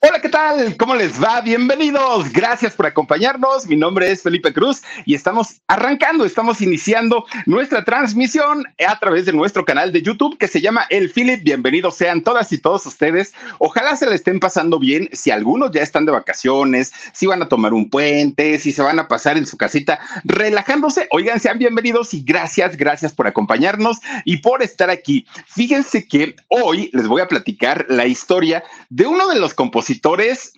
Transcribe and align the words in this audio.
Hola, 0.00 0.20
¿qué 0.20 0.28
tal? 0.28 0.76
¿Cómo 0.76 0.94
les 0.94 1.20
va? 1.20 1.40
Bienvenidos. 1.40 2.30
Gracias 2.30 2.74
por 2.74 2.84
acompañarnos. 2.84 3.66
Mi 3.66 3.76
nombre 3.76 4.10
es 4.12 4.22
Felipe 4.22 4.52
Cruz 4.52 4.82
y 5.06 5.14
estamos 5.14 5.62
arrancando, 5.68 6.26
estamos 6.26 6.60
iniciando 6.60 7.24
nuestra 7.46 7.82
transmisión 7.82 8.64
a 8.86 8.98
través 8.98 9.24
de 9.24 9.32
nuestro 9.32 9.64
canal 9.64 9.92
de 9.92 10.02
YouTube 10.02 10.36
que 10.36 10.48
se 10.48 10.60
llama 10.60 10.84
El 10.90 11.10
Philip. 11.10 11.42
Bienvenidos 11.42 11.96
sean 11.96 12.20
todas 12.20 12.52
y 12.52 12.58
todos 12.58 12.84
ustedes. 12.84 13.32
Ojalá 13.58 13.96
se 13.96 14.06
le 14.06 14.16
estén 14.16 14.38
pasando 14.38 14.78
bien. 14.78 15.08
Si 15.12 15.30
algunos 15.30 15.70
ya 15.72 15.80
están 15.80 16.04
de 16.04 16.12
vacaciones, 16.12 16.92
si 17.14 17.26
van 17.26 17.42
a 17.42 17.48
tomar 17.48 17.72
un 17.72 17.88
puente, 17.88 18.58
si 18.58 18.72
se 18.72 18.82
van 18.82 18.98
a 18.98 19.08
pasar 19.08 19.38
en 19.38 19.46
su 19.46 19.56
casita 19.56 19.98
relajándose, 20.24 21.08
oigan, 21.10 21.40
sean 21.40 21.58
bienvenidos 21.58 22.12
y 22.12 22.22
gracias, 22.22 22.76
gracias 22.76 23.14
por 23.14 23.26
acompañarnos 23.26 23.96
y 24.26 24.36
por 24.36 24.62
estar 24.62 24.90
aquí. 24.90 25.26
Fíjense 25.46 26.06
que 26.06 26.36
hoy 26.48 26.90
les 26.92 27.08
voy 27.08 27.22
a 27.22 27.28
platicar 27.28 27.86
la 27.88 28.04
historia 28.04 28.62
de 28.90 29.06
uno 29.06 29.28
de 29.28 29.40
los 29.40 29.54
compositores 29.54 29.85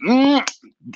Mm, 0.03 0.43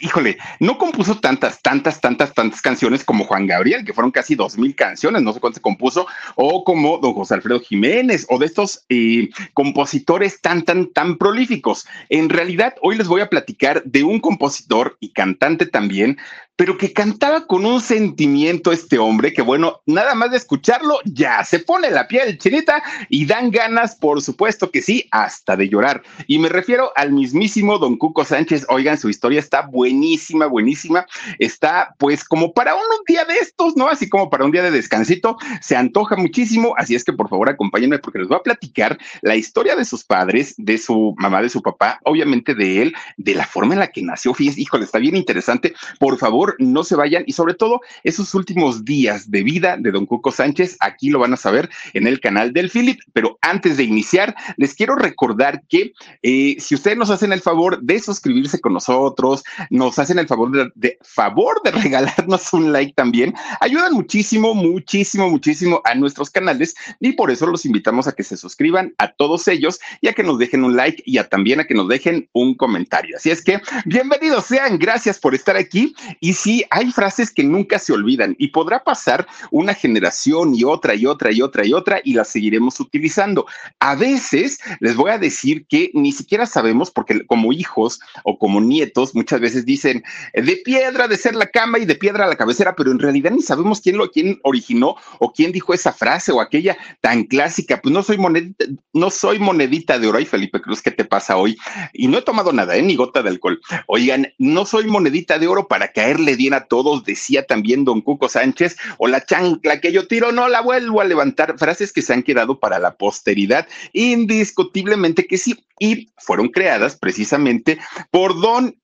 híjole, 0.01 0.39
no 0.61 0.79
compuso 0.79 1.19
tantas, 1.19 1.61
tantas, 1.61 2.01
tantas, 2.01 2.33
tantas 2.35 2.61
canciones 2.61 3.05
como 3.05 3.25
Juan 3.25 3.47
Gabriel, 3.47 3.85
que 3.85 3.93
fueron 3.93 4.11
casi 4.11 4.35
dos 4.35 4.57
mil 4.57 4.75
canciones, 4.75 5.23
no 5.23 5.33
sé 5.33 5.41
cuántas 5.41 5.63
compuso, 5.63 6.07
o 6.37 6.65
como 6.65 6.99
don 6.99 7.15
José 7.15 7.35
Alfredo 7.35 7.61
Jiménez, 7.61 8.27
o 8.31 8.39
de 8.39 8.47
estos 8.47 8.85
eh, 8.89 9.29
compositores 9.55 10.41
tan, 10.41 10.63
tan, 10.63 10.93
tan 10.93 11.19
prolíficos. 11.19 11.87
En 12.09 12.29
realidad, 12.29 12.75
hoy 12.83 12.97
les 12.97 13.09
voy 13.09 13.21
a 13.21 13.29
platicar 13.29 13.83
de 13.85 14.05
un 14.05 14.21
compositor 14.21 14.97
y 15.01 15.13
cantante 15.13 15.67
también, 15.67 16.19
pero 16.57 16.77
que 16.77 16.93
cantaba 16.93 17.47
con 17.47 17.65
un 17.65 17.81
sentimiento 17.81 18.73
este 18.73 18.99
hombre 18.99 19.33
que 19.33 19.43
bueno, 19.43 19.81
nada 19.87 20.15
más 20.15 20.31
de 20.31 20.37
escucharlo 20.37 20.99
ya 21.05 21.45
se 21.45 21.59
pone 21.59 21.91
la 21.91 22.07
piel 22.07 22.39
chinita 22.39 22.83
y 23.09 23.27
dan 23.27 23.51
ganas, 23.51 23.97
por 23.97 24.23
supuesto 24.23 24.71
que 24.71 24.83
sí, 24.83 25.09
hasta 25.11 25.57
de 25.57 25.69
llorar. 25.69 26.03
Y 26.27 26.39
me 26.39 26.49
refiero 26.49 26.93
al 26.95 27.13
mismísimo 27.13 27.79
don 27.79 27.97
Cuco 27.97 28.25
Sánchez. 28.25 28.67
Oigan, 28.69 28.99
su 28.99 29.09
historia 29.09 29.41
está 29.41 29.63
buenísima, 29.83 30.47
buenísima. 30.47 31.07
Está 31.41 31.93
pues 31.99 32.23
como 32.23 32.53
para 32.53 32.77
un 32.77 32.83
día 33.09 33.25
de 33.25 33.35
estos, 33.35 33.77
¿no? 33.77 33.89
Así 33.89 34.09
como 34.09 34.31
para 34.31 34.45
un 34.45 34.53
día 34.53 34.63
de 34.63 34.71
descansito. 34.71 35.37
Se 35.61 35.75
antoja 35.75 36.15
muchísimo, 36.15 36.75
así 36.77 36.95
es 36.95 37.03
que 37.03 37.13
por 37.13 37.29
favor 37.29 37.49
acompáñenme 37.49 37.99
porque 37.99 38.21
les 38.21 38.29
voy 38.29 38.37
a 38.37 38.43
platicar 38.45 38.97
la 39.23 39.35
historia 39.35 39.75
de 39.75 39.85
sus 39.85 40.05
padres, 40.05 40.55
de 40.57 40.79
su 40.79 41.17
mamá, 41.19 41.43
de 41.43 41.49
su 41.49 41.61
papá, 41.63 41.99
obviamente 42.05 42.55
de 42.55 42.83
él, 42.83 42.95
de 43.17 43.35
la 43.35 43.45
forma 43.45 43.75
en 43.75 43.81
la 43.81 43.89
que 43.89 44.03
nació. 44.03 44.35
Fíjense, 44.35 44.61
híjole, 44.61 44.85
está 44.85 44.99
bien 45.01 45.17
interesante. 45.17 45.75
Por 45.99 46.17
favor, 46.17 46.55
no 46.61 46.85
se 46.85 46.95
vayan 46.95 47.25
y 47.27 47.33
sobre 47.33 47.55
todo 47.55 47.81
esos 48.05 48.33
últimos 48.37 48.85
días 48.85 49.33
de 49.33 49.43
vida 49.43 49.77
de 49.77 49.91
don 49.91 50.07
Cuco 50.07 50.31
Sánchez, 50.31 50.77
aquí 50.79 51.11
lo 51.11 51.19
van 51.19 51.33
a 51.33 51.37
saber 51.37 51.69
en 51.93 52.07
el 52.07 52.21
canal 52.21 52.53
del 52.53 52.71
Philip, 52.71 53.01
pero 53.13 53.37
antes 53.41 53.77
de 53.77 53.83
iniciar, 53.83 54.37
les 54.57 54.77
quiero 54.77 54.95
recordar 54.95 55.63
que 55.69 55.93
eh, 56.23 56.55
si 56.61 56.77
ustedes 56.77 56.97
nos 56.97 57.11
hacen 57.11 57.33
el 57.33 57.41
favor 57.41 57.83
de 57.83 57.99
suscribirse 57.99 58.61
con 58.61 58.75
nosotros, 58.75 59.43
nos 59.73 59.99
hacen 59.99 60.19
el 60.19 60.29
favor 60.29 60.73
de, 60.75 60.99
favor 61.01 61.61
de 61.65 61.71
regalarnos 61.83 62.53
un 62.53 62.73
like 62.73 62.93
también, 62.93 63.35
ayudan 63.61 63.95
muchísimo, 63.95 64.55
muchísimo, 64.55 65.31
muchísimo 65.31 65.81
a 65.85 65.95
nuestros 65.95 66.31
canales 66.31 66.75
y 67.01 67.13
por 67.13 67.31
eso 67.31 67.47
los 67.47 67.65
invitamos 67.65 68.07
a 68.07 68.13
que 68.13 68.23
se 68.23 68.37
suscriban 68.37 68.95
a 68.99 69.13
todos 69.13 69.49
ellos 69.49 69.81
y 70.03 70.09
a 70.09 70.13
que 70.13 70.23
nos 70.23 70.39
dejen 70.39 70.65
un 70.65 70.77
like 70.77 71.03
y 71.07 71.17
a 71.17 71.29
también 71.29 71.59
a 71.59 71.65
que 71.65 71.75
nos 71.75 71.89
dejen 71.89 72.29
un 72.33 72.55
comentario. 72.55 73.17
Así 73.17 73.31
es 73.31 73.43
que 73.43 73.61
bienvenidos 73.87 74.45
sean, 74.45 74.79
gracias 74.79 75.19
por 75.19 75.35
estar 75.35 75.57
aquí 75.57 75.95
y 76.21 76.35
sí, 76.35 76.65
hay 76.71 76.93
frases 76.93 77.31
que 77.31 77.43
nunca 77.43 77.79
se 77.79 77.95
olvidan 77.95 78.37
y 78.39 78.49
podrá 78.49 78.85
pasar 78.85 79.27
una 79.51 79.73
generación 79.73 80.55
y 80.55 80.65
otra 80.65 80.95
y 80.95 81.07
otra 81.07 81.33
y 81.33 81.41
otra 81.41 81.65
y 81.65 81.73
otra 81.73 82.01
y 82.05 82.13
las 82.13 82.29
seguiremos 82.29 82.79
utilizando. 82.79 83.47
A 83.81 83.95
veces 83.95 84.59
les 84.81 84.97
voy 84.97 85.11
a 85.13 85.19
decir 85.19 85.67
que 85.67 85.91
ni 85.95 86.13
siquiera 86.13 86.45
sabemos, 86.45 86.91
porque 86.91 87.25
como 87.27 87.55
hijos 87.55 88.01
o 88.25 88.39
como 88.39 88.61
nietos 88.61 89.15
muchas 89.15 89.41
veces 89.41 89.52
dicen 89.61 90.03
de 90.33 90.57
piedra 90.65 91.09
de 91.09 91.17
ser 91.17 91.35
la 91.35 91.47
cama 91.47 91.79
y 91.79 91.85
de 91.85 91.95
piedra 91.95 92.27
la 92.27 92.37
cabecera, 92.37 92.75
pero 92.77 92.91
en 92.91 92.99
realidad 92.99 93.31
ni 93.31 93.43
sabemos 93.43 93.81
quién 93.81 93.97
lo 93.97 94.11
quién 94.11 94.41
originó 94.43 94.97
o 95.19 95.33
quién 95.33 95.53
dijo 95.53 95.75
esa 95.75 95.93
frase 95.93 96.33
o 96.33 96.41
aquella 96.41 96.77
tan 97.01 97.25
clásica. 97.25 97.81
Pues 97.81 97.93
no 97.93 98.03
soy 98.03 98.19
monedita, 98.19 98.65
no 98.93 99.11
soy 99.11 99.39
monedita 99.39 99.99
de 99.99 100.09
oro. 100.09 100.19
Ay, 100.19 100.27
Felipe 100.27 100.61
Cruz, 100.61 100.83
¿qué 100.83 100.91
te 100.91 101.05
pasa 101.05 101.37
hoy? 101.37 101.57
Y 101.93 102.09
no 102.09 102.19
he 102.19 102.23
tomado 102.23 102.53
nada, 102.53 102.77
¿eh? 102.77 102.83
ni 102.83 102.97
gota 102.97 103.23
de 103.23 103.31
alcohol. 103.31 103.61
Oigan, 103.87 104.33
no 104.39 104.65
soy 104.67 104.87
monedita 104.87 105.39
de 105.39 105.47
oro 105.47 105.69
para 105.69 105.93
caer 105.93 106.21
le 106.21 106.37
bien 106.37 106.55
a 106.55 106.67
todos, 106.67 107.05
decía 107.05 107.47
también 107.47 107.85
don 107.85 108.01
Cuco 108.01 108.29
Sánchez, 108.29 108.77
o 108.99 109.09
la 109.09 109.25
chancla 109.25 109.81
que 109.81 109.93
yo 109.93 110.07
tiro, 110.07 110.33
no 110.33 110.49
la 110.49 110.61
vuelvo 110.61 111.01
a 111.01 111.05
levantar, 111.05 111.59
frases 111.59 111.93
que 111.93 112.03
se 112.03 112.13
han 112.13 112.23
quedado 112.23 112.59
para 112.61 112.79
la 112.79 112.95
posteridad, 112.97 113.67
indiscutiblemente 113.93 115.27
que 115.27 115.39
sí, 115.39 115.65
y 115.79 116.13
fueron 116.19 116.49
creadas 116.49 116.97
precisamente 116.97 117.79
por 118.11 118.41
don 118.41 118.77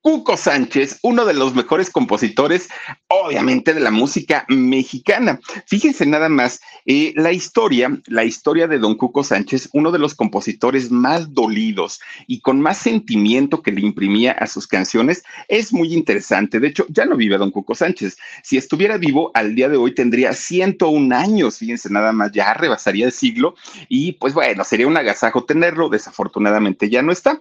Cuco 0.00 0.36
Sánchez, 0.36 1.00
uno 1.02 1.24
de 1.24 1.34
los 1.34 1.54
mejores 1.54 1.90
compositores, 1.90 2.68
obviamente, 3.08 3.74
de 3.74 3.80
la 3.80 3.90
música 3.90 4.44
mexicana. 4.48 5.40
Fíjense 5.66 6.06
nada 6.06 6.28
más, 6.28 6.60
eh, 6.86 7.12
la 7.16 7.32
historia, 7.32 8.00
la 8.06 8.24
historia 8.24 8.68
de 8.68 8.78
don 8.78 8.94
Cuco 8.94 9.24
Sánchez, 9.24 9.68
uno 9.72 9.90
de 9.90 9.98
los 9.98 10.14
compositores 10.14 10.90
más 10.90 11.34
dolidos 11.34 12.00
y 12.26 12.40
con 12.40 12.60
más 12.60 12.78
sentimiento 12.78 13.60
que 13.60 13.72
le 13.72 13.80
imprimía 13.80 14.32
a 14.32 14.46
sus 14.46 14.68
canciones, 14.68 15.24
es 15.48 15.72
muy 15.72 15.92
interesante. 15.92 16.60
De 16.60 16.68
hecho, 16.68 16.86
ya 16.88 17.04
no 17.04 17.16
vive 17.16 17.36
don 17.36 17.50
Cuco 17.50 17.74
Sánchez. 17.74 18.16
Si 18.44 18.56
estuviera 18.56 18.98
vivo 18.98 19.32
al 19.34 19.54
día 19.56 19.68
de 19.68 19.76
hoy 19.76 19.94
tendría 19.94 20.32
101 20.32 21.14
años, 21.14 21.58
fíjense 21.58 21.90
nada 21.90 22.12
más, 22.12 22.30
ya 22.32 22.54
rebasaría 22.54 23.06
el 23.06 23.12
siglo 23.12 23.56
y 23.88 24.12
pues 24.12 24.32
bueno, 24.32 24.62
sería 24.62 24.86
un 24.86 24.96
agasajo 24.96 25.44
tenerlo, 25.44 25.88
desafortunadamente 25.88 26.88
ya 26.88 27.02
no 27.02 27.10
está. 27.10 27.40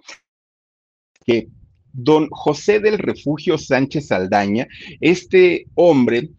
Don 1.97 2.29
José 2.29 2.79
del 2.79 2.99
Refugio 2.99 3.57
Sánchez 3.57 4.07
Saldaña, 4.07 4.67
este 5.01 5.65
hombre 5.73 6.29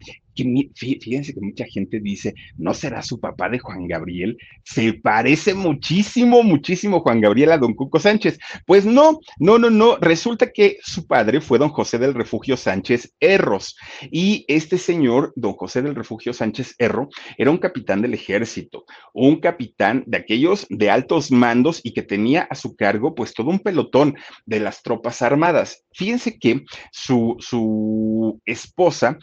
fíjense 0.75 1.33
que 1.33 1.41
mucha 1.41 1.65
gente 1.65 1.99
dice, 1.99 2.33
¿no 2.57 2.73
será 2.73 3.01
su 3.01 3.19
papá 3.19 3.49
de 3.49 3.59
Juan 3.59 3.87
Gabriel? 3.87 4.37
Se 4.63 4.93
parece 4.93 5.53
muchísimo, 5.53 6.43
muchísimo 6.43 7.01
Juan 7.01 7.21
Gabriel 7.21 7.51
a 7.51 7.57
don 7.57 7.73
Cuco 7.73 7.99
Sánchez. 7.99 8.39
Pues 8.65 8.85
no, 8.85 9.19
no, 9.39 9.57
no, 9.57 9.69
no. 9.69 9.97
Resulta 9.97 10.51
que 10.51 10.77
su 10.81 11.07
padre 11.07 11.41
fue 11.41 11.59
don 11.59 11.69
José 11.69 11.97
del 11.97 12.13
Refugio 12.13 12.57
Sánchez 12.57 13.13
Erros. 13.19 13.75
Y 14.11 14.45
este 14.47 14.77
señor, 14.77 15.33
don 15.35 15.53
José 15.53 15.81
del 15.81 15.95
Refugio 15.95 16.33
Sánchez 16.33 16.75
Erro, 16.77 17.09
era 17.37 17.51
un 17.51 17.57
capitán 17.57 18.01
del 18.01 18.13
ejército, 18.13 18.85
un 19.13 19.39
capitán 19.39 20.03
de 20.05 20.17
aquellos 20.17 20.65
de 20.69 20.89
altos 20.89 21.31
mandos 21.31 21.81
y 21.83 21.93
que 21.93 22.03
tenía 22.03 22.43
a 22.43 22.55
su 22.55 22.75
cargo 22.75 23.15
pues 23.15 23.33
todo 23.33 23.49
un 23.49 23.59
pelotón 23.59 24.15
de 24.45 24.59
las 24.59 24.81
tropas 24.83 25.21
armadas. 25.21 25.83
Fíjense 25.93 26.37
que 26.39 26.63
su, 26.91 27.35
su 27.39 28.41
esposa 28.45 29.17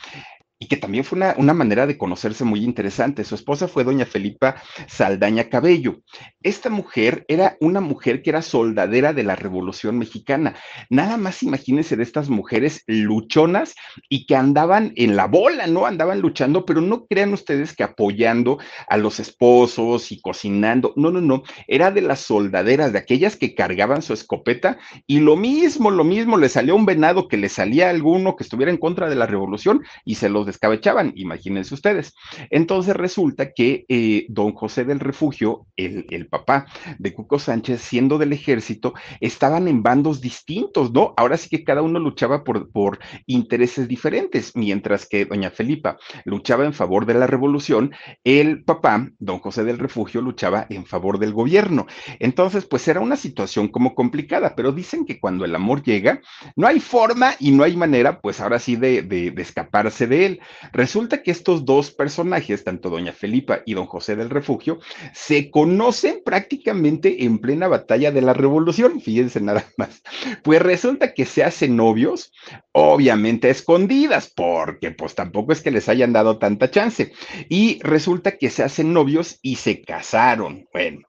y 0.59 0.69
que 0.69 0.77
también 0.77 1.05
fue 1.05 1.17
una, 1.17 1.35
una, 1.37 1.53
manera 1.53 1.87
de 1.87 1.99
conocerse 1.99 2.45
muy 2.45 2.65
interesante. 2.65 3.25
Su 3.25 3.35
esposa 3.35 3.69
fue 3.69 3.85
doña 3.85 4.07
Felipa 4.07 4.57
Saldaña 4.89 5.51
Cabello. 5.51 6.01
Esta 6.43 6.71
mujer 6.71 7.27
era 7.29 7.59
una 7.61 7.81
mujer 7.81 8.23
que 8.23 8.31
era 8.31 8.41
soldadera 8.41 9.13
de 9.13 9.23
la 9.23 9.37
Revolución 9.37 9.99
Mexicana. 9.99 10.55
Nada 10.89 11.19
más 11.19 11.43
imagínense 11.43 11.97
de 11.97 12.03
estas 12.03 12.31
mujeres 12.31 12.83
luchonas 12.87 13.75
y 14.09 14.25
que 14.27 14.35
andaban 14.35 14.93
en 14.97 15.15
la 15.15 15.27
bola, 15.27 15.67
¿no? 15.67 15.85
Andaban 15.85 16.21
luchando, 16.21 16.65
pero 16.65 16.81
no 16.81 17.07
crean 17.07 17.35
ustedes 17.35 17.75
que 17.75 17.83
apoyando 17.83 18.59
a 18.89 18.97
los 18.97 19.21
esposos 19.21 20.11
y 20.11 20.21
cocinando. 20.23 20.95
No, 20.97 21.11
no, 21.11 21.21
no. 21.21 21.43
Era 21.67 21.91
de 21.91 22.01
las 22.01 22.21
soldaderas, 22.21 22.95
de 22.95 22.99
aquellas 22.99 23.37
que 23.37 23.55
cargaban 23.55 24.01
su 24.01 24.15
escopeta 24.15 24.79
y 25.07 25.21
lo 25.21 25.37
mismo, 25.37 25.91
lo 25.91 26.05
mismo, 26.05 26.39
le 26.39 26.49
salió 26.49 26.75
un 26.77 26.87
venado 26.87 27.29
que 27.29 27.37
le 27.37 27.51
salía 27.51 27.89
a 27.89 27.91
alguno 27.91 28.37
que 28.37 28.45
estuviera 28.45 28.73
en 28.73 28.79
contra 28.79 29.11
de 29.11 29.17
la 29.17 29.27
revolución 29.27 29.83
y 30.05 30.15
se 30.15 30.31
los 30.31 30.46
descabechaban, 30.47 31.13
imagínense 31.17 31.75
ustedes. 31.75 32.15
Entonces 32.51 32.97
resulta 32.97 33.53
que 33.53 33.85
eh, 33.89 34.27
don 34.29 34.53
José 34.53 34.85
del 34.85 35.01
Refugio, 35.01 35.67
el, 35.77 36.07
el, 36.11 36.29
papá 36.29 36.67
de 36.99 37.13
Cuco 37.13 37.39
Sánchez, 37.39 37.81
siendo 37.81 38.19
del 38.19 38.33
ejército, 38.33 38.95
estaban 39.21 39.69
en 39.69 39.83
bandos 39.83 40.21
distintos, 40.21 40.93
¿no? 40.93 41.15
Ahora 41.17 41.37
sí 41.37 41.49
que 41.49 41.65
cada 41.65 41.83
uno 41.83 41.99
luchaba 41.99 42.45
por, 42.45 42.71
por 42.71 42.99
intereses 43.27 43.89
diferentes, 43.89 44.57
mientras 44.57 45.07
que 45.07 45.25
doña 45.25 45.51
Felipa 45.51 45.99
luchaba 46.25 46.65
en 46.65 46.73
favor 46.73 47.07
de 47.07 47.15
la 47.15 47.27
revolución, 47.27 47.93
el 48.25 48.65
papá, 48.65 49.09
don 49.19 49.39
José 49.39 49.65
del 49.65 49.79
Refugio, 49.79 50.21
luchaba 50.21 50.67
en 50.71 50.87
favor 50.87 51.19
del 51.19 51.33
gobierno. 51.33 51.87
Entonces, 52.19 52.67
pues 52.67 52.87
era 52.89 53.01
una 53.01 53.17
situación 53.17 53.69
como 53.69 53.95
complicada, 53.95 54.55
pero 54.57 54.73
dicen 54.73 55.05
que 55.05 55.21
cuando 55.21 55.45
el 55.45 55.55
amor 55.55 55.83
llega, 55.83 56.21
no 56.55 56.67
hay 56.67 56.81
forma 56.81 57.35
y 57.39 57.51
no 57.51 57.65
hay 57.65 57.77
manera, 57.77 58.21
pues 58.21 58.41
ahora 58.41 58.59
sí, 58.59 58.77
de, 58.77 59.03
de 59.03 59.33
escaparse 59.43 60.07
de 60.07 60.27
él. 60.27 60.36
Resulta 60.73 61.23
que 61.23 61.31
estos 61.31 61.65
dos 61.65 61.91
personajes, 61.91 62.65
tanto 62.65 62.91
doña 62.91 63.13
Felipa 63.13 63.63
y 63.67 63.75
don 63.75 63.87
José 63.87 64.17
del 64.17 64.31
Refugio, 64.31 64.79
se 65.15 65.51
conocen 65.51 66.23
prácticamente 66.25 67.25
en 67.25 67.39
plena 67.39 67.69
batalla 67.69 68.11
de 68.11 68.23
la 68.23 68.33
revolución, 68.33 69.01
fíjense 69.01 69.41
nada 69.41 69.65
más. 69.77 70.03
Pues 70.43 70.63
resulta 70.63 71.15
que 71.15 71.25
se 71.25 71.45
hacen 71.45 71.77
novios, 71.77 72.33
obviamente 72.73 73.51
escondidas, 73.51 74.33
porque 74.35 74.91
pues 74.91 75.15
tampoco 75.15 75.53
es 75.53 75.63
que 75.63 75.71
les 75.71 75.89
hayan 75.89 76.13
dado 76.13 76.39
tanta 76.39 76.71
chance. 76.71 77.13
Y 77.49 77.79
resulta 77.83 78.39
que 78.39 78.51
se 78.51 78.63
hacen 78.63 78.93
novios 78.93 79.39
y 79.43 79.57
se 79.57 79.83
casaron. 79.83 80.69
Bueno, 80.73 81.01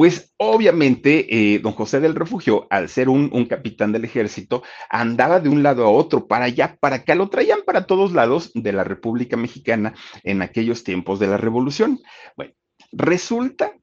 pues 0.00 0.32
obviamente, 0.38 1.26
eh, 1.28 1.58
don 1.58 1.74
José 1.74 2.00
del 2.00 2.14
Refugio, 2.14 2.66
al 2.70 2.88
ser 2.88 3.10
un, 3.10 3.28
un, 3.34 3.44
capitán 3.44 3.92
del 3.92 4.06
ejército, 4.06 4.62
andaba 4.88 5.40
de 5.40 5.50
un 5.50 5.62
lado 5.62 5.84
a 5.84 5.90
otro, 5.90 6.26
para 6.26 6.46
allá, 6.46 6.78
para 6.80 6.96
acá, 6.96 7.14
lo 7.14 7.28
traían 7.28 7.58
para 7.66 7.84
todos 7.84 8.14
lados 8.14 8.50
de 8.54 8.72
la 8.72 8.82
República 8.82 9.36
Mexicana 9.36 9.92
en 10.22 10.40
aquellos 10.40 10.84
tiempos 10.84 11.18
de 11.18 11.26
la 11.26 11.36
Revolución. 11.36 12.00
Bueno, 12.34 12.54
resulta 12.92 13.74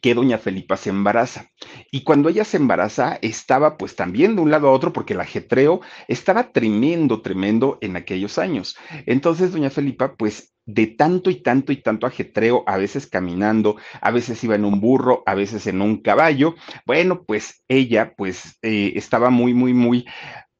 que 0.00 0.14
doña 0.14 0.38
Felipa 0.38 0.76
se 0.76 0.90
embaraza. 0.90 1.50
Y 1.90 2.04
cuando 2.04 2.28
ella 2.28 2.44
se 2.44 2.58
embaraza, 2.58 3.18
estaba 3.20 3.78
pues 3.78 3.96
también 3.96 4.36
de 4.36 4.42
un 4.42 4.52
lado 4.52 4.68
a 4.68 4.72
otro 4.72 4.92
porque 4.92 5.14
el 5.14 5.20
ajetreo 5.20 5.80
estaba 6.06 6.52
tremendo, 6.52 7.20
tremendo 7.20 7.78
en 7.80 7.96
aquellos 7.96 8.38
años. 8.38 8.76
Entonces 9.06 9.50
doña 9.50 9.70
Felipa 9.70 10.14
pues 10.14 10.55
de 10.66 10.88
tanto 10.88 11.30
y 11.30 11.36
tanto 11.36 11.72
y 11.72 11.76
tanto 11.76 12.06
ajetreo, 12.06 12.64
a 12.66 12.76
veces 12.76 13.06
caminando, 13.06 13.76
a 14.00 14.10
veces 14.10 14.42
iba 14.44 14.56
en 14.56 14.64
un 14.64 14.80
burro, 14.80 15.22
a 15.26 15.34
veces 15.34 15.66
en 15.66 15.80
un 15.80 16.02
caballo. 16.02 16.54
Bueno, 16.84 17.22
pues 17.24 17.62
ella 17.68 18.14
pues 18.16 18.58
eh, 18.62 18.92
estaba 18.96 19.30
muy, 19.30 19.54
muy, 19.54 19.72
muy 19.72 20.06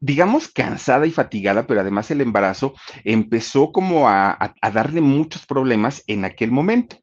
digamos, 0.00 0.48
cansada 0.48 1.06
y 1.06 1.10
fatigada, 1.10 1.66
pero 1.66 1.80
además 1.80 2.10
el 2.10 2.20
embarazo 2.20 2.74
empezó 3.04 3.72
como 3.72 4.08
a, 4.08 4.54
darle 4.72 5.00
muchos 5.00 5.46
problemas 5.46 6.02
en 6.06 6.24
aquel 6.24 6.50
momento. 6.50 6.96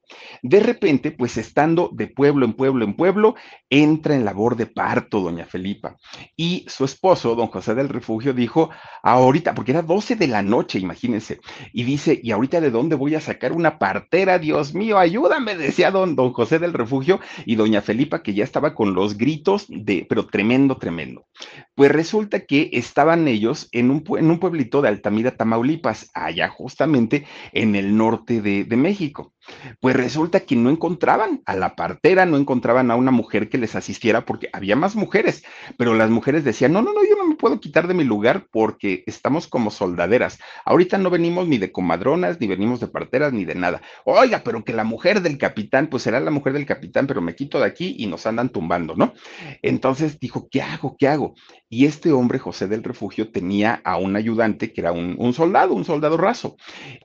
De 0.44 0.60
repente, 0.60 1.10
pues 1.12 1.38
estando 1.38 1.90
de 1.92 2.08
pueblo 2.08 2.46
en 2.46 2.54
pueblo 2.54 2.86
en 2.86 2.96
pueblo, 2.96 3.36
entra 3.70 4.16
en 4.16 4.26
labor 4.26 4.56
de 4.56 4.68
parto 4.68 5.22
doña 5.22 5.46
Felipa. 5.46 5.98
Y 6.38 6.66
su 6.68 6.86
esposo, 6.86 7.36
don 7.36 7.48
José 7.48 7.74
del 7.74 7.90
Refugio, 7.90 8.34
dijo, 8.34 8.70
ahorita, 9.02 9.56
porque 9.56 9.72
era 9.72 9.82
12 9.82 10.16
de 10.16 10.28
la 10.28 10.44
noche, 10.44 10.78
imagínense, 10.78 11.40
y 11.72 11.84
dice, 11.84 12.20
¿y 12.22 12.32
ahorita 12.32 12.62
de 12.62 12.70
dónde 12.70 12.96
voy 12.96 13.16
a 13.16 13.22
sacar 13.22 13.54
una 13.54 13.80
partera? 13.80 14.38
Dios 14.38 14.76
mío, 14.76 15.00
ayúdame, 15.00 15.56
decía 15.56 15.90
don, 15.90 16.16
don 16.16 16.32
José 16.32 16.60
del 16.60 16.74
Refugio, 16.74 17.20
y 17.46 17.56
doña 17.56 17.82
Felipa, 17.82 18.22
que 18.22 18.36
ya 18.36 18.44
estaba 18.44 18.76
con 18.76 18.94
los 18.94 19.18
gritos 19.18 19.66
de, 19.68 20.06
pero 20.08 20.28
tremendo, 20.28 20.78
tremendo. 20.78 21.26
Pues 21.74 21.92
resulta 21.92 22.42
que 22.42 22.70
estaban 22.84 23.28
ellos 23.28 23.70
en 23.72 23.90
un, 23.92 24.04
en 24.18 24.30
un 24.30 24.40
pueblito 24.40 24.82
de 24.82 24.90
Altamira, 24.90 25.36
Tamaulipas, 25.36 26.12
allá 26.14 26.50
justamente 26.50 27.26
en 27.52 27.76
el 27.76 27.96
norte 27.98 28.42
de, 28.42 28.64
de 28.66 28.78
México. 28.78 29.34
Pues 29.80 29.96
resulta 29.96 30.42
que 30.42 30.56
no 30.56 30.70
encontraban 30.70 31.42
a 31.46 31.56
la 31.56 31.76
partera, 31.76 32.26
no 32.26 32.38
encontraban 32.38 32.92
a 32.92 32.96
una 32.96 33.12
mujer 33.12 33.50
que 33.50 33.58
les 33.58 33.76
asistiera 33.76 34.26
porque 34.26 34.50
había 34.54 34.76
más 34.76 34.96
mujeres, 34.96 35.44
pero 35.78 35.94
las 35.94 36.10
mujeres 36.10 36.44
decían, 36.44 36.74
no, 36.74 36.82
no, 36.82 36.94
no, 36.94 37.04
yo 37.04 37.16
no 37.18 37.28
me 37.28 37.36
puedo 37.36 37.60
quitar 37.60 37.88
de 37.88 37.94
mi 37.94 38.04
lugar 38.04 38.48
porque 38.52 39.04
estamos 39.06 39.48
como 39.48 39.72
soldaderas. 39.72 40.40
Ahorita 40.66 40.98
no 40.98 41.10
venimos 41.10 41.48
ni 41.48 41.58
de 41.58 41.72
comadronas, 41.72 42.40
ni 42.40 42.48
venimos 42.48 42.80
de 42.80 42.88
parteras, 42.88 43.34
ni 43.34 43.46
de 43.46 43.56
nada. 43.56 43.82
Oiga, 44.06 44.42
pero 44.44 44.64
que 44.64 44.74
la 44.74 44.84
mujer 44.84 45.22
del 45.22 45.38
capitán, 45.38 45.88
pues 45.88 46.04
será 46.04 46.20
la 46.20 46.32
mujer 46.32 46.54
del 46.54 46.66
capitán, 46.66 47.08
pero 47.08 47.22
me 47.22 47.36
quito 47.36 47.60
de 47.60 47.66
aquí 47.66 47.96
y 47.98 48.08
nos 48.08 48.26
andan 48.26 48.50
tumbando, 48.50 48.96
¿no? 48.96 49.14
Entonces 49.62 50.20
dijo, 50.20 50.48
¿qué 50.50 50.62
hago? 50.62 50.96
¿Qué 50.98 51.08
hago? 51.08 51.36
Y 51.70 51.86
este 51.86 52.12
hombre, 52.12 52.40
José 52.40 52.68
del 52.68 52.84
Refugio, 52.84 53.32
tenía 53.32 53.82
a 53.84 53.98
un 53.98 54.16
ayudante 54.16 54.72
que 54.72 54.82
era 54.82 54.92
un, 54.92 55.16
un 55.18 55.34
soldado, 55.34 55.74
un 55.74 55.86
soldado 55.86 56.18
raso. 56.18 56.56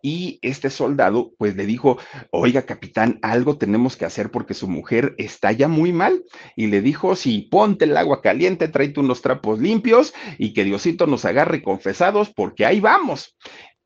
Y 0.03 0.39
este 0.43 0.69
soldado, 0.71 1.33
pues 1.39 1.57
le 1.57 1.65
dijo, 1.65 1.99
oiga, 2.31 2.63
capitán, 2.63 3.19
algo 3.23 3.59
tenemos 3.59 3.97
que 3.97 4.05
hacer 4.05 4.31
porque 4.31 4.55
su 4.55 4.69
mujer 4.69 5.15
está 5.19 5.53
ya 5.53 5.69
muy 5.69 5.93
mal. 5.93 6.25
Y 6.57 6.67
le 6.69 6.81
dijo, 6.81 7.17
sí, 7.17 7.49
ponte 7.51 7.85
el 7.85 7.97
agua 7.97 8.21
caliente, 8.23 8.69
tráete 8.69 9.01
unos 9.01 9.23
trapos 9.23 9.61
limpios 9.61 10.15
y 10.39 10.53
que 10.53 10.65
Diosito 10.65 11.07
nos 11.07 11.25
agarre 11.25 11.63
confesados 11.63 12.31
porque 12.35 12.67
ahí 12.67 12.81
vamos. 12.81 13.37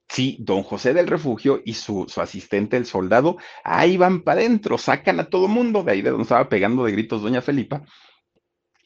Sí, 0.08 0.36
don 0.40 0.62
José 0.62 0.92
del 0.92 1.06
Refugio 1.06 1.62
y 1.64 1.74
su, 1.74 2.04
su 2.08 2.20
asistente, 2.20 2.76
el 2.76 2.84
soldado, 2.84 3.38
ahí 3.64 3.96
van 3.96 4.22
para 4.22 4.40
adentro, 4.40 4.76
sacan 4.76 5.20
a 5.20 5.24
todo 5.24 5.48
mundo 5.48 5.82
de 5.84 5.92
ahí 5.92 6.02
de 6.02 6.10
donde 6.10 6.24
estaba 6.24 6.48
pegando 6.50 6.84
de 6.84 6.92
gritos 6.92 7.22
doña 7.22 7.40
Felipa 7.40 7.82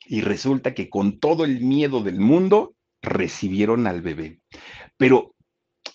y 0.07 0.21
resulta 0.21 0.75
que 0.75 0.89
con 0.89 1.19
todo 1.19 1.45
el 1.45 1.61
miedo 1.61 2.03
del 2.03 2.21
mundo 2.21 2.75
recibieron 3.03 3.87
al 3.87 4.03
bebé. 4.03 4.41
Pero 4.97 5.35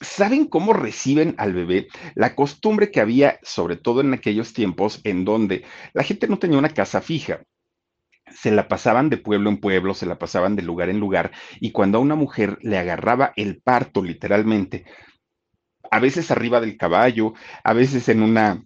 ¿Saben 0.01 0.45
cómo 0.47 0.73
reciben 0.73 1.35
al 1.37 1.53
bebé? 1.53 1.87
La 2.15 2.35
costumbre 2.35 2.89
que 2.91 2.99
había, 3.01 3.39
sobre 3.43 3.75
todo 3.75 4.01
en 4.01 4.13
aquellos 4.13 4.51
tiempos, 4.51 4.99
en 5.03 5.25
donde 5.25 5.63
la 5.93 6.03
gente 6.03 6.27
no 6.27 6.39
tenía 6.39 6.57
una 6.57 6.69
casa 6.73 7.01
fija, 7.01 7.43
se 8.31 8.51
la 8.51 8.67
pasaban 8.67 9.09
de 9.09 9.17
pueblo 9.17 9.49
en 9.49 9.59
pueblo, 9.59 9.93
se 9.93 10.07
la 10.07 10.17
pasaban 10.17 10.55
de 10.55 10.63
lugar 10.63 10.89
en 10.89 10.99
lugar, 10.99 11.31
y 11.59 11.71
cuando 11.71 11.97
a 11.97 12.01
una 12.01 12.15
mujer 12.15 12.57
le 12.61 12.79
agarraba 12.79 13.33
el 13.35 13.61
parto, 13.61 14.03
literalmente, 14.03 14.85
a 15.91 15.99
veces 15.99 16.31
arriba 16.31 16.61
del 16.61 16.77
caballo, 16.77 17.33
a 17.63 17.73
veces 17.73 18.09
en 18.09 18.23
una 18.23 18.63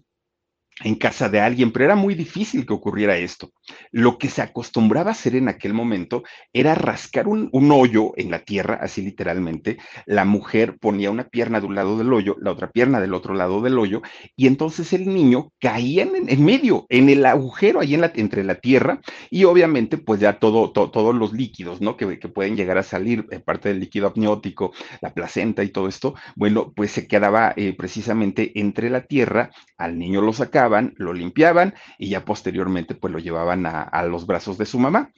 en 0.84 0.94
casa 0.94 1.28
de 1.28 1.40
alguien, 1.40 1.72
pero 1.72 1.86
era 1.86 1.96
muy 1.96 2.14
difícil 2.14 2.66
que 2.66 2.74
ocurriera 2.74 3.16
esto. 3.16 3.50
Lo 3.90 4.18
que 4.18 4.28
se 4.28 4.42
acostumbraba 4.42 5.10
a 5.10 5.12
hacer 5.12 5.36
en 5.36 5.48
aquel 5.48 5.74
momento 5.74 6.22
era 6.52 6.74
rascar 6.74 7.28
un, 7.28 7.50
hoyo 7.70 8.12
en 8.16 8.30
la 8.30 8.40
tierra, 8.40 8.78
así 8.80 9.02
literalmente. 9.02 9.78
La 10.06 10.24
mujer 10.24 10.78
ponía 10.78 11.10
una 11.10 11.28
pierna 11.28 11.60
de 11.60 11.66
un 11.66 11.74
lado 11.74 11.98
del 11.98 12.12
hoyo, 12.12 12.36
la 12.40 12.52
otra 12.52 12.70
pierna 12.70 13.00
del 13.00 13.14
otro 13.14 13.34
lado 13.34 13.60
del 13.60 13.78
hoyo, 13.78 14.02
y 14.36 14.46
entonces 14.46 14.92
el 14.92 15.06
niño 15.12 15.52
caía 15.60 16.04
en, 16.04 16.44
medio, 16.44 16.86
en 16.88 17.08
el 17.08 17.24
agujero 17.26 17.80
ahí 17.80 17.94
entre 17.94 18.44
la 18.44 18.56
tierra, 18.56 19.00
y 19.30 19.44
obviamente 19.44 19.98
pues 19.98 20.20
ya 20.20 20.38
todo, 20.38 20.70
to, 20.70 20.90
todos 20.90 21.14
los 21.14 21.32
líquidos, 21.32 21.80
¿no? 21.80 21.96
Que, 21.96 22.06
pueden 22.26 22.56
llegar 22.56 22.78
a 22.78 22.82
salir, 22.82 23.26
eh, 23.30 23.40
parte 23.40 23.68
del 23.68 23.80
líquido 23.80 24.08
amniótico, 24.08 24.72
la 25.00 25.14
placenta 25.14 25.62
y 25.64 25.68
todo 25.68 25.88
esto, 25.88 26.14
bueno, 26.34 26.72
pues 26.74 26.90
se 26.90 27.06
quedaba 27.06 27.52
eh, 27.56 27.74
precisamente 27.76 28.52
entre 28.58 28.90
la 28.90 29.02
tierra, 29.02 29.50
al 29.76 29.98
niño 29.98 30.20
lo 30.20 30.32
sacaba, 30.32 30.90
lo 30.96 31.12
limpiaban 31.12 31.74
y 31.98 32.08
ya 32.08 32.24
posteriormente 32.24 32.94
pues 32.94 33.12
lo 33.12 33.18
llevaban 33.18 33.55
a, 33.64 33.82
a 33.82 34.04
los 34.04 34.26
brazos 34.26 34.58
de 34.58 34.66
su 34.66 34.78
mamá. 34.78 35.10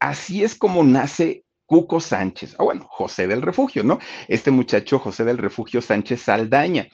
Así 0.00 0.42
es 0.42 0.56
como 0.56 0.82
nace 0.82 1.44
Cuco 1.66 2.00
Sánchez, 2.00 2.56
o 2.58 2.64
bueno, 2.64 2.86
José 2.88 3.26
del 3.26 3.42
Refugio, 3.42 3.84
¿no? 3.84 3.98
Este 4.28 4.50
muchacho 4.50 4.98
José 4.98 5.24
del 5.24 5.38
Refugio 5.38 5.80
Sánchez 5.80 6.22
Saldaña. 6.22 6.88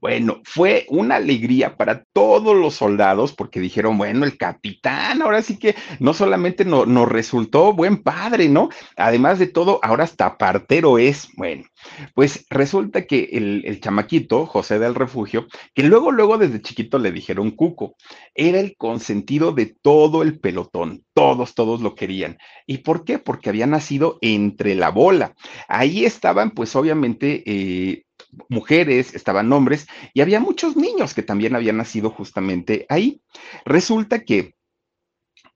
Bueno, 0.00 0.40
fue 0.44 0.86
una 0.88 1.16
alegría 1.16 1.76
para 1.76 2.04
todos 2.14 2.56
los 2.56 2.74
soldados 2.74 3.34
porque 3.34 3.60
dijeron, 3.60 3.98
bueno, 3.98 4.24
el 4.24 4.38
capitán, 4.38 5.20
ahora 5.20 5.42
sí 5.42 5.58
que 5.58 5.74
no 5.98 6.14
solamente 6.14 6.64
no, 6.64 6.86
nos 6.86 7.06
resultó 7.06 7.74
buen 7.74 8.02
padre, 8.02 8.48
¿no? 8.48 8.70
Además 8.96 9.38
de 9.38 9.46
todo, 9.46 9.78
ahora 9.82 10.04
hasta 10.04 10.38
partero 10.38 10.98
es. 10.98 11.28
Bueno, 11.36 11.64
pues 12.14 12.46
resulta 12.48 13.02
que 13.06 13.28
el, 13.32 13.62
el 13.66 13.80
chamaquito, 13.80 14.46
José 14.46 14.78
del 14.78 14.94
Refugio, 14.94 15.46
que 15.74 15.82
luego, 15.82 16.12
luego 16.12 16.38
desde 16.38 16.62
chiquito 16.62 16.98
le 16.98 17.12
dijeron 17.12 17.50
Cuco, 17.50 17.96
era 18.34 18.58
el 18.58 18.76
consentido 18.78 19.52
de 19.52 19.76
todo 19.82 20.22
el 20.22 20.40
pelotón, 20.40 21.04
todos, 21.12 21.54
todos 21.54 21.82
lo 21.82 21.94
querían. 21.94 22.38
¿Y 22.66 22.78
por 22.78 23.04
qué? 23.04 23.18
Porque 23.18 23.50
había 23.50 23.66
nacido 23.66 24.18
entre 24.22 24.74
la 24.74 24.88
bola. 24.88 25.34
Ahí 25.68 26.06
estaban, 26.06 26.52
pues 26.52 26.74
obviamente, 26.74 27.42
eh, 27.44 28.04
mujeres, 28.48 29.14
estaban 29.14 29.52
hombres 29.52 29.86
y 30.14 30.20
había 30.20 30.40
muchos 30.40 30.76
niños 30.76 31.14
que 31.14 31.22
también 31.22 31.56
habían 31.56 31.76
nacido 31.76 32.10
justamente 32.10 32.86
ahí. 32.88 33.22
Resulta 33.64 34.24
que 34.24 34.54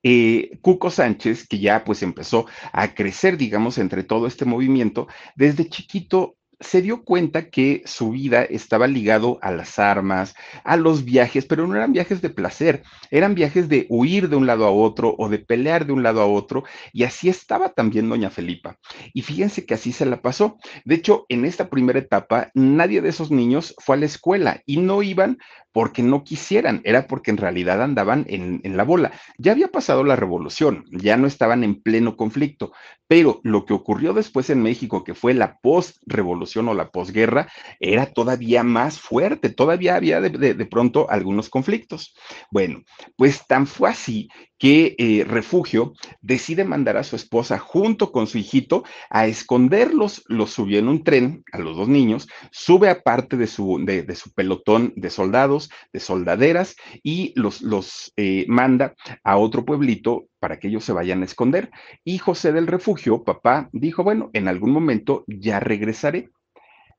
eh, 0.02 0.58
Cuco 0.60 0.90
Sánchez, 0.90 1.48
que 1.48 1.58
ya 1.58 1.82
pues 1.84 2.02
empezó 2.02 2.46
a 2.72 2.94
crecer, 2.94 3.38
digamos, 3.38 3.78
entre 3.78 4.02
todo 4.02 4.26
este 4.26 4.44
movimiento, 4.44 5.08
desde 5.34 5.68
chiquito 5.68 6.36
se 6.60 6.82
dio 6.82 7.04
cuenta 7.04 7.50
que 7.50 7.82
su 7.86 8.10
vida 8.10 8.42
estaba 8.44 8.86
ligado 8.86 9.38
a 9.42 9.50
las 9.50 9.78
armas, 9.78 10.34
a 10.64 10.76
los 10.76 11.04
viajes, 11.04 11.46
pero 11.46 11.66
no 11.66 11.74
eran 11.74 11.92
viajes 11.92 12.22
de 12.22 12.30
placer, 12.30 12.82
eran 13.10 13.34
viajes 13.34 13.68
de 13.68 13.86
huir 13.88 14.28
de 14.28 14.36
un 14.36 14.46
lado 14.46 14.66
a 14.66 14.70
otro 14.70 15.14
o 15.18 15.28
de 15.28 15.38
pelear 15.38 15.86
de 15.86 15.92
un 15.92 16.02
lado 16.02 16.20
a 16.20 16.26
otro, 16.26 16.64
y 16.92 17.04
así 17.04 17.28
estaba 17.28 17.70
también 17.70 18.08
doña 18.08 18.30
Felipa. 18.30 18.78
Y 19.12 19.22
fíjense 19.22 19.66
que 19.66 19.74
así 19.74 19.92
se 19.92 20.06
la 20.06 20.22
pasó. 20.22 20.58
De 20.84 20.94
hecho, 20.94 21.26
en 21.28 21.44
esta 21.44 21.68
primera 21.68 21.98
etapa, 21.98 22.50
nadie 22.54 23.00
de 23.00 23.08
esos 23.08 23.30
niños 23.30 23.74
fue 23.78 23.96
a 23.96 23.98
la 23.98 24.06
escuela 24.06 24.62
y 24.66 24.78
no 24.78 25.02
iban 25.02 25.38
porque 25.72 26.04
no 26.04 26.22
quisieran, 26.22 26.80
era 26.84 27.08
porque 27.08 27.32
en 27.32 27.36
realidad 27.36 27.82
andaban 27.82 28.26
en, 28.28 28.60
en, 28.62 28.76
la 28.76 28.84
bola. 28.84 29.10
Ya 29.38 29.50
había 29.50 29.66
pasado 29.66 30.04
la 30.04 30.14
revolución, 30.14 30.84
ya 30.92 31.16
no 31.16 31.26
estaban 31.26 31.64
en 31.64 31.82
pleno 31.82 32.16
conflicto, 32.16 32.70
pero 33.08 33.40
lo 33.42 33.64
que 33.64 33.74
ocurrió 33.74 34.12
después 34.12 34.50
en 34.50 34.62
México, 34.62 35.02
que 35.02 35.14
fue 35.14 35.34
la 35.34 35.58
post-revolución 35.58 36.43
o 36.68 36.74
la 36.74 36.90
posguerra, 36.90 37.50
era 37.80 38.06
todavía 38.06 38.62
más 38.62 39.00
fuerte, 39.00 39.50
todavía 39.50 39.96
había 39.96 40.20
de, 40.20 40.54
de, 40.54 40.66
pronto 40.66 41.10
algunos 41.10 41.48
conflictos. 41.48 42.14
Bueno, 42.50 42.82
pues 43.16 43.46
tan 43.46 43.66
fue 43.66 43.90
así 43.90 44.28
que 44.64 44.94
eh, 44.96 45.26
Refugio 45.28 45.92
decide 46.22 46.64
mandar 46.64 46.96
a 46.96 47.04
su 47.04 47.16
esposa 47.16 47.58
junto 47.58 48.10
con 48.10 48.26
su 48.26 48.38
hijito 48.38 48.82
a 49.10 49.26
esconderlos, 49.26 50.24
los 50.26 50.54
subió 50.54 50.78
en 50.78 50.88
un 50.88 51.04
tren 51.04 51.44
a 51.52 51.58
los 51.58 51.76
dos 51.76 51.86
niños, 51.86 52.28
sube 52.50 52.88
aparte 52.88 53.36
de 53.36 53.46
su, 53.46 53.84
de, 53.84 54.14
su 54.14 54.32
pelotón 54.32 54.94
de 54.96 55.10
soldados, 55.10 55.68
de 55.92 56.00
soldaderas, 56.00 56.76
y 57.02 57.34
los, 57.36 57.60
los 57.60 58.14
eh, 58.16 58.46
manda 58.48 58.94
a 59.22 59.36
otro 59.36 59.66
pueblito 59.66 60.28
para 60.38 60.58
que 60.58 60.68
ellos 60.68 60.82
se 60.82 60.94
vayan 60.94 61.20
a 61.20 61.26
esconder. 61.26 61.70
Y 62.02 62.16
José 62.16 62.50
del 62.50 62.66
Refugio, 62.66 63.22
papá, 63.22 63.68
dijo, 63.70 64.02
bueno, 64.02 64.30
en 64.32 64.48
algún 64.48 64.70
momento 64.70 65.24
ya 65.26 65.60
regresaré 65.60 66.30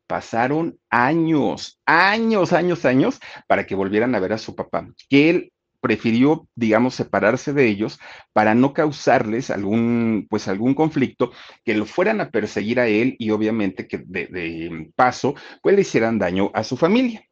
pasaron 0.07 0.77
años, 0.91 1.81
años, 1.87 2.53
años, 2.53 2.85
años 2.85 3.19
para 3.47 3.65
que 3.65 3.73
volvieran 3.73 4.13
a 4.13 4.19
ver 4.19 4.33
a 4.33 4.37
su 4.37 4.55
papá, 4.55 4.87
que 5.09 5.31
él 5.31 5.51
prefirió, 5.85 6.47
digamos, 6.55 6.95
separarse 6.95 7.53
de 7.53 7.67
ellos 7.67 7.99
para 8.33 8.55
no 8.55 8.73
causarles 8.73 9.51
algún, 9.51 10.25
pues 10.31 10.47
algún 10.47 10.73
conflicto, 10.73 11.31
que 11.63 11.75
lo 11.75 11.85
fueran 11.85 12.21
a 12.21 12.31
perseguir 12.31 12.79
a 12.79 12.87
él 12.87 13.15
y 13.19 13.29
obviamente 13.29 13.87
que 13.87 13.99
de, 14.03 14.91
paso, 14.95 15.35
pues 15.61 15.75
le 15.75 15.81
hicieran 15.81 16.17
daño 16.17 16.49
a 16.55 16.63
su 16.63 16.75
familia. 16.75 17.23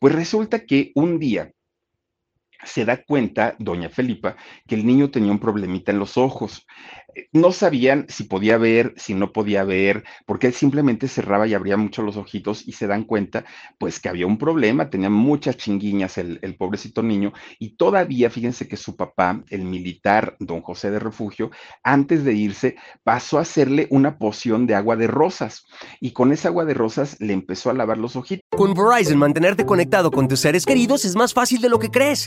Pues 0.00 0.12
resulta 0.12 0.64
que 0.66 0.90
un 0.96 1.20
día 1.20 1.52
se 2.64 2.84
da 2.84 3.02
cuenta, 3.04 3.54
doña 3.58 3.88
Felipa, 3.88 4.36
que 4.66 4.74
el 4.74 4.86
niño 4.86 5.10
tenía 5.10 5.32
un 5.32 5.38
problemita 5.38 5.92
en 5.92 5.98
los 5.98 6.16
ojos 6.16 6.66
no 7.32 7.52
sabían 7.52 8.06
si 8.08 8.24
podía 8.24 8.58
ver, 8.58 8.94
si 8.96 9.14
no 9.14 9.32
podía 9.32 9.64
ver, 9.64 10.04
porque 10.26 10.48
él 10.48 10.52
simplemente 10.52 11.08
cerraba 11.08 11.46
y 11.46 11.54
abría 11.54 11.76
mucho 11.76 12.02
los 12.02 12.16
ojitos 12.16 12.66
y 12.66 12.72
se 12.72 12.86
dan 12.86 13.04
cuenta, 13.04 13.44
pues 13.78 14.00
que 14.00 14.08
había 14.08 14.26
un 14.26 14.38
problema, 14.38 14.90
tenía 14.90 15.10
muchas 15.10 15.56
chinguiñas 15.56 16.18
el, 16.18 16.38
el, 16.42 16.56
pobrecito 16.56 17.02
niño 17.02 17.32
y 17.58 17.76
todavía, 17.76 18.30
fíjense 18.30 18.68
que 18.68 18.76
su 18.76 18.96
papá, 18.96 19.42
el 19.50 19.64
militar 19.64 20.36
don 20.38 20.60
José 20.60 20.90
de 20.90 20.98
Refugio, 20.98 21.50
antes 21.82 22.24
de 22.24 22.34
irse, 22.34 22.76
pasó 23.04 23.38
a 23.38 23.42
hacerle 23.42 23.86
una 23.90 24.18
poción 24.18 24.66
de 24.66 24.74
agua 24.74 24.96
de 24.96 25.06
rosas 25.06 25.64
y 26.00 26.12
con 26.12 26.32
esa 26.32 26.48
agua 26.48 26.64
de 26.64 26.74
rosas 26.74 27.16
le 27.20 27.32
empezó 27.32 27.70
a 27.70 27.74
lavar 27.74 27.98
los 27.98 28.16
ojitos. 28.16 28.44
Con 28.50 28.74
Verizon, 28.74 29.18
mantenerte 29.18 29.64
conectado 29.64 30.10
con 30.10 30.28
tus 30.28 30.40
seres 30.40 30.64
queridos 30.64 31.04
es 31.04 31.14
más 31.14 31.32
fácil 31.32 31.60
de 31.60 31.68
lo 31.68 31.78
que 31.78 31.90
crees. 31.90 32.26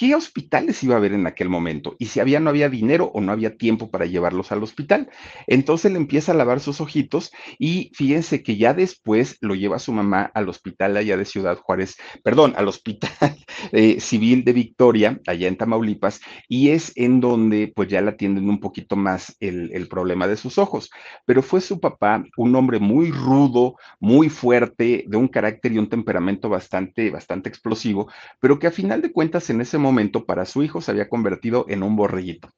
¿Qué 0.00 0.14
hospitales 0.14 0.82
iba 0.82 0.94
a 0.94 0.96
haber 0.96 1.12
en 1.12 1.26
aquel 1.26 1.50
momento? 1.50 1.94
Y 1.98 2.06
si 2.06 2.20
había, 2.20 2.40
no 2.40 2.48
había 2.48 2.70
dinero 2.70 3.10
o 3.12 3.20
no 3.20 3.32
había 3.32 3.58
tiempo 3.58 3.90
para 3.90 4.06
llevarlos 4.06 4.50
al 4.50 4.62
hospital. 4.62 5.10
Entonces 5.46 5.92
le 5.92 5.98
empieza 5.98 6.32
a 6.32 6.34
lavar 6.34 6.60
sus 6.60 6.80
ojitos 6.80 7.32
y 7.58 7.92
fíjense 7.92 8.42
que 8.42 8.56
ya 8.56 8.72
después 8.72 9.36
lo 9.42 9.54
lleva 9.54 9.78
su 9.78 9.92
mamá 9.92 10.30
al 10.32 10.48
hospital 10.48 10.96
allá 10.96 11.18
de 11.18 11.26
Ciudad 11.26 11.58
Juárez, 11.58 11.98
perdón, 12.24 12.54
al 12.56 12.68
hospital 12.68 13.10
eh, 13.72 14.00
civil 14.00 14.42
de 14.42 14.54
Victoria, 14.54 15.20
allá 15.26 15.48
en 15.48 15.58
Tamaulipas, 15.58 16.22
y 16.48 16.70
es 16.70 16.92
en 16.96 17.20
donde 17.20 17.70
pues 17.76 17.90
ya 17.90 18.00
la 18.00 18.12
atienden 18.12 18.48
un 18.48 18.58
poquito 18.58 18.96
más 18.96 19.36
el, 19.38 19.86
problema 19.90 20.26
de 20.26 20.38
sus 20.38 20.56
ojos. 20.56 20.88
Pero 21.26 21.42
fue 21.42 21.60
su 21.60 21.78
papá, 21.78 22.24
un 22.38 22.56
hombre 22.56 22.78
muy 22.78 23.10
rudo, 23.10 23.74
muy 23.98 24.30
fuerte, 24.30 25.04
de 25.06 25.16
un 25.18 25.28
carácter 25.28 25.72
y 25.72 25.78
un 25.78 25.90
temperamento 25.90 26.48
bastante, 26.48 27.10
bastante 27.10 27.50
explosivo, 27.50 28.10
pero 28.40 28.58
que 28.58 28.66
a 28.66 28.70
final 28.70 29.02
de 29.02 29.12
cuentas 29.12 29.50
en 29.50 29.60
ese 29.60 29.76
momento 29.76 29.89
momento 29.90 30.24
para 30.24 30.46
su 30.46 30.62
hijo 30.62 30.80
se 30.80 30.90
había 30.90 31.08
convertido 31.08 31.66
en 31.68 31.82
un 31.82 31.96
borreguito 31.96 32.50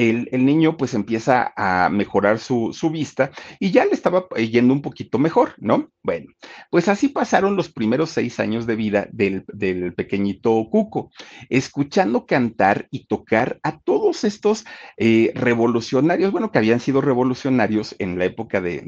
el, 0.00 0.44
niño 0.46 0.78
pues 0.78 0.94
empieza 0.94 1.52
a 1.56 1.90
mejorar 1.90 2.38
su, 2.38 2.72
su, 2.72 2.88
vista 2.88 3.30
y 3.58 3.70
ya 3.70 3.84
le 3.84 3.92
estaba 3.92 4.26
yendo 4.30 4.72
un 4.72 4.80
poquito 4.80 5.18
mejor, 5.18 5.52
¿no? 5.58 5.90
Bueno, 6.02 6.32
pues 6.70 6.88
así 6.88 7.08
pasaron 7.08 7.54
los 7.54 7.70
primeros 7.70 8.10
seis 8.10 8.40
años 8.40 8.66
de 8.66 8.76
vida 8.76 9.08
del, 9.12 9.44
del 9.48 9.92
pequeñito 9.92 10.66
Cuco, 10.70 11.10
escuchando 11.50 12.24
cantar 12.24 12.88
y 12.90 13.06
tocar 13.06 13.60
a 13.62 13.78
todos 13.78 14.24
estos 14.24 14.64
eh, 14.96 15.32
revolucionarios, 15.34 16.32
bueno, 16.32 16.50
que 16.50 16.58
habían 16.58 16.80
sido 16.80 17.02
revolucionarios 17.02 17.94
en 17.98 18.18
la 18.18 18.24
época 18.24 18.62
de, 18.62 18.80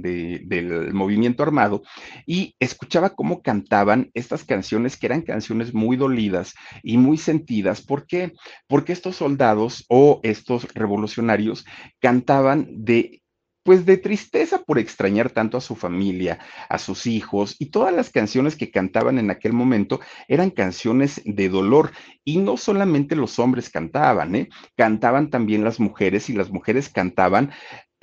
del 0.46 0.94
movimiento 0.94 1.42
armado, 1.42 1.82
y 2.26 2.56
escuchaba 2.58 3.10
cómo 3.10 3.42
cantaban 3.42 4.10
estas 4.14 4.44
canciones 4.44 4.96
que 4.96 5.06
eran 5.06 5.20
canciones 5.20 5.74
muy 5.74 5.96
dolidas 5.96 6.54
y 6.82 6.96
muy 6.96 7.18
sentidas. 7.18 7.82
¿Por 7.82 8.06
qué? 8.06 8.32
Porque 8.66 8.92
estos 8.92 9.16
soldados 9.16 9.84
o 9.88 10.20
estos 10.22 10.66
revolucionarios 10.72 11.01
revolucionarios 11.02 11.64
cantaban 12.00 12.66
de 12.84 13.18
pues 13.64 13.86
de 13.86 13.96
tristeza 13.96 14.64
por 14.64 14.80
extrañar 14.80 15.30
tanto 15.30 15.56
a 15.56 15.60
su 15.60 15.76
familia, 15.76 16.40
a 16.68 16.78
sus 16.78 17.06
hijos, 17.06 17.54
y 17.60 17.66
todas 17.66 17.94
las 17.94 18.10
canciones 18.10 18.56
que 18.56 18.72
cantaban 18.72 19.20
en 19.20 19.30
aquel 19.30 19.52
momento 19.52 20.00
eran 20.26 20.50
canciones 20.50 21.22
de 21.24 21.48
dolor. 21.48 21.92
Y 22.24 22.38
no 22.38 22.56
solamente 22.56 23.14
los 23.14 23.38
hombres 23.38 23.70
cantaban, 23.70 24.34
¿eh? 24.34 24.48
cantaban 24.76 25.30
también 25.30 25.62
las 25.62 25.78
mujeres, 25.78 26.28
y 26.28 26.32
las 26.32 26.50
mujeres 26.50 26.88
cantaban 26.88 27.52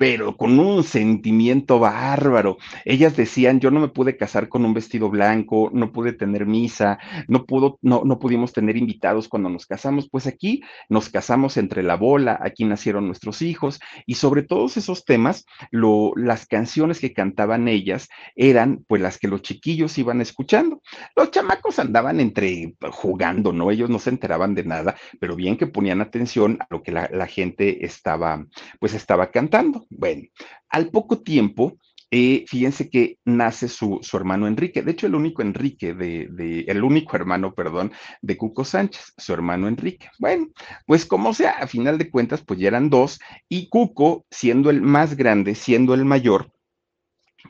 pero 0.00 0.34
con 0.34 0.58
un 0.58 0.82
sentimiento 0.82 1.78
bárbaro. 1.78 2.56
Ellas 2.86 3.18
decían, 3.18 3.60
yo 3.60 3.70
no 3.70 3.80
me 3.80 3.88
pude 3.88 4.16
casar 4.16 4.48
con 4.48 4.64
un 4.64 4.72
vestido 4.72 5.10
blanco, 5.10 5.68
no 5.74 5.92
pude 5.92 6.14
tener 6.14 6.46
misa, 6.46 6.98
no 7.28 7.44
pudo, 7.44 7.78
no, 7.82 8.00
no 8.06 8.18
pudimos 8.18 8.54
tener 8.54 8.78
invitados 8.78 9.28
cuando 9.28 9.50
nos 9.50 9.66
casamos, 9.66 10.08
pues 10.08 10.26
aquí 10.26 10.62
nos 10.88 11.10
casamos 11.10 11.58
entre 11.58 11.82
la 11.82 11.96
bola, 11.96 12.40
aquí 12.40 12.64
nacieron 12.64 13.04
nuestros 13.08 13.42
hijos, 13.42 13.78
y 14.06 14.14
sobre 14.14 14.42
todos 14.42 14.78
esos 14.78 15.04
temas, 15.04 15.44
lo, 15.70 16.12
las 16.16 16.46
canciones 16.46 16.98
que 16.98 17.12
cantaban 17.12 17.68
ellas 17.68 18.08
eran 18.36 18.82
pues 18.88 19.02
las 19.02 19.18
que 19.18 19.28
los 19.28 19.42
chiquillos 19.42 19.98
iban 19.98 20.22
escuchando. 20.22 20.80
Los 21.14 21.30
chamacos 21.30 21.78
andaban 21.78 22.20
entre 22.20 22.74
jugando, 22.90 23.52
¿no? 23.52 23.70
Ellos 23.70 23.90
no 23.90 23.98
se 23.98 24.08
enteraban 24.08 24.54
de 24.54 24.64
nada, 24.64 24.96
pero 25.20 25.36
bien 25.36 25.58
que 25.58 25.66
ponían 25.66 26.00
atención 26.00 26.56
a 26.58 26.68
lo 26.70 26.82
que 26.82 26.90
la, 26.90 27.10
la 27.12 27.26
gente 27.26 27.84
estaba, 27.84 28.46
pues 28.78 28.94
estaba 28.94 29.30
cantando. 29.30 29.86
Bueno, 29.90 30.22
al 30.68 30.90
poco 30.90 31.20
tiempo, 31.20 31.78
eh, 32.12 32.44
fíjense 32.48 32.90
que 32.90 33.18
nace 33.24 33.68
su, 33.68 34.00
su, 34.02 34.16
hermano 34.16 34.48
Enrique, 34.48 34.82
de 34.82 34.90
hecho 34.90 35.06
el 35.06 35.14
único 35.14 35.42
Enrique 35.42 35.94
de, 35.94 36.26
de, 36.30 36.60
el 36.62 36.82
único 36.82 37.14
hermano, 37.16 37.54
perdón, 37.54 37.92
de 38.20 38.36
Cuco 38.36 38.64
Sánchez, 38.64 39.12
su 39.16 39.32
hermano 39.32 39.68
Enrique. 39.68 40.08
Bueno, 40.18 40.48
pues 40.86 41.06
como 41.06 41.32
sea, 41.34 41.52
a 41.52 41.66
final 41.68 41.98
de 41.98 42.10
cuentas, 42.10 42.42
pues 42.42 42.58
ya 42.58 42.68
eran 42.68 42.90
dos, 42.90 43.20
y 43.48 43.68
Cuco, 43.68 44.24
siendo 44.30 44.70
el 44.70 44.82
más 44.82 45.16
grande, 45.16 45.54
siendo 45.54 45.94
el 45.94 46.04
mayor, 46.04 46.52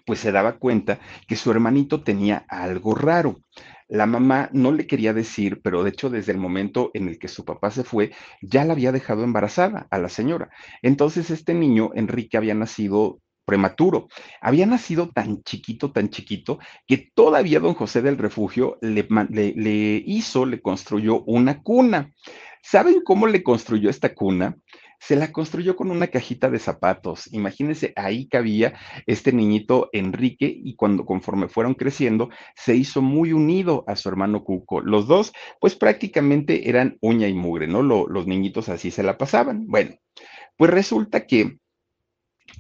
pues 0.05 0.21
se 0.21 0.33
daba 0.33 0.59
cuenta 0.59 0.99
que 1.27 1.37
su 1.37 1.51
hermanito 1.51 2.03
tenía 2.03 2.45
algo 2.49 2.95
raro. 2.95 3.41
La 3.91 4.07
mamá 4.07 4.49
no 4.53 4.71
le 4.71 4.87
quería 4.87 5.13
decir, 5.13 5.61
pero 5.63 5.83
de 5.83 5.91
hecho 5.91 6.11
desde 6.11 6.31
el 6.31 6.39
momento 6.39 6.93
en 6.95 7.09
el 7.09 7.19
que 7.19 7.27
su 7.27 7.45
papá 7.45 7.73
se 7.73 7.83
fue, 7.83 8.13
ya 8.41 8.65
la 8.65 8.73
había 8.73 8.93
dejado 8.93 9.25
embarazada 9.25 9.89
a 9.91 9.99
la 9.99 10.09
señora. 10.09 10.49
Entonces 10.81 11.31
este 11.31 11.55
niño, 11.55 11.91
Enrique, 11.95 12.37
había 12.37 12.55
nacido 12.55 13.21
prematuro. 13.45 14.07
Había 14.41 14.65
nacido 14.65 15.11
tan 15.11 15.43
chiquito, 15.43 15.91
tan 15.91 16.09
chiquito, 16.09 16.61
que 16.87 17.11
todavía 17.13 17.59
don 17.59 17.75
José 17.75 18.01
del 18.01 18.17
Refugio 18.17 18.79
le, 18.81 19.09
le 19.29 20.03
hizo, 20.07 20.47
le 20.47 20.63
construyó 20.63 21.25
una 21.25 21.61
cuna. 21.61 22.13
¿Saben 22.63 23.01
cómo 23.03 23.27
le 23.27 23.43
construyó 23.43 23.91
esta 23.91 24.15
cuna? 24.15 24.57
Se 25.01 25.17
la 25.17 25.33
construyó 25.33 25.77
con 25.77 25.91
una 25.91 26.09
cajita 26.09 26.51
de 26.51 26.59
zapatos. 26.59 27.33
Imagínense, 27.33 27.93
ahí 27.97 28.29
cabía 28.29 28.75
este 29.07 29.33
niñito 29.33 29.89
Enrique 29.93 30.47
y 30.47 30.77
cuando 30.77 31.07
conforme 31.07 31.49
fueron 31.49 31.75
creciendo, 31.75 32.29
se 32.55 32.77
hizo 32.77 33.01
muy 33.03 33.33
unido 33.33 33.83
a 33.87 33.97
su 33.97 34.09
hermano 34.09 34.45
Cuco. 34.45 34.81
Los 34.83 35.07
dos, 35.07 35.33
pues 35.59 35.75
prácticamente 35.75 36.69
eran 36.69 36.99
uña 37.01 37.29
y 37.29 37.35
mugre, 37.35 37.67
¿no? 37.67 37.81
los 37.83 38.27
niñitos 38.27 38.69
así 38.69 38.91
se 38.91 39.03
la 39.03 39.17
pasaban. 39.17 39.67
Bueno, 39.67 39.97
pues 40.57 40.71
resulta 40.71 41.27
que 41.27 41.60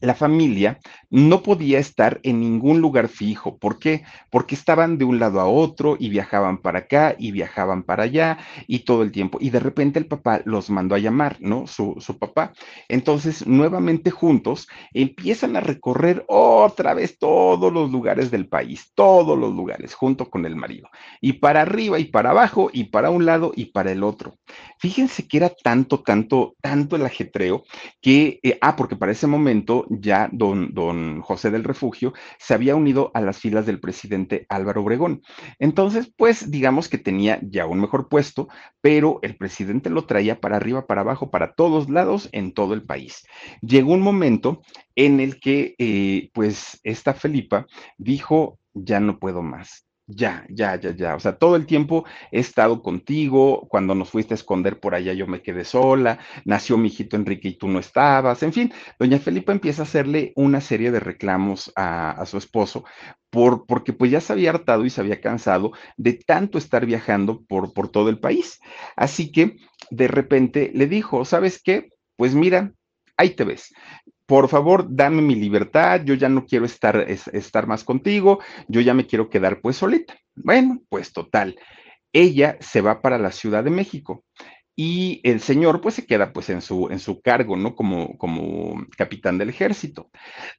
la 0.00 0.14
familia 0.14 0.78
no 1.10 1.42
podía 1.42 1.78
estar 1.78 2.20
en 2.22 2.40
ningún 2.40 2.80
lugar 2.80 3.08
fijo. 3.08 3.58
¿Por 3.58 3.78
qué? 3.78 4.04
Porque 4.30 4.54
estaban 4.54 4.98
de 4.98 5.04
un 5.04 5.18
lado 5.18 5.40
a 5.40 5.46
otro 5.46 5.96
y 5.98 6.08
viajaban 6.08 6.58
para 6.58 6.80
acá 6.80 7.14
y 7.18 7.32
viajaban 7.32 7.82
para 7.82 8.04
allá 8.04 8.38
y 8.66 8.80
todo 8.80 9.02
el 9.02 9.12
tiempo. 9.12 9.38
Y 9.40 9.50
de 9.50 9.60
repente 9.60 9.98
el 9.98 10.06
papá 10.06 10.40
los 10.44 10.70
mandó 10.70 10.94
a 10.94 10.98
llamar, 10.98 11.36
¿no? 11.40 11.66
Su, 11.66 11.96
papá. 12.18 12.52
Entonces, 12.88 13.46
nuevamente 13.46 14.10
juntos, 14.10 14.68
empiezan 14.92 15.56
a 15.56 15.60
recorrer 15.60 16.24
otra 16.28 16.94
vez 16.94 17.18
todos 17.18 17.72
los 17.72 17.90
lugares 17.90 18.30
del 18.30 18.48
país, 18.48 18.92
todos 18.94 19.38
los 19.38 19.54
lugares, 19.54 19.94
junto 19.94 20.28
con 20.28 20.44
el 20.44 20.56
marido. 20.56 20.88
Y 21.20 21.34
para 21.34 21.62
arriba 21.62 21.98
y 21.98 22.06
para 22.06 22.30
abajo 22.30 22.70
y 22.72 22.84
para 22.84 23.10
un 23.10 23.26
lado 23.26 23.52
y 23.54 23.66
para 23.66 23.92
el 23.92 24.02
otro. 24.02 24.34
Fíjense 24.78 25.26
que 25.26 25.36
era 25.36 25.50
tanto, 25.50 26.02
tanto, 26.02 26.54
tanto 26.60 26.96
el 26.96 27.06
ajetreo 27.06 27.64
que, 28.00 28.40
eh, 28.42 28.58
ah, 28.60 28.76
porque 28.76 28.96
para 28.96 29.12
ese 29.12 29.26
momento 29.26 29.86
ya 29.90 30.30
don, 30.32 30.72
don 30.72 31.20
José 31.20 31.50
del 31.50 31.64
Refugio 31.64 32.14
se 32.38 32.54
había 32.54 32.76
unido 32.76 33.10
a 33.12 33.20
las 33.20 33.38
filas 33.38 33.66
del 33.66 33.80
presidente 33.80 34.46
Álvaro 34.48 34.82
Obregón. 34.82 35.22
Entonces, 35.58 36.12
pues 36.16 36.50
digamos 36.50 36.88
que 36.88 36.98
tenía 36.98 37.40
ya 37.42 37.66
un 37.66 37.80
mejor 37.80 38.08
puesto, 38.08 38.48
pero 38.80 39.18
el 39.22 39.36
presidente 39.36 39.90
lo 39.90 40.06
traía 40.06 40.40
para 40.40 40.56
arriba, 40.56 40.86
para 40.86 41.00
abajo, 41.02 41.30
para 41.30 41.54
todos 41.54 41.90
lados 41.90 42.28
en 42.32 42.54
todo 42.54 42.74
el 42.74 42.84
país. 42.84 43.26
Llegó 43.60 43.92
un 43.92 44.02
momento 44.02 44.62
en 44.94 45.20
el 45.20 45.40
que, 45.40 45.74
eh, 45.78 46.30
pues, 46.32 46.80
esta 46.84 47.14
Felipa 47.14 47.66
dijo, 47.98 48.58
ya 48.72 49.00
no 49.00 49.18
puedo 49.18 49.42
más 49.42 49.89
ya, 50.10 50.44
ya, 50.48 50.78
ya, 50.80 50.94
ya. 50.94 51.14
O 51.14 51.20
sea, 51.20 51.36
todo 51.36 51.56
el 51.56 51.66
tiempo 51.66 52.04
he 52.32 52.40
estado 52.40 52.82
contigo. 52.82 53.66
Cuando 53.68 53.94
nos 53.94 54.10
fuiste 54.10 54.34
a 54.34 54.36
esconder 54.36 54.80
por 54.80 54.94
allá, 54.94 55.12
yo 55.12 55.26
me 55.26 55.42
quedé 55.42 55.64
sola. 55.64 56.18
Nació 56.44 56.76
mi 56.76 56.88
hijito 56.88 57.16
Enrique 57.16 57.48
y 57.48 57.58
tú 57.58 57.68
no 57.68 57.78
estabas. 57.78 58.42
En 58.42 58.52
fin, 58.52 58.72
doña 58.98 59.18
Felipa 59.18 59.52
empieza 59.52 59.82
a 59.82 59.84
hacerle 59.84 60.32
una 60.36 60.60
serie 60.60 60.90
de 60.90 61.00
reclamos 61.00 61.72
a, 61.76 62.24
su 62.26 62.38
esposo 62.38 62.84
por, 63.30 63.66
porque 63.66 63.92
pues 63.92 64.10
ya 64.10 64.20
se 64.20 64.32
había 64.32 64.50
hartado 64.50 64.84
y 64.84 64.90
se 64.90 65.00
había 65.00 65.20
cansado 65.20 65.72
de 65.96 66.14
tanto 66.14 66.58
estar 66.58 66.84
viajando 66.86 67.42
por, 67.48 67.72
por 67.72 67.88
todo 67.88 68.08
el 68.08 68.18
país. 68.18 68.60
Así 68.96 69.32
que 69.32 69.56
de 69.90 70.08
repente 70.08 70.70
le 70.74 70.86
dijo, 70.86 71.24
¿sabes 71.24 71.62
qué? 71.62 71.88
Pues 72.16 72.34
mira, 72.34 72.72
ahí 73.16 73.30
te 73.30 73.44
ves 73.44 73.72
por 74.30 74.48
favor, 74.48 74.86
dame 74.88 75.22
mi 75.22 75.34
libertad, 75.34 76.02
yo 76.04 76.14
ya 76.14 76.28
no 76.28 76.46
quiero 76.46 76.64
estar, 76.64 77.04
estar 77.08 77.66
más 77.66 77.82
contigo, 77.82 78.38
yo 78.68 78.80
ya 78.80 78.94
me 78.94 79.04
quiero 79.04 79.28
quedar 79.28 79.60
pues 79.60 79.78
solita. 79.78 80.14
Bueno, 80.36 80.80
pues 80.88 81.12
total, 81.12 81.58
ella 82.12 82.56
se 82.60 82.80
va 82.80 83.02
para 83.02 83.18
la 83.18 83.32
Ciudad 83.32 83.64
de 83.64 83.70
México 83.70 84.24
y 84.76 85.20
el 85.24 85.40
señor 85.40 85.80
pues 85.80 85.96
se 85.96 86.06
queda 86.06 86.32
pues 86.32 86.48
en 86.48 86.60
su, 86.60 86.90
en 86.92 87.00
su 87.00 87.20
cargo, 87.20 87.56
¿no? 87.56 87.74
Como, 87.74 88.16
como 88.18 88.86
capitán 88.96 89.36
del 89.36 89.48
ejército. 89.48 90.10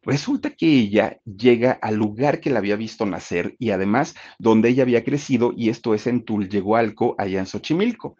Resulta 0.01 0.49
que 0.49 0.67
ella 0.67 1.21
llega 1.23 1.71
al 1.71 1.95
lugar 1.95 2.41
que 2.41 2.49
la 2.49 2.59
había 2.59 2.75
visto 2.75 3.05
nacer 3.05 3.55
y 3.57 3.69
además 3.69 4.15
donde 4.37 4.67
ella 4.67 4.83
había 4.83 5.05
crecido 5.05 5.53
y 5.55 5.69
esto 5.69 5.93
es 5.93 6.07
en 6.07 6.25
Tulyehualco, 6.25 7.15
allá 7.17 7.39
en 7.39 7.45
Xochimilco 7.45 8.17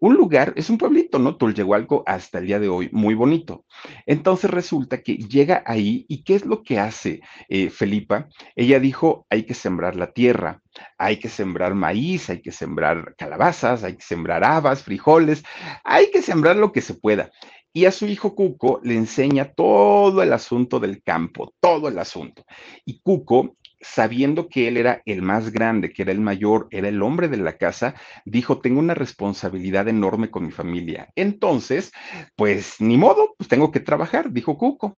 un 0.00 0.14
lugar, 0.14 0.54
es 0.56 0.70
un 0.70 0.78
pueblito, 0.78 1.18
¿no? 1.18 1.36
Tulyehualco 1.36 2.02
hasta 2.06 2.38
el 2.38 2.46
día 2.46 2.58
de 2.58 2.68
hoy, 2.68 2.88
muy 2.92 3.14
bonito. 3.14 3.66
Entonces 4.06 4.50
resulta 4.50 5.02
que 5.02 5.16
llega 5.16 5.62
ahí 5.66 6.06
y 6.08 6.24
¿qué 6.24 6.34
es 6.34 6.46
lo 6.46 6.62
que 6.62 6.78
hace 6.78 7.20
eh, 7.48 7.68
Felipa? 7.68 8.28
Ella 8.56 8.80
dijo, 8.80 9.26
hay 9.28 9.44
que 9.44 9.54
sembrar 9.54 9.96
la 9.96 10.12
tierra, 10.12 10.62
hay 10.98 11.18
que 11.18 11.28
sembrar 11.28 11.74
maíz, 11.74 12.30
hay 12.30 12.40
que 12.40 12.50
sembrar 12.50 13.14
calabazas, 13.16 13.84
hay 13.84 13.96
que 13.96 14.02
sembrar 14.02 14.42
habas, 14.42 14.82
frijoles, 14.82 15.44
hay 15.84 16.10
que 16.10 16.22
sembrar 16.22 16.56
lo 16.56 16.72
que 16.72 16.80
se 16.80 16.94
pueda. 16.94 17.30
Y 17.72 17.84
a 17.84 17.92
su 17.92 18.06
hijo 18.06 18.34
Cuco 18.34 18.80
le 18.82 18.96
enseña 18.96 19.52
todo 19.52 20.22
el 20.22 20.32
asunto 20.32 20.80
del 20.80 21.02
campo, 21.02 21.52
todo 21.60 21.88
el 21.88 21.98
asunto. 21.98 22.44
Y 22.84 23.00
Cuco 23.00 23.56
sabiendo 23.80 24.48
que 24.48 24.68
él 24.68 24.76
era 24.76 25.02
el 25.06 25.22
más 25.22 25.50
grande, 25.50 25.92
que 25.92 26.02
era 26.02 26.12
el 26.12 26.20
mayor, 26.20 26.68
era 26.70 26.88
el 26.88 27.02
hombre 27.02 27.28
de 27.28 27.38
la 27.38 27.56
casa, 27.56 27.94
dijo, 28.24 28.60
tengo 28.60 28.80
una 28.80 28.94
responsabilidad 28.94 29.88
enorme 29.88 30.30
con 30.30 30.46
mi 30.46 30.52
familia. 30.52 31.10
Entonces, 31.16 31.92
pues 32.36 32.80
ni 32.80 32.96
modo, 32.96 33.34
pues 33.38 33.48
tengo 33.48 33.70
que 33.70 33.80
trabajar, 33.80 34.32
dijo 34.32 34.58
Cuco 34.58 34.96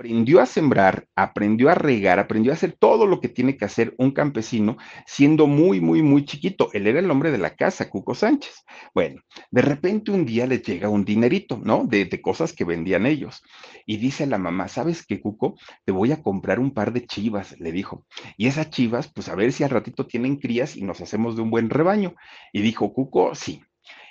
aprendió 0.00 0.40
a 0.40 0.46
sembrar, 0.46 1.08
aprendió 1.14 1.68
a 1.68 1.74
regar, 1.74 2.18
aprendió 2.18 2.52
a 2.52 2.54
hacer 2.54 2.72
todo 2.72 3.06
lo 3.06 3.20
que 3.20 3.28
tiene 3.28 3.58
que 3.58 3.66
hacer 3.66 3.94
un 3.98 4.12
campesino 4.12 4.78
siendo 5.06 5.46
muy, 5.46 5.82
muy, 5.82 6.00
muy 6.00 6.24
chiquito. 6.24 6.70
Él 6.72 6.86
era 6.86 7.00
el 7.00 7.10
hombre 7.10 7.30
de 7.30 7.36
la 7.36 7.54
casa, 7.54 7.90
Cuco 7.90 8.14
Sánchez. 8.14 8.64
Bueno, 8.94 9.20
de 9.50 9.60
repente 9.60 10.10
un 10.10 10.24
día 10.24 10.46
le 10.46 10.60
llega 10.60 10.88
un 10.88 11.04
dinerito, 11.04 11.60
¿no? 11.62 11.84
De, 11.84 12.06
de 12.06 12.22
cosas 12.22 12.54
que 12.54 12.64
vendían 12.64 13.04
ellos. 13.04 13.42
Y 13.84 13.98
dice 13.98 14.26
la 14.26 14.38
mamá, 14.38 14.68
¿sabes 14.68 15.04
qué, 15.04 15.20
Cuco? 15.20 15.58
Te 15.84 15.92
voy 15.92 16.12
a 16.12 16.22
comprar 16.22 16.60
un 16.60 16.70
par 16.70 16.94
de 16.94 17.04
chivas, 17.04 17.60
le 17.60 17.70
dijo. 17.70 18.06
Y 18.38 18.46
esas 18.46 18.70
chivas, 18.70 19.12
pues 19.12 19.28
a 19.28 19.34
ver 19.34 19.52
si 19.52 19.64
al 19.64 19.70
ratito 19.70 20.06
tienen 20.06 20.36
crías 20.36 20.76
y 20.76 20.82
nos 20.82 21.02
hacemos 21.02 21.36
de 21.36 21.42
un 21.42 21.50
buen 21.50 21.68
rebaño. 21.68 22.14
Y 22.54 22.62
dijo, 22.62 22.94
Cuco, 22.94 23.34
sí, 23.34 23.60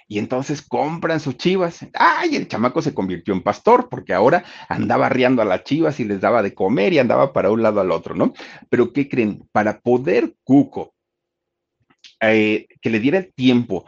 y 0.09 0.17
entonces 0.17 0.63
compran 0.63 1.19
sus 1.19 1.37
chivas. 1.37 1.85
¡Ay! 1.93 2.35
El 2.35 2.47
chamaco 2.47 2.81
se 2.81 2.95
convirtió 2.95 3.33
en 3.33 3.43
pastor 3.43 3.87
porque 3.89 4.13
ahora 4.13 4.43
andaba 4.67 5.05
arriando 5.05 5.41
a 5.43 5.45
las 5.45 5.63
chivas 5.63 5.99
y 5.99 6.03
les 6.03 6.19
daba 6.19 6.41
de 6.41 6.55
comer 6.55 6.91
y 6.93 6.99
andaba 6.99 7.31
para 7.31 7.51
un 7.51 7.61
lado 7.61 7.79
al 7.79 7.91
otro, 7.91 8.15
¿no? 8.15 8.33
Pero 8.69 8.91
¿qué 8.91 9.07
creen? 9.07 9.47
Para 9.51 9.79
poder 9.79 10.33
Cuco 10.43 10.95
eh, 12.21 12.67
que 12.81 12.89
le 12.89 12.99
diera 12.99 13.21
tiempo 13.23 13.85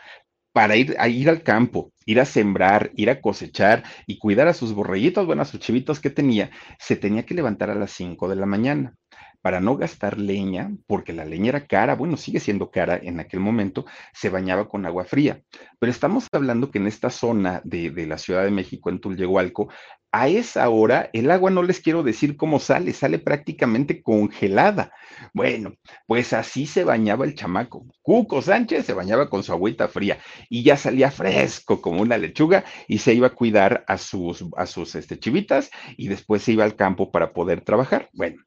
para 0.54 0.76
ir 0.76 0.96
a 1.00 1.08
ir 1.08 1.28
al 1.28 1.42
campo, 1.42 1.92
ir 2.06 2.20
a 2.20 2.26
sembrar, 2.26 2.92
ir 2.96 3.10
a 3.10 3.20
cosechar 3.20 3.84
y 4.06 4.20
cuidar 4.20 4.48
a 4.48 4.54
sus 4.54 4.74
borreguitos, 4.74 5.26
bueno, 5.26 5.42
a 5.42 5.46
sus 5.46 5.60
chivitos 5.60 6.00
que 6.00 6.10
tenía, 6.12 6.52
se 6.78 6.96
tenía 6.98 7.26
que 7.26 7.34
levantar 7.34 7.72
a 7.72 7.76
las 7.76 7.92
5 7.92 8.30
de 8.30 8.36
la 8.36 8.46
mañana 8.46 8.94
para 9.42 9.60
no 9.60 9.78
gastar 9.78 10.20
leña, 10.20 10.72
porque 10.88 11.14
la 11.14 11.26
leña 11.26 11.50
era 11.50 11.68
cara, 11.68 11.96
bueno, 11.96 12.18
sigue 12.18 12.40
siendo 12.40 12.72
cara 12.72 13.00
en 13.02 13.20
aquel 13.20 13.40
momento, 13.40 13.86
se 14.14 14.30
bañaba 14.30 14.68
con 14.68 14.86
agua 14.86 15.06
fría. 15.06 15.42
Pero 15.80 15.92
estamos 15.92 16.28
hablando 16.32 16.72
que 16.72 16.80
en 16.80 16.88
esta 16.88 17.10
zona 17.10 17.62
de, 17.64 17.90
de 17.90 18.08
la 18.08 18.18
Ciudad 18.18 18.44
de 18.44 18.52
México, 18.52 18.90
en 18.90 19.00
Tulyehualco, 19.00 19.70
a 20.12 20.28
esa 20.28 20.68
hora 20.70 21.10
el 21.14 21.32
agua 21.32 21.52
no 21.52 21.64
les 21.64 21.80
quiero 21.80 22.04
decir 22.04 22.36
cómo 22.36 22.60
sale, 22.60 22.92
sale 22.94 23.18
prácticamente 23.18 24.04
congelada. 24.04 24.92
Bueno, 25.34 25.76
pues 26.06 26.34
así 26.34 26.66
se 26.66 26.84
bañaba 26.84 27.26
el 27.26 27.36
chamaco. 27.36 27.86
Cuco 28.02 28.42
Sánchez 28.42 28.86
se 28.86 28.94
bañaba 28.94 29.30
con 29.30 29.44
su 29.44 29.54
agüita 29.54 29.88
fría 29.88 30.20
y 30.50 30.64
ya 30.64 30.76
salía 30.76 31.12
fresco 31.12 31.82
como 31.82 32.02
una 32.02 32.18
lechuga 32.18 32.66
y 32.88 32.98
se 32.98 33.14
iba 33.14 33.28
a 33.28 33.36
cuidar 33.36 33.86
a 33.88 33.98
sus, 33.98 34.46
a 34.58 34.66
sus 34.66 34.96
este, 34.96 35.18
chivitas 35.18 35.72
y 35.96 36.10
después 36.10 36.44
se 36.44 36.52
iba 36.52 36.66
al 36.66 36.76
campo 36.76 37.12
para 37.12 37.32
poder 37.32 37.62
trabajar. 37.62 38.10
Bueno, 38.12 38.44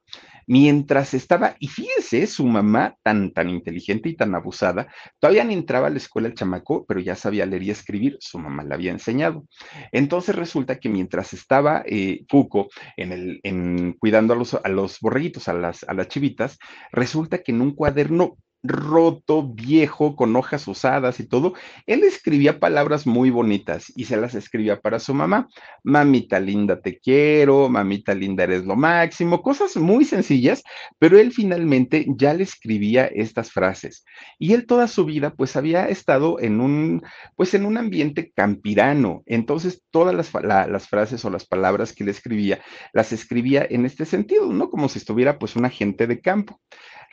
mientras 0.47 1.15
estaba, 1.15 1.57
y 1.59 1.69
fíjese, 1.69 2.27
su 2.27 2.47
mamá 2.47 2.97
tan, 3.03 3.33
tan 3.33 3.51
inteligente 3.51 4.09
y 4.09 4.17
tan 4.17 4.35
abusada, 4.35 4.89
todavía 5.19 5.45
ni 5.45 5.55
entraba 5.55 5.89
a 5.89 5.91
la 5.91 5.97
escuela 5.97 6.29
el 6.29 6.35
chamaco, 6.35 6.85
pero 6.87 7.01
ya 7.01 7.17
sabía 7.17 7.47
leer 7.47 7.63
y 7.63 7.71
escribir, 7.71 8.17
su 8.21 8.39
mamá 8.39 8.65
le 8.65 8.75
había 8.75 8.93
enseñado. 8.93 9.45
Entonces 9.93 10.35
resulta 10.35 10.79
que 10.79 10.89
mientras 10.89 11.33
estaba 11.33 11.83
eh, 11.87 12.25
en 12.97 13.13
el, 13.13 13.97
cuidando 13.99 14.35
a 14.35 14.37
los, 14.37 14.55
a 14.55 14.69
los 14.69 14.99
borreguitos, 15.01 15.49
a 15.49 15.55
las, 15.55 15.85
a 15.85 15.95
las 15.95 16.09
chivitas, 16.09 16.59
resulta 16.93 17.39
que 17.39 17.53
en 17.53 17.61
un 17.61 17.75
cuaderno 17.75 18.37
roto, 18.65 19.47
viejo, 19.47 20.17
con 20.17 20.35
hojas 20.37 20.67
usadas 20.67 21.21
y 21.21 21.27
todo, 21.27 21.53
él 21.87 22.03
escribía 22.03 22.59
palabras 22.59 23.07
muy 23.07 23.29
bonitas 23.29 23.93
y 23.95 24.07
se 24.07 24.17
las 24.17 24.35
escribía 24.35 24.81
para 24.81 24.99
su 24.99 25.13
mamá. 25.13 25.49
Mamita 25.85 26.41
linda, 26.41 26.81
te 26.81 26.99
quiero, 26.99 27.69
mamita 27.69 28.15
linda, 28.15 28.45
eres 28.45 28.65
lo 28.65 28.75
máximo, 28.75 29.43
cosas 29.43 29.77
muy 29.77 30.07
sencillas, 30.07 30.63
pero 30.99 31.19
él 31.19 31.33
finalmente 31.33 32.07
ya 32.17 32.33
le 32.33 32.45
escribía 32.45 33.05
estas 33.07 33.53
frases. 33.53 34.05
Y 34.39 34.55
él 34.55 34.67
toda 34.67 34.89
su 34.89 35.05
vida, 35.05 35.35
pues 35.35 35.57
había 35.57 35.87
estado 35.89 36.41
en 36.41 36.61
un, 36.61 37.03
pues 37.37 37.53
en 37.53 37.67
un 37.67 37.77
ambiente 37.77 38.33
campirano. 38.35 39.23
Entonces, 39.27 39.83
todas 39.91 40.15
las, 40.15 40.33
las 40.43 40.89
frases 40.89 41.23
o 41.27 41.31
las 41.31 41.47
palabras 41.47 41.93
que 41.93 42.05
le 42.05 42.13
escribía, 42.13 42.61
las 42.95 43.13
escribía 43.13 43.67
en 43.69 43.85
este 43.85 44.07
sentido, 44.07 44.51
¿no? 44.51 44.71
Como 44.71 44.89
si 44.89 44.99
estuviera 44.99 45.39
pues 45.39 45.55
un 45.55 45.67
agente 45.67 46.07
de 46.07 46.21
campo. 46.21 46.61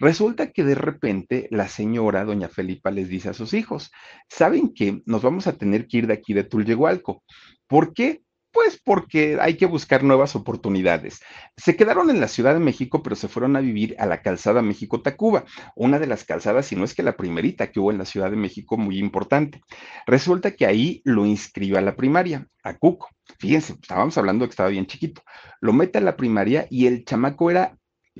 Resulta 0.02 0.52
que 0.52 0.64
de 0.64 0.74
repente 0.74 1.48
la 1.52 1.68
señora, 1.68 2.26
doña 2.26 2.50
Felipa, 2.50 2.90
les 2.90 3.08
dice 3.08 3.30
a 3.30 3.34
sus 3.34 3.54
hijos, 3.54 3.92
¿saben 4.28 4.74
qué? 4.74 5.04
Nos 5.06 5.22
vamos 5.22 5.46
a 5.46 5.54
tener 5.54 5.88
que 5.88 6.00
ir 6.00 6.08
de 6.08 6.14
aquí 6.14 6.34
de 6.34 6.44
Tulyehualco. 6.44 7.24
¿Por 7.68 7.94
qué? 7.94 8.24
Pues 8.52 8.82
porque 8.84 9.38
hay 9.40 9.58
que 9.58 9.68
buscar 9.68 10.04
nuevas 10.04 10.36
oportunidades. 10.36 11.22
Se 11.56 11.76
quedaron 11.76 12.10
en 12.10 12.20
la 12.20 12.28
Ciudad 12.28 12.56
de 12.56 12.60
México, 12.60 13.04
pero 13.04 13.16
se 13.16 13.28
fueron 13.28 13.56
a 13.56 13.62
vivir 13.62 13.96
a 14.00 14.08
la 14.08 14.24
calzada 14.24 14.64
México-Tacuba, 14.64 15.46
una 15.76 16.00
de 16.00 16.08
las 16.08 16.26
calzadas, 16.26 16.66
si 16.66 16.76
no 16.76 16.84
es 16.84 16.96
que 16.96 17.04
la 17.04 17.16
primerita 17.16 17.72
que 17.72 17.80
hubo 17.80 17.92
en 17.92 18.00
la 18.00 18.06
Ciudad 18.06 18.32
de 18.32 18.38
México, 18.38 18.78
muy 18.78 18.98
importante. 18.98 19.62
Resulta 20.08 20.56
que 20.56 20.66
ahí 20.66 21.04
lo 21.06 21.28
inscribió 21.28 21.78
a 21.78 21.82
la 21.82 21.96
primaria, 21.96 22.48
a 22.64 22.76
Cuco. 22.76 23.10
Fíjense, 23.38 23.74
estábamos 23.80 24.18
hablando 24.18 24.46
que 24.48 24.50
estaba 24.50 24.70
bien 24.70 24.88
chiquito. 24.88 25.22
Lo 25.62 25.74
mete 25.74 26.00
a 26.00 26.02
la 26.02 26.18
primaria 26.18 26.66
y 26.72 26.88
el 26.88 27.06
chamaco 27.06 27.52
era 27.52 27.78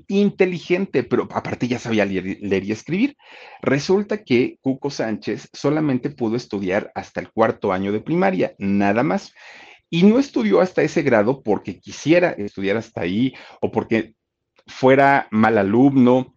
inteligente, 0.08 1.04
pero 1.04 1.28
aparte 1.32 1.68
ya 1.68 1.80
sabía 1.80 2.06
leer, 2.06 2.64
y 2.64 2.72
escribir. 2.72 3.18
Resulta 3.62 4.24
que 4.24 4.58
Cuco 4.62 4.90
Sánchez 4.90 5.50
solamente 5.54 6.10
pudo 6.10 6.36
estudiar 6.36 6.92
hasta 6.96 7.20
el 7.20 7.32
cuarto 7.32 7.74
año 7.74 7.92
de 7.92 8.02
primaria, 8.02 8.56
nada 8.58 9.04
más. 9.04 9.34
Y 9.90 10.04
no 10.04 10.20
estudió 10.20 10.62
hasta 10.62 10.82
ese 10.84 11.02
grado 11.02 11.42
porque 11.44 11.80
quisiera 11.80 12.32
estudiar 12.32 12.78
hasta 12.78 13.02
ahí 13.02 13.34
o 13.60 13.72
porque 13.72 14.16
fuera 14.66 15.28
mal 15.32 15.58
alumno, 15.58 16.36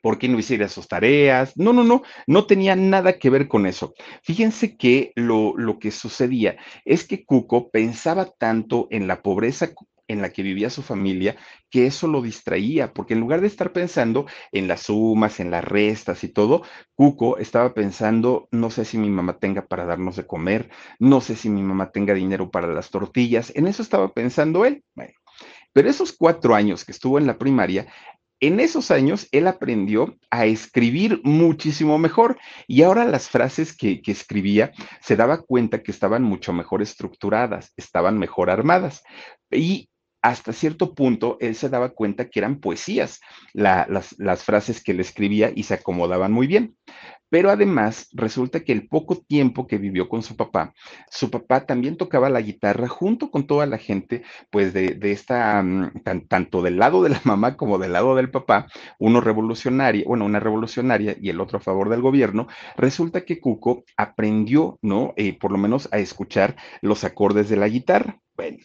porque 0.00 0.28
no 0.28 0.38
hiciera 0.38 0.68
sus 0.68 0.88
tareas. 0.88 1.52
No, 1.56 1.72
no, 1.72 1.84
no, 1.84 2.02
no 2.26 2.46
tenía 2.46 2.74
nada 2.74 3.18
que 3.18 3.30
ver 3.30 3.46
con 3.48 3.66
eso. 3.66 3.94
Fíjense 4.22 4.76
que 4.76 5.12
lo, 5.14 5.54
lo 5.56 5.78
que 5.78 5.90
sucedía 5.90 6.56
es 6.84 7.06
que 7.06 7.24
Cuco 7.24 7.70
pensaba 7.70 8.26
tanto 8.26 8.88
en 8.90 9.06
la 9.06 9.22
pobreza 9.22 9.72
en 10.12 10.22
la 10.22 10.30
que 10.30 10.42
vivía 10.42 10.70
su 10.70 10.82
familia, 10.82 11.36
que 11.70 11.86
eso 11.86 12.06
lo 12.06 12.22
distraía, 12.22 12.92
porque 12.92 13.14
en 13.14 13.20
lugar 13.20 13.40
de 13.40 13.46
estar 13.46 13.72
pensando 13.72 14.26
en 14.52 14.68
las 14.68 14.82
sumas, 14.82 15.40
en 15.40 15.50
las 15.50 15.64
restas 15.64 16.22
y 16.24 16.28
todo, 16.28 16.62
Cuco 16.94 17.38
estaba 17.38 17.74
pensando, 17.74 18.48
no 18.50 18.70
sé 18.70 18.84
si 18.84 18.98
mi 18.98 19.10
mamá 19.10 19.38
tenga 19.38 19.66
para 19.66 19.84
darnos 19.84 20.16
de 20.16 20.26
comer, 20.26 20.70
no 20.98 21.20
sé 21.20 21.36
si 21.36 21.48
mi 21.48 21.62
mamá 21.62 21.90
tenga 21.90 22.14
dinero 22.14 22.50
para 22.50 22.68
las 22.68 22.90
tortillas, 22.90 23.52
en 23.54 23.66
eso 23.66 23.82
estaba 23.82 24.12
pensando 24.12 24.64
él. 24.64 24.84
pero 25.72 25.88
esos 25.88 26.12
cuatro 26.12 26.54
años 26.54 26.84
que 26.84 26.92
estuvo 26.92 27.18
en 27.18 27.26
la 27.26 27.38
primaria, 27.38 27.86
en 28.42 28.58
esos 28.58 28.90
años 28.90 29.28
él 29.30 29.46
aprendió 29.46 30.16
a 30.28 30.46
escribir 30.46 31.20
muchísimo 31.22 31.96
mejor 31.96 32.38
y 32.66 32.82
ahora 32.82 33.04
las 33.04 33.30
frases 33.30 33.74
que, 33.74 34.02
que, 34.02 34.10
escribía 34.10 34.72
se 35.00 35.14
daba 35.14 35.42
cuenta 35.42 35.82
que 35.84 35.92
estaban 35.92 36.24
mucho 36.24 36.52
mejor 36.52 36.82
estructuradas, 36.82 37.72
estaban 37.76 38.18
mejor 38.18 38.50
armadas. 38.50 39.04
Y 39.48 39.88
hasta 40.22 40.52
cierto 40.52 40.94
punto 40.94 41.36
él 41.40 41.56
se 41.56 41.68
daba 41.68 41.90
cuenta 41.90 42.30
que 42.30 42.38
eran 42.38 42.60
poesías 42.60 43.20
las, 43.52 44.14
frases 44.44 44.82
que 44.82 44.92
él 44.92 45.00
escribía 45.00 45.52
y 45.54 45.64
se 45.64 45.74
acomodaban 45.74 46.32
muy 46.32 46.46
bien. 46.46 46.76
Pero 47.28 47.50
además 47.50 48.08
resulta 48.12 48.60
que 48.60 48.72
el 48.72 48.88
poco 48.88 49.16
tiempo 49.16 49.66
que 49.66 49.78
vivió 49.78 50.06
con 50.08 50.22
su 50.22 50.36
papá, 50.36 50.74
su 51.10 51.30
papá 51.30 51.64
también 51.64 51.96
tocaba 51.96 52.28
la 52.28 52.42
guitarra 52.42 52.88
junto 52.88 53.30
con 53.30 53.46
toda 53.46 53.64
la 53.64 53.78
gente, 53.78 54.22
pues 54.50 54.74
de, 54.74 54.94
de 54.96 55.12
esta, 55.12 55.62
mm, 55.62 56.02
tanto 56.28 56.60
del 56.60 56.78
lado 56.78 57.02
de 57.02 57.08
la 57.08 57.20
mamá 57.24 57.56
como 57.56 57.78
del 57.78 57.94
lado 57.94 58.14
del 58.16 58.30
papá, 58.30 58.66
uno 58.98 59.22
revolucionario, 59.22 60.04
bueno, 60.06 60.26
una 60.26 60.40
revolucionaria 60.40 61.16
y 61.18 61.30
el 61.30 61.40
otro 61.40 61.56
a 61.58 61.62
favor 61.62 61.88
del 61.88 62.02
gobierno, 62.02 62.48
resulta 62.76 63.24
que 63.24 63.40
Cuco 63.40 63.84
aprendió, 63.96 64.78
¿no? 64.82 65.14
Eh, 65.16 65.38
por 65.38 65.52
lo 65.52 65.58
menos 65.58 65.88
a 65.90 65.98
escuchar 65.98 66.56
los 66.82 67.02
acordes 67.02 67.48
de 67.48 67.56
la 67.56 67.68
guitarra. 67.68 68.20
Bueno, 68.36 68.58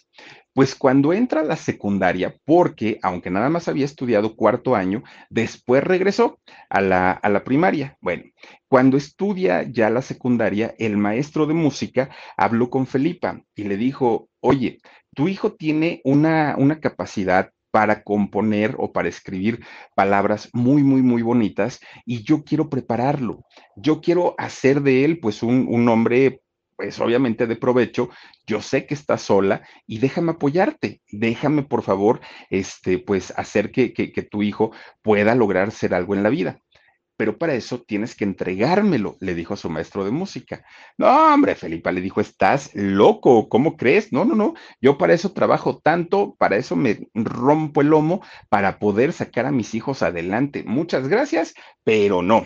pues 0.58 0.74
cuando 0.74 1.14
entra 1.14 1.42
a 1.42 1.44
la 1.44 1.56
secundaria, 1.56 2.36
porque 2.44 2.98
aunque 3.04 3.30
nada 3.30 3.48
más 3.48 3.68
había 3.68 3.86
estudiado 3.86 4.36
cuarto 4.36 4.76
año, 4.76 5.04
después 5.30 5.84
regresó 5.84 6.40
a 6.68 6.82
la, 6.82 7.12
a 7.12 7.30
la 7.30 7.44
primaria. 7.44 7.96
Bueno, 8.02 8.24
cuando 8.68 8.98
estudia 8.98 9.62
ya 9.62 9.92
la 9.92 10.02
secundaria, 10.02 10.74
el 10.80 10.98
maestro 10.98 11.46
de 11.46 11.54
música 11.54 12.10
habló 12.38 12.72
con 12.72 12.88
Felipa 12.88 13.40
y 13.54 13.66
le 13.66 13.78
dijo, 13.78 14.30
oye, 14.40 14.80
tu 15.14 15.28
hijo 15.28 15.54
tiene 15.54 16.02
una, 16.04 16.56
una 16.58 16.80
capacidad 16.80 17.52
para 17.70 18.02
componer 18.02 18.74
o 18.80 18.92
para 18.92 19.10
escribir 19.10 19.64
palabras 19.94 20.50
muy, 20.54 20.82
muy, 20.82 21.04
muy 21.04 21.22
bonitas 21.22 21.80
y 22.04 22.24
yo 22.24 22.44
quiero 22.44 22.68
prepararlo. 22.68 23.44
Yo 23.76 24.02
quiero 24.02 24.34
hacer 24.40 24.82
de 24.82 25.06
él 25.06 25.20
pues 25.20 25.44
un, 25.44 25.68
un 25.70 25.88
hombre 25.88 26.42
pues 26.78 27.00
obviamente 27.00 27.48
de 27.48 27.56
provecho, 27.56 28.10
yo 28.46 28.62
sé 28.62 28.86
que 28.86 28.94
estás 28.94 29.24
sola 29.24 29.68
y 29.88 29.98
déjame 29.98 30.32
apoyarte, 30.32 31.02
déjame 31.12 31.64
por 31.64 31.82
favor, 31.82 32.22
este, 32.50 33.00
pues 33.00 33.34
hacer 33.36 33.72
que, 33.72 33.94
que, 33.94 34.22
tu 34.22 34.44
hijo 34.44 34.72
pueda 35.02 35.36
lograr 35.36 35.72
ser 35.72 35.94
algo 35.94 36.14
en 36.14 36.24
la 36.24 36.30
vida 36.30 36.62
pero 37.18 37.38
para 37.40 37.56
eso 37.56 37.82
tienes 37.82 38.16
que 38.16 38.24
entregármelo, 38.24 39.18
le 39.20 39.34
dijo 39.34 39.56
a 39.56 39.58
su 39.58 39.70
maestro 39.70 40.06
de 40.06 40.12
música. 40.12 40.64
No, 41.00 41.34
hombre, 41.34 41.56
Felipa 41.56 41.92
le 41.92 42.00
dijo, 42.00 42.22
estás 42.22 42.70
loco, 42.76 43.50
¿cómo 43.50 43.76
crees? 43.76 44.14
No, 44.14 44.24
no, 44.24 44.36
no, 44.36 44.54
yo 44.80 45.00
para 45.00 45.14
eso 45.14 45.34
trabajo 45.34 45.80
tanto, 45.80 46.36
para 46.38 46.58
eso 46.58 46.76
me 46.76 47.10
rompo 47.16 47.82
el 47.82 47.88
lomo, 47.88 48.22
para 48.50 48.78
poder 48.78 49.14
sacar 49.14 49.48
a 49.48 49.52
mis 49.52 49.74
hijos 49.74 50.04
adelante. 50.04 50.64
Muchas 50.64 51.08
gracias, 51.08 51.56
pero 51.84 52.22
no. 52.22 52.46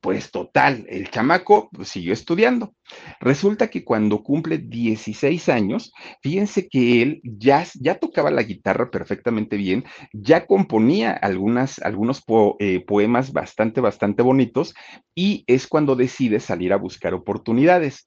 Pues 0.00 0.30
total, 0.30 0.86
el 0.88 1.10
chamaco 1.10 1.68
siguió 1.82 2.14
estudiando. 2.14 2.74
Resulta 3.20 3.68
que 3.68 3.84
cuando 3.84 4.22
cumple 4.22 4.56
16 4.56 5.50
años, 5.50 5.92
fíjense 6.22 6.68
que 6.68 7.02
él 7.02 7.20
ya, 7.22 7.66
ya 7.78 7.96
tocaba 7.96 8.30
la 8.30 8.42
guitarra 8.42 8.90
perfectamente 8.90 9.58
bien, 9.58 9.84
ya 10.14 10.46
componía 10.46 11.12
algunas, 11.12 11.80
algunos 11.80 12.22
eh, 12.60 12.82
poemas 12.86 13.34
bastante, 13.34 13.82
bastante 13.82 14.22
bonitos 14.22 14.74
y 15.14 15.44
es 15.46 15.66
cuando 15.66 15.96
decide 15.96 16.40
salir 16.40 16.72
a 16.72 16.76
buscar 16.76 17.12
oportunidades. 17.12 18.06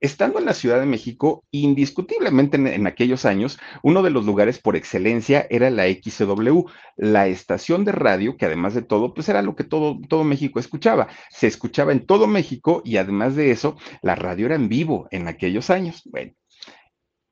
Estando 0.00 0.38
en 0.38 0.44
la 0.44 0.54
Ciudad 0.54 0.78
de 0.78 0.86
México, 0.86 1.44
indiscutiblemente 1.50 2.56
en, 2.56 2.86
aquellos 2.86 3.24
años, 3.24 3.58
uno 3.82 4.02
de 4.02 4.10
los 4.10 4.24
lugares 4.24 4.60
por 4.60 4.76
excelencia 4.76 5.46
era 5.50 5.70
la 5.70 5.86
XW, 5.88 6.66
la 6.96 7.26
estación 7.26 7.84
de 7.84 7.90
radio, 7.90 8.36
que 8.36 8.46
además 8.46 8.74
de 8.74 8.82
todo, 8.82 9.12
pues 9.12 9.28
era 9.28 9.42
lo 9.42 9.56
que 9.56 9.64
todo, 9.64 9.98
todo 10.08 10.22
México 10.22 10.60
escuchaba. 10.60 11.08
Se 11.30 11.48
escuchaba 11.48 11.90
en 11.90 12.06
todo 12.06 12.28
México 12.28 12.80
y 12.84 12.98
además 12.98 13.34
de 13.34 13.50
eso, 13.50 13.76
la 14.00 14.14
radio 14.14 14.46
era 14.46 14.54
en 14.54 14.68
vivo 14.68 15.08
en 15.10 15.26
aquellos 15.26 15.68
años. 15.68 16.02
Bueno, 16.04 16.32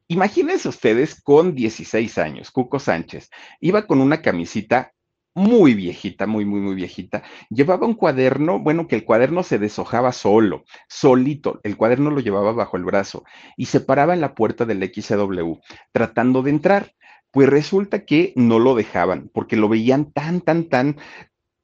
imagínense 0.09 0.69
ustedes 0.69 1.23
con 1.23 1.55
16 1.55 2.19
años, 2.19 2.51
Cuco 2.51 2.81
Sánchez, 2.81 3.31
iba 3.61 3.87
con 3.87 4.01
una 4.01 4.23
camisita 4.23 4.93
muy 5.37 5.75
viejita, 5.75 6.27
muy, 6.27 6.46
muy, 6.46 6.61
muy 6.61 6.75
viejita. 6.75 7.22
Llevaba 7.51 7.87
un 7.87 7.92
cuaderno, 7.92 8.59
bueno, 8.59 8.88
que 8.88 8.96
el 8.96 9.05
cuaderno 9.05 9.42
se 9.42 9.59
deshojaba 9.59 10.12
solo, 10.12 10.64
solito. 10.88 11.61
El 11.62 11.77
cuaderno 11.77 12.11
lo 12.11 12.20
llevaba 12.20 12.53
bajo 12.53 12.79
el 12.79 12.85
brazo 12.85 13.22
y 13.55 13.66
se 13.66 13.81
paraba 13.81 14.14
en 14.14 14.22
la 14.22 14.35
puerta 14.35 14.64
del 14.64 14.83
XW 14.83 15.61
tratando 15.92 16.42
de 16.42 16.51
entrar. 16.51 16.92
Pues 17.31 17.51
resulta 17.51 18.07
que 18.07 18.33
no 18.35 18.59
lo 18.59 18.75
dejaban 18.75 19.31
porque 19.35 19.57
lo 19.57 19.68
veían 19.68 20.11
tan, 20.11 20.40
tan, 20.40 20.70
tan 20.70 20.96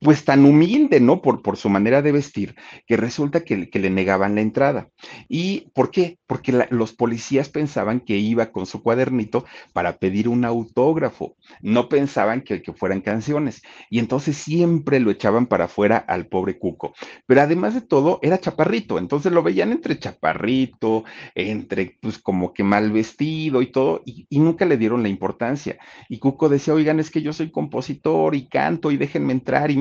pues 0.02 0.24
tan 0.24 0.44
humilde, 0.44 1.00
¿no? 1.00 1.22
Por, 1.22 1.42
por 1.42 1.56
su 1.56 1.68
manera 1.68 2.02
de 2.02 2.12
vestir, 2.12 2.56
que 2.86 2.96
resulta 2.96 3.44
que, 3.44 3.68
le 3.72 3.90
negaban 3.90 4.34
la 4.34 4.40
entrada. 4.40 4.88
¿Y 5.28 5.70
por 5.74 5.90
qué? 5.90 6.18
Porque 6.26 6.66
los 6.70 6.92
policías 6.92 7.48
pensaban 7.48 8.00
que 8.00 8.16
iba 8.16 8.50
con 8.50 8.66
su 8.66 8.82
cuadernito 8.82 9.44
para 9.72 9.98
pedir 9.98 10.28
un 10.28 10.44
autógrafo, 10.44 11.36
no 11.60 11.88
pensaban 11.88 12.42
que, 12.42 12.62
que 12.62 12.72
fueran 12.72 13.00
canciones. 13.00 13.62
Y 13.90 13.98
entonces 13.98 14.36
siempre 14.36 15.00
lo 15.00 15.10
echaban 15.10 15.46
para 15.46 15.64
afuera 15.64 15.96
al 15.96 16.26
pobre 16.26 16.58
Cuco. 16.58 16.94
Pero 17.26 17.40
además 17.40 17.74
de 17.74 17.80
todo, 17.80 18.18
era 18.22 18.38
chaparrito, 18.38 18.98
entonces 18.98 19.32
lo 19.32 19.42
veían 19.42 19.72
entre 19.72 19.98
chaparrito, 19.98 21.04
entre 21.34 21.98
pues 22.00 22.18
como 22.18 22.52
que 22.52 22.64
mal 22.64 22.92
vestido 22.92 23.62
y 23.62 23.70
todo, 23.70 24.02
y, 24.04 24.26
y 24.28 24.38
nunca 24.38 24.64
le 24.64 24.76
dieron 24.76 25.02
la 25.02 25.08
importancia. 25.08 25.78
Y 26.08 26.18
Cuco 26.18 26.48
decía, 26.48 26.74
oigan, 26.74 26.98
es 26.98 27.10
que 27.10 27.22
yo 27.22 27.32
soy 27.32 27.50
compositor 27.50 28.34
y 28.34 28.46
canto 28.46 28.90
y 28.90 28.96
déjenme 28.96 29.32
entrar 29.32 29.70
y 29.70 29.76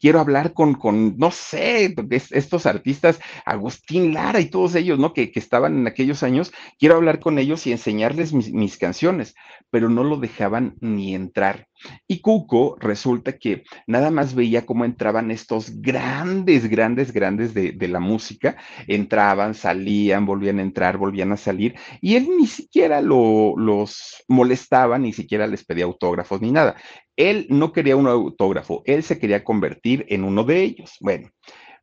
quiero 0.00 0.20
hablar 0.20 0.52
con, 0.52 0.74
con 0.74 1.16
no 1.18 1.30
sé, 1.30 1.94
estos 2.30 2.66
artistas, 2.66 3.20
Agustín 3.44 4.14
Lara 4.14 4.40
y 4.40 4.46
todos 4.50 4.74
ellos, 4.74 4.98
¿no? 4.98 5.12
Que, 5.12 5.30
que 5.30 5.38
estaban 5.38 5.78
en 5.78 5.86
aquellos 5.86 6.22
años, 6.22 6.52
quiero 6.78 6.96
hablar 6.96 7.20
con 7.20 7.38
ellos 7.38 7.66
y 7.66 7.72
enseñarles 7.72 8.32
mis, 8.32 8.52
mis 8.52 8.78
canciones, 8.78 9.34
pero 9.70 9.88
no 9.88 10.04
lo 10.04 10.16
dejaban 10.16 10.74
ni 10.80 11.14
entrar. 11.14 11.68
Y 12.06 12.20
Cuco 12.20 12.76
resulta 12.80 13.38
que 13.38 13.64
nada 13.86 14.10
más 14.10 14.34
veía 14.34 14.66
cómo 14.66 14.84
entraban 14.84 15.30
estos 15.30 15.80
grandes, 15.80 16.68
grandes, 16.68 17.12
grandes 17.12 17.54
de, 17.54 17.72
de 17.72 17.88
la 17.88 18.00
música, 18.00 18.56
entraban, 18.86 19.54
salían, 19.54 20.26
volvían 20.26 20.58
a 20.58 20.62
entrar, 20.62 20.98
volvían 20.98 21.32
a 21.32 21.36
salir, 21.36 21.74
y 22.00 22.16
él 22.16 22.28
ni 22.38 22.46
siquiera 22.46 23.00
lo, 23.00 23.54
los 23.56 24.24
molestaba, 24.28 24.98
ni 24.98 25.12
siquiera 25.12 25.46
les 25.46 25.64
pedía 25.64 25.84
autógrafos 25.84 26.40
ni 26.40 26.52
nada. 26.52 26.76
Él 27.16 27.46
no 27.50 27.72
quería 27.72 27.96
un 27.96 28.06
autógrafo, 28.06 28.82
él 28.86 29.02
se 29.02 29.18
quería 29.18 29.44
convertir 29.44 30.06
en 30.08 30.24
uno 30.24 30.44
de 30.44 30.62
ellos. 30.62 30.96
Bueno, 31.00 31.30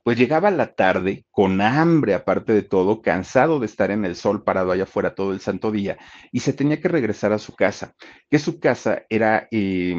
pues 0.03 0.17
llegaba 0.17 0.51
la 0.51 0.73
tarde 0.73 1.25
con 1.31 1.61
hambre, 1.61 2.13
aparte 2.13 2.53
de 2.53 2.63
todo, 2.63 3.01
cansado 3.01 3.59
de 3.59 3.65
estar 3.65 3.91
en 3.91 4.05
el 4.05 4.15
sol 4.15 4.43
parado 4.43 4.71
allá 4.71 4.83
afuera 4.83 5.15
todo 5.15 5.33
el 5.33 5.39
santo 5.39 5.71
día, 5.71 5.97
y 6.31 6.39
se 6.39 6.53
tenía 6.53 6.79
que 6.81 6.87
regresar 6.87 7.33
a 7.33 7.39
su 7.39 7.55
casa, 7.55 7.93
que 8.29 8.39
su 8.39 8.59
casa 8.59 9.03
era... 9.09 9.47
Eh, 9.51 9.95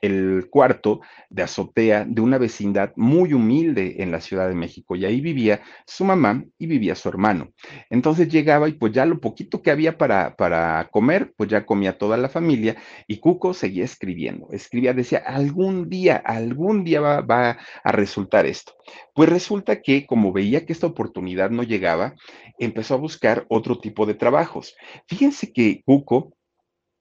el 0.00 0.48
cuarto 0.50 1.00
de 1.30 1.42
azotea 1.42 2.04
de 2.04 2.20
una 2.20 2.38
vecindad 2.38 2.92
muy 2.96 3.32
humilde 3.32 3.96
en 3.98 4.10
la 4.10 4.20
Ciudad 4.20 4.48
de 4.48 4.54
México 4.54 4.96
y 4.96 5.04
ahí 5.04 5.20
vivía 5.20 5.60
su 5.86 6.04
mamá 6.04 6.44
y 6.58 6.66
vivía 6.66 6.94
su 6.94 7.08
hermano. 7.08 7.52
Entonces 7.90 8.28
llegaba 8.28 8.68
y 8.68 8.72
pues 8.72 8.92
ya 8.92 9.04
lo 9.04 9.20
poquito 9.20 9.62
que 9.62 9.70
había 9.70 9.98
para, 9.98 10.36
para 10.36 10.88
comer, 10.90 11.32
pues 11.36 11.50
ya 11.50 11.66
comía 11.66 11.98
toda 11.98 12.16
la 12.16 12.28
familia 12.28 12.76
y 13.06 13.18
Cuco 13.18 13.54
seguía 13.54 13.84
escribiendo, 13.84 14.48
escribía, 14.52 14.92
decía, 14.92 15.18
algún 15.18 15.88
día, 15.88 16.16
algún 16.16 16.84
día 16.84 17.00
va, 17.00 17.20
va 17.20 17.58
a 17.82 17.92
resultar 17.92 18.46
esto. 18.46 18.74
Pues 19.14 19.28
resulta 19.28 19.82
que 19.82 20.06
como 20.06 20.32
veía 20.32 20.64
que 20.64 20.72
esta 20.72 20.86
oportunidad 20.86 21.50
no 21.50 21.62
llegaba, 21.62 22.14
empezó 22.58 22.94
a 22.94 22.98
buscar 22.98 23.46
otro 23.48 23.78
tipo 23.78 24.06
de 24.06 24.14
trabajos. 24.14 24.76
Fíjense 25.06 25.52
que 25.52 25.82
Cuco 25.84 26.37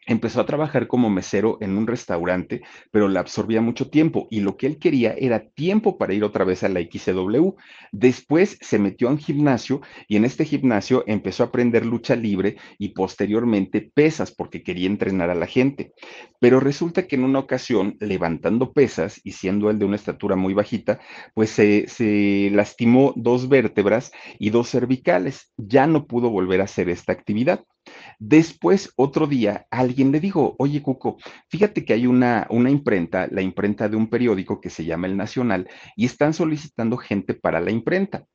empezó 0.07 0.41
a 0.41 0.45
trabajar 0.45 0.87
como 0.87 1.09
mesero 1.09 1.57
en 1.61 1.77
un 1.77 1.85
restaurante, 1.85 2.61
pero 2.91 3.07
le 3.07 3.19
absorbía 3.19 3.61
mucho 3.61 3.89
tiempo 3.89 4.27
y 4.31 4.39
lo 4.39 4.57
que 4.57 4.65
él 4.65 4.79
quería 4.79 5.13
era 5.13 5.47
tiempo 5.49 5.97
para 5.97 6.13
ir 6.13 6.23
otra 6.23 6.45
vez 6.45 6.63
a 6.63 6.69
la 6.69 6.79
XCW. 6.79 7.55
Después 7.91 8.57
se 8.61 8.79
metió 8.79 9.07
a 9.07 9.11
un 9.11 9.17
gimnasio 9.19 9.81
y 10.07 10.15
en 10.15 10.25
este 10.25 10.45
gimnasio 10.45 11.03
empezó 11.07 11.43
a 11.43 11.47
aprender 11.47 11.85
lucha 11.85 12.15
libre 12.15 12.57
y 12.79 12.89
posteriormente 12.89 13.91
pesas 13.93 14.31
porque 14.31 14.63
quería 14.63 14.87
entrenar 14.87 15.29
a 15.29 15.35
la 15.35 15.45
gente. 15.45 15.91
Pero 16.39 16.59
resulta 16.59 17.07
que 17.07 17.15
en 17.15 17.23
una 17.23 17.39
ocasión, 17.39 17.97
levantando 17.99 18.71
pesas 18.73 19.19
y 19.23 19.33
siendo 19.33 19.69
él 19.69 19.79
de 19.79 19.85
una 19.85 19.95
estatura 19.97 20.35
muy 20.35 20.53
bajita, 20.53 20.99
pues 21.33 21.49
se, 21.49 21.87
se 21.87 22.49
lastimó 22.53 23.13
dos 23.15 23.49
vértebras 23.49 24.11
y 24.39 24.49
dos 24.51 24.69
cervicales. 24.69 25.51
Ya 25.57 25.87
no 25.87 26.07
pudo 26.07 26.29
volver 26.29 26.61
a 26.61 26.65
hacer 26.65 26.89
esta 26.89 27.11
actividad. 27.11 27.63
Después, 28.19 28.91
otro 28.95 29.27
día, 29.27 29.67
alguien 29.71 30.11
le 30.11 30.19
dijo, 30.19 30.55
oye, 30.59 30.81
Cuco, 30.81 31.17
fíjate 31.49 31.85
que 31.85 31.93
hay 31.93 32.07
una, 32.07 32.47
una 32.49 32.69
imprenta, 32.69 33.27
la 33.31 33.41
imprenta 33.41 33.89
de 33.89 33.95
un 33.95 34.09
periódico 34.09 34.59
que 34.59 34.69
se 34.69 34.85
llama 34.85 35.07
El 35.07 35.17
Nacional, 35.17 35.69
y 35.95 36.05
están 36.05 36.33
solicitando 36.33 36.97
gente 36.97 37.33
para 37.33 37.59
la 37.59 37.71
imprenta. 37.71 38.25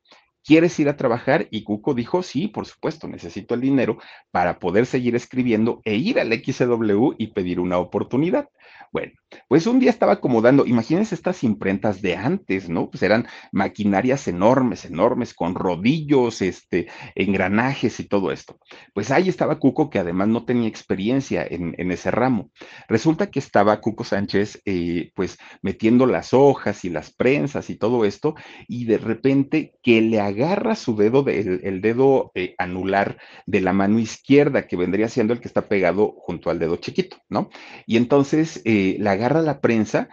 ¿Quieres 0.45 0.77
ir 0.79 0.89
a 0.89 0.97
trabajar? 0.97 1.47
Y 1.51 1.63
Cuco 1.63 1.93
dijo, 1.93 2.21
sí, 2.21 2.49
por 2.49 2.65
supuesto, 2.65 3.07
necesito 3.07 3.55
el 3.55 3.61
dinero 3.61 3.97
para 4.29 4.59
poder 4.59 4.85
seguir 4.85 5.15
escribiendo 5.15 5.81
e 5.85 5.95
ir 5.95 6.19
al 6.19 6.33
XW 6.33 7.13
y 7.17 7.27
pedir 7.27 7.61
una 7.61 7.77
oportunidad. 7.77 8.49
Bueno, 8.91 9.13
pues 9.47 9.65
un 9.65 9.79
día 9.79 9.89
estaba 9.89 10.13
acomodando, 10.13 10.65
imagínense 10.65 11.15
estas 11.15 11.43
imprentas 11.43 12.01
de 12.01 12.15
antes, 12.15 12.69
¿no? 12.69 12.89
Pues 12.89 13.01
eran 13.03 13.27
maquinarias 13.51 14.27
enormes, 14.27 14.85
enormes, 14.85 15.33
con 15.33 15.55
rodillos, 15.55 16.41
este, 16.41 16.87
engranajes 17.15 17.99
y 17.99 18.07
todo 18.07 18.31
esto. 18.31 18.59
Pues 18.93 19.11
ahí 19.11 19.29
estaba 19.29 19.59
Cuco, 19.59 19.89
que 19.89 19.99
además 19.99 20.27
no 20.27 20.45
tenía 20.45 20.67
experiencia 20.67 21.45
en, 21.49 21.73
ese 21.91 22.11
ramo. 22.11 22.51
Resulta 22.87 23.29
que 23.29 23.39
estaba 23.39 23.79
Cuco 23.81 24.03
Sánchez, 24.03 24.61
eh, 24.65 25.11
pues 25.15 25.37
metiendo 25.61 26.05
las 26.05 26.33
hojas 26.33 26.85
y 26.85 26.89
las 26.89 27.13
prensas 27.13 27.69
y 27.69 27.75
todo 27.75 28.05
esto, 28.05 28.35
y 28.67 28.85
de 28.85 28.97
repente 28.97 29.73
que 29.81 30.01
le 30.01 30.19
agarra 30.19 30.75
su 30.75 30.95
dedo, 30.95 31.23
de, 31.23 31.59
el, 31.63 31.81
dedo 31.81 32.31
eh, 32.35 32.55
anular 32.57 33.17
de 33.45 33.61
la 33.61 33.73
mano 33.73 33.99
izquierda, 33.99 34.67
que 34.67 34.77
vendría 34.77 35.09
siendo 35.09 35.33
el 35.33 35.39
que 35.39 35.47
está 35.47 35.67
pegado 35.67 36.15
junto 36.17 36.49
al 36.49 36.59
dedo 36.59 36.77
chiquito, 36.77 37.17
¿no? 37.29 37.49
Y 37.85 37.97
entonces, 37.97 38.52
eh, 38.65 38.97
le 38.99 39.09
agarra 39.09 39.41
la 39.41 39.61
prensa, 39.61 40.09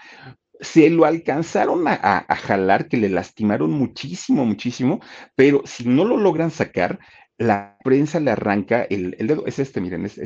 se 0.61 0.91
lo 0.91 1.05
alcanzaron 1.05 1.85
a, 1.87 2.27
jalar, 2.43 2.89
que 2.89 2.97
le 2.97 3.09
lastimaron 3.09 3.71
muchísimo, 3.71 4.45
muchísimo, 4.45 5.01
pero 5.35 5.63
si 5.65 5.89
no 5.89 6.05
lo 6.05 6.17
logran 6.17 6.51
sacar, 6.51 6.99
la 7.39 7.79
prensa 7.83 8.21
le 8.21 8.31
arranca 8.31 8.83
el, 8.83 9.17
dedo, 9.19 9.47
es 9.47 9.59
este, 9.59 9.81
miren, 9.81 10.05
es, 10.05 10.19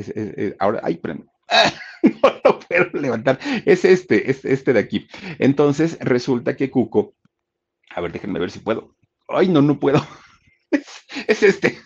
ahora, 0.59 0.81
ay, 0.83 0.99
no 2.03 2.41
lo 2.43 2.59
puedo 2.59 2.85
levantar, 2.93 3.39
es 3.65 3.85
este, 3.85 4.29
es 4.29 4.43
este 4.43 4.73
de 4.73 4.79
aquí. 4.79 5.07
Entonces 5.39 5.97
resulta 6.01 6.55
que 6.55 6.69
Cuco, 6.69 7.15
a 7.95 8.01
ver, 8.01 8.11
déjenme 8.11 8.39
ver 8.39 8.51
si 8.51 8.59
puedo. 8.59 8.95
Ay, 9.29 9.47
no, 9.47 9.61
no 9.61 9.79
puedo. 9.79 10.05
es 11.27 11.43
este. 11.43 11.77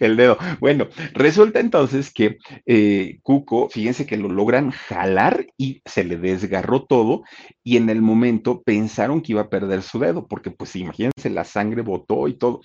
El 0.00 0.16
dedo. 0.16 0.38
Bueno, 0.60 0.88
resulta 1.14 1.60
entonces 1.60 2.12
que 2.12 2.38
eh, 2.66 3.18
Cuco, 3.22 3.68
fíjense 3.68 4.06
que 4.06 4.16
lo 4.16 4.28
logran 4.28 4.70
jalar 4.70 5.46
y 5.56 5.82
se 5.84 6.04
le 6.04 6.16
desgarró 6.16 6.84
todo 6.84 7.22
y 7.64 7.76
en 7.76 7.90
el 7.90 8.02
momento 8.02 8.62
pensaron 8.62 9.20
que 9.20 9.32
iba 9.32 9.42
a 9.42 9.48
perder 9.48 9.82
su 9.82 9.98
dedo, 9.98 10.26
porque 10.26 10.50
pues 10.50 10.74
imagínense, 10.76 11.30
la 11.30 11.44
sangre 11.44 11.82
botó 11.82 12.28
y 12.28 12.34
todo. 12.34 12.60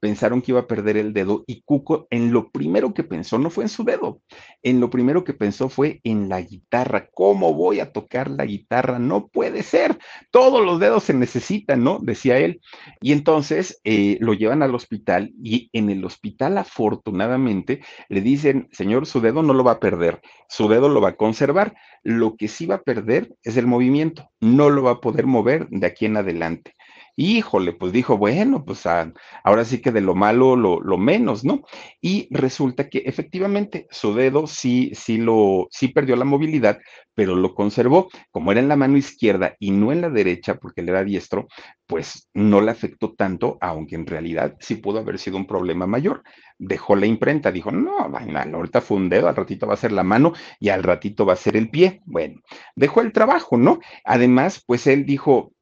Pensaron 0.00 0.42
que 0.42 0.50
iba 0.50 0.60
a 0.60 0.66
perder 0.66 0.96
el 0.96 1.12
dedo 1.12 1.44
y 1.46 1.62
Cuco 1.62 2.06
en 2.10 2.32
lo 2.32 2.50
primero 2.50 2.92
que 2.92 3.04
pensó 3.04 3.38
no 3.38 3.50
fue 3.50 3.64
en 3.64 3.68
su 3.68 3.84
dedo, 3.84 4.20
en 4.62 4.80
lo 4.80 4.90
primero 4.90 5.24
que 5.24 5.32
pensó 5.32 5.68
fue 5.68 6.00
en 6.04 6.28
la 6.28 6.40
guitarra. 6.40 7.08
¿Cómo 7.14 7.54
voy 7.54 7.80
a 7.80 7.92
tocar 7.92 8.30
la 8.30 8.44
guitarra? 8.44 8.98
No 8.98 9.28
puede 9.28 9.62
ser. 9.62 9.98
Todos 10.30 10.64
los 10.64 10.80
dedos 10.80 11.04
se 11.04 11.14
necesitan, 11.14 11.84
¿no? 11.84 11.98
Decía 12.00 12.38
él. 12.38 12.60
Y 13.00 13.12
entonces 13.12 13.80
eh, 13.84 14.18
lo 14.20 14.34
llevan 14.34 14.62
al 14.62 14.74
hospital 14.74 15.32
y 15.42 15.70
en 15.72 15.90
el 15.90 16.04
hospital 16.04 16.58
afortunadamente 16.62 17.82
le 18.08 18.20
dicen, 18.20 18.68
señor, 18.72 19.06
su 19.06 19.20
dedo 19.20 19.42
no 19.42 19.54
lo 19.54 19.62
va 19.62 19.72
a 19.72 19.80
perder, 19.80 20.20
su 20.48 20.68
dedo 20.68 20.88
lo 20.88 21.00
va 21.00 21.10
a 21.10 21.16
conservar. 21.16 21.74
Lo 22.02 22.36
que 22.36 22.48
sí 22.48 22.66
va 22.66 22.76
a 22.76 22.82
perder 22.82 23.34
es 23.42 23.56
el 23.56 23.66
movimiento, 23.66 24.28
no 24.40 24.70
lo 24.70 24.82
va 24.82 24.92
a 24.92 25.00
poder 25.00 25.26
mover 25.26 25.68
de 25.68 25.86
aquí 25.86 26.06
en 26.06 26.16
adelante. 26.16 26.74
Híjole, 27.14 27.74
pues 27.74 27.92
dijo, 27.92 28.16
bueno, 28.16 28.64
pues 28.64 28.86
ah, 28.86 29.12
ahora 29.44 29.66
sí 29.66 29.82
que 29.82 29.92
de 29.92 30.00
lo 30.00 30.14
malo 30.14 30.56
lo, 30.56 30.98
menos, 30.98 31.44
¿no? 31.44 31.62
Y 32.00 32.26
resulta 32.30 32.88
que 32.88 32.98
efectivamente 33.04 33.86
su 33.90 34.14
dedo 34.14 34.46
sí, 34.46 34.92
sí 34.94 35.18
lo, 35.18 35.68
sí 35.70 35.88
perdió 35.88 36.16
la 36.16 36.24
movilidad, 36.24 36.78
pero 37.14 37.34
lo 37.36 37.54
conservó. 37.54 38.08
Como 38.30 38.50
era 38.50 38.60
en 38.62 38.68
la 38.68 38.76
mano 38.76 38.96
izquierda 38.96 39.56
y 39.58 39.72
no 39.72 39.92
en 39.92 40.00
la 40.00 40.08
derecha, 40.08 40.54
porque 40.54 40.80
él 40.80 40.88
era 40.88 41.04
diestro, 41.04 41.48
pues 41.86 42.30
no 42.32 42.62
le 42.62 42.70
afectó 42.70 43.12
tanto, 43.12 43.58
aunque 43.60 43.94
en 43.94 44.06
realidad 44.06 44.56
sí 44.60 44.76
pudo 44.76 45.00
haber 45.00 45.18
sido 45.18 45.36
un 45.36 45.46
problema 45.46 45.86
mayor. 45.86 46.22
Dejó 46.58 46.96
la 46.96 47.04
imprenta, 47.04 47.52
dijo, 47.52 47.70
no, 47.70 47.98
ahorita 47.98 48.80
fue 48.80 48.96
un 48.96 49.10
dedo, 49.10 49.28
al 49.28 49.36
ratito 49.36 49.66
va 49.66 49.74
a 49.74 49.76
ser 49.76 49.92
la 49.92 50.02
mano 50.02 50.32
y 50.58 50.70
al 50.70 50.82
ratito 50.82 51.26
va 51.26 51.34
a 51.34 51.36
ser 51.36 51.56
el 51.56 51.68
pie. 51.68 52.00
Bueno, 52.06 52.40
dejó 52.74 53.02
el 53.02 53.12
trabajo, 53.12 53.58
¿no? 53.58 53.80
Además, 54.04 54.62
pues 54.66 54.86
él 54.86 55.04
dijo, 55.04 55.52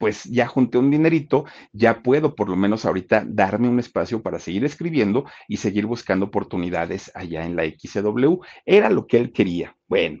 pues 0.00 0.24
ya 0.24 0.46
junté 0.46 0.78
un 0.78 0.90
dinerito, 0.90 1.44
ya 1.72 2.02
puedo 2.02 2.34
por 2.34 2.48
lo 2.48 2.56
menos 2.56 2.86
ahorita 2.86 3.22
darme 3.26 3.68
un 3.68 3.78
espacio 3.78 4.22
para 4.22 4.38
seguir 4.38 4.64
escribiendo 4.64 5.26
y 5.46 5.58
seguir 5.58 5.84
buscando 5.84 6.24
oportunidades 6.24 7.12
allá 7.14 7.44
en 7.44 7.54
la 7.54 7.64
XW. 7.64 8.40
Era 8.64 8.88
lo 8.88 9.06
que 9.06 9.18
él 9.18 9.30
quería. 9.30 9.76
Bueno, 9.88 10.20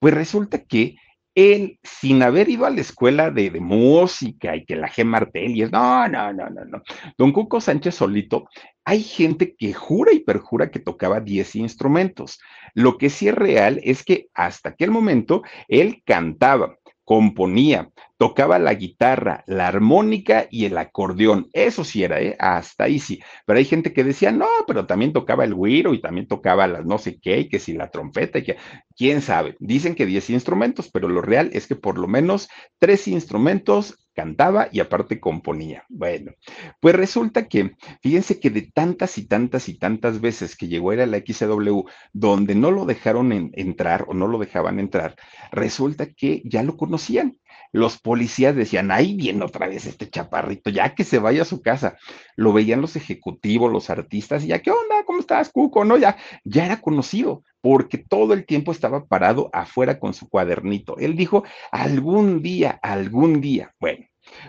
pues 0.00 0.14
resulta 0.14 0.64
que 0.64 0.96
él, 1.34 1.78
sin 1.82 2.22
haber 2.22 2.48
ido 2.48 2.64
a 2.64 2.70
la 2.70 2.80
escuela 2.80 3.30
de, 3.30 3.50
música 3.60 4.56
y 4.56 4.64
que 4.64 4.76
la 4.76 4.88
G. 4.88 5.04
Martel 5.04 5.54
y 5.54 5.62
es, 5.62 5.70
no, 5.70 6.08
no, 6.08 6.32
no, 6.32 6.48
no, 6.48 6.64
no. 6.64 6.82
Don 7.18 7.30
Cuco 7.30 7.60
Sánchez 7.60 7.96
solito, 7.96 8.48
hay 8.82 9.02
gente 9.02 9.54
que 9.56 9.74
jura 9.74 10.14
y 10.14 10.20
perjura 10.20 10.70
que 10.70 10.80
tocaba 10.80 11.20
10 11.20 11.56
instrumentos. 11.56 12.40
Lo 12.72 12.96
que 12.96 13.10
sí 13.10 13.28
es 13.28 13.34
real 13.34 13.78
es 13.84 14.02
que 14.04 14.28
hasta 14.32 14.70
aquel 14.70 14.90
momento 14.90 15.42
él 15.68 16.02
cantaba, 16.06 16.78
componía, 17.08 17.90
tocaba 18.18 18.58
la 18.58 18.74
guitarra, 18.74 19.42
la 19.46 19.66
armónica 19.66 20.46
y 20.50 20.66
el 20.66 20.76
acordeón. 20.76 21.48
Eso 21.54 21.82
sí 21.82 22.02
era, 22.04 22.20
¿eh? 22.20 22.36
hasta 22.38 22.84
ahí 22.84 22.98
sí. 22.98 23.22
Pero 23.46 23.58
hay 23.58 23.64
gente 23.64 23.94
que 23.94 24.04
decía, 24.04 24.30
no, 24.30 24.46
pero 24.66 24.84
también 24.84 25.14
tocaba 25.14 25.44
el 25.44 25.54
güiro 25.54 25.94
y 25.94 26.02
también 26.02 26.28
tocaba 26.28 26.66
las 26.66 26.84
no 26.84 26.98
sé 26.98 27.18
qué, 27.18 27.38
y 27.40 27.48
que 27.48 27.60
si 27.60 27.72
la 27.72 27.90
trompeta 27.90 28.40
y 28.40 28.42
que, 28.42 28.58
quién 28.94 29.22
sabe. 29.22 29.56
Dicen 29.58 29.94
que 29.94 30.04
10 30.04 30.28
instrumentos, 30.28 30.90
pero 30.92 31.08
lo 31.08 31.22
real 31.22 31.48
es 31.54 31.66
que 31.66 31.76
por 31.76 31.96
lo 31.96 32.08
menos 32.08 32.50
tres 32.78 33.08
instrumentos 33.08 33.97
cantaba 34.18 34.68
y 34.72 34.80
aparte 34.80 35.20
componía. 35.20 35.84
Bueno, 35.88 36.32
pues 36.80 36.96
resulta 36.96 37.46
que, 37.46 37.76
fíjense 38.02 38.40
que 38.40 38.50
de 38.50 38.62
tantas 38.62 39.16
y 39.16 39.28
tantas 39.28 39.68
y 39.68 39.78
tantas 39.78 40.20
veces 40.20 40.56
que 40.56 40.66
llegó 40.66 40.90
a 40.90 40.94
ir 40.94 41.00
a 41.02 41.06
la 41.06 41.18
XW, 41.18 41.82
donde 42.12 42.56
no 42.56 42.72
lo 42.72 42.84
dejaron 42.84 43.52
entrar 43.54 44.06
o 44.08 44.14
no 44.14 44.26
lo 44.26 44.38
dejaban 44.38 44.80
entrar, 44.80 45.14
resulta 45.52 46.06
que 46.06 46.42
ya 46.44 46.64
lo 46.64 46.76
conocían. 46.76 47.38
Los 47.70 47.98
policías 47.98 48.56
decían, 48.56 48.90
ahí 48.90 49.14
viene 49.14 49.44
otra 49.44 49.68
vez 49.68 49.86
este 49.86 50.10
chaparrito, 50.10 50.70
ya 50.70 50.96
que 50.96 51.04
se 51.04 51.20
vaya 51.20 51.42
a 51.42 51.44
su 51.44 51.62
casa. 51.62 51.96
Lo 52.34 52.52
veían 52.52 52.80
los 52.80 52.96
ejecutivos, 52.96 53.70
los 53.70 53.88
artistas, 53.88 54.42
y 54.42 54.48
ya, 54.48 54.58
¿qué 54.60 54.72
onda? 54.72 54.97
¿Cómo 55.08 55.20
estás, 55.20 55.48
Cuco? 55.48 55.86
No, 55.86 55.96
ya, 55.96 56.18
ya 56.44 56.66
era 56.66 56.82
conocido 56.82 57.42
porque 57.62 57.96
todo 57.96 58.34
el 58.34 58.44
tiempo 58.44 58.72
estaba 58.72 59.06
parado 59.06 59.48
afuera 59.54 59.98
con 59.98 60.12
su 60.12 60.28
cuadernito. 60.28 60.98
Él 60.98 61.16
dijo, 61.16 61.44
algún 61.72 62.42
día, 62.42 62.78
algún 62.82 63.40
día. 63.40 63.74
Bueno, 63.80 64.04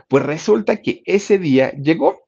pues 0.09 0.23
resulta 0.25 0.81
que 0.81 1.01
ese 1.05 1.39
día 1.39 1.71
llegó. 1.71 2.19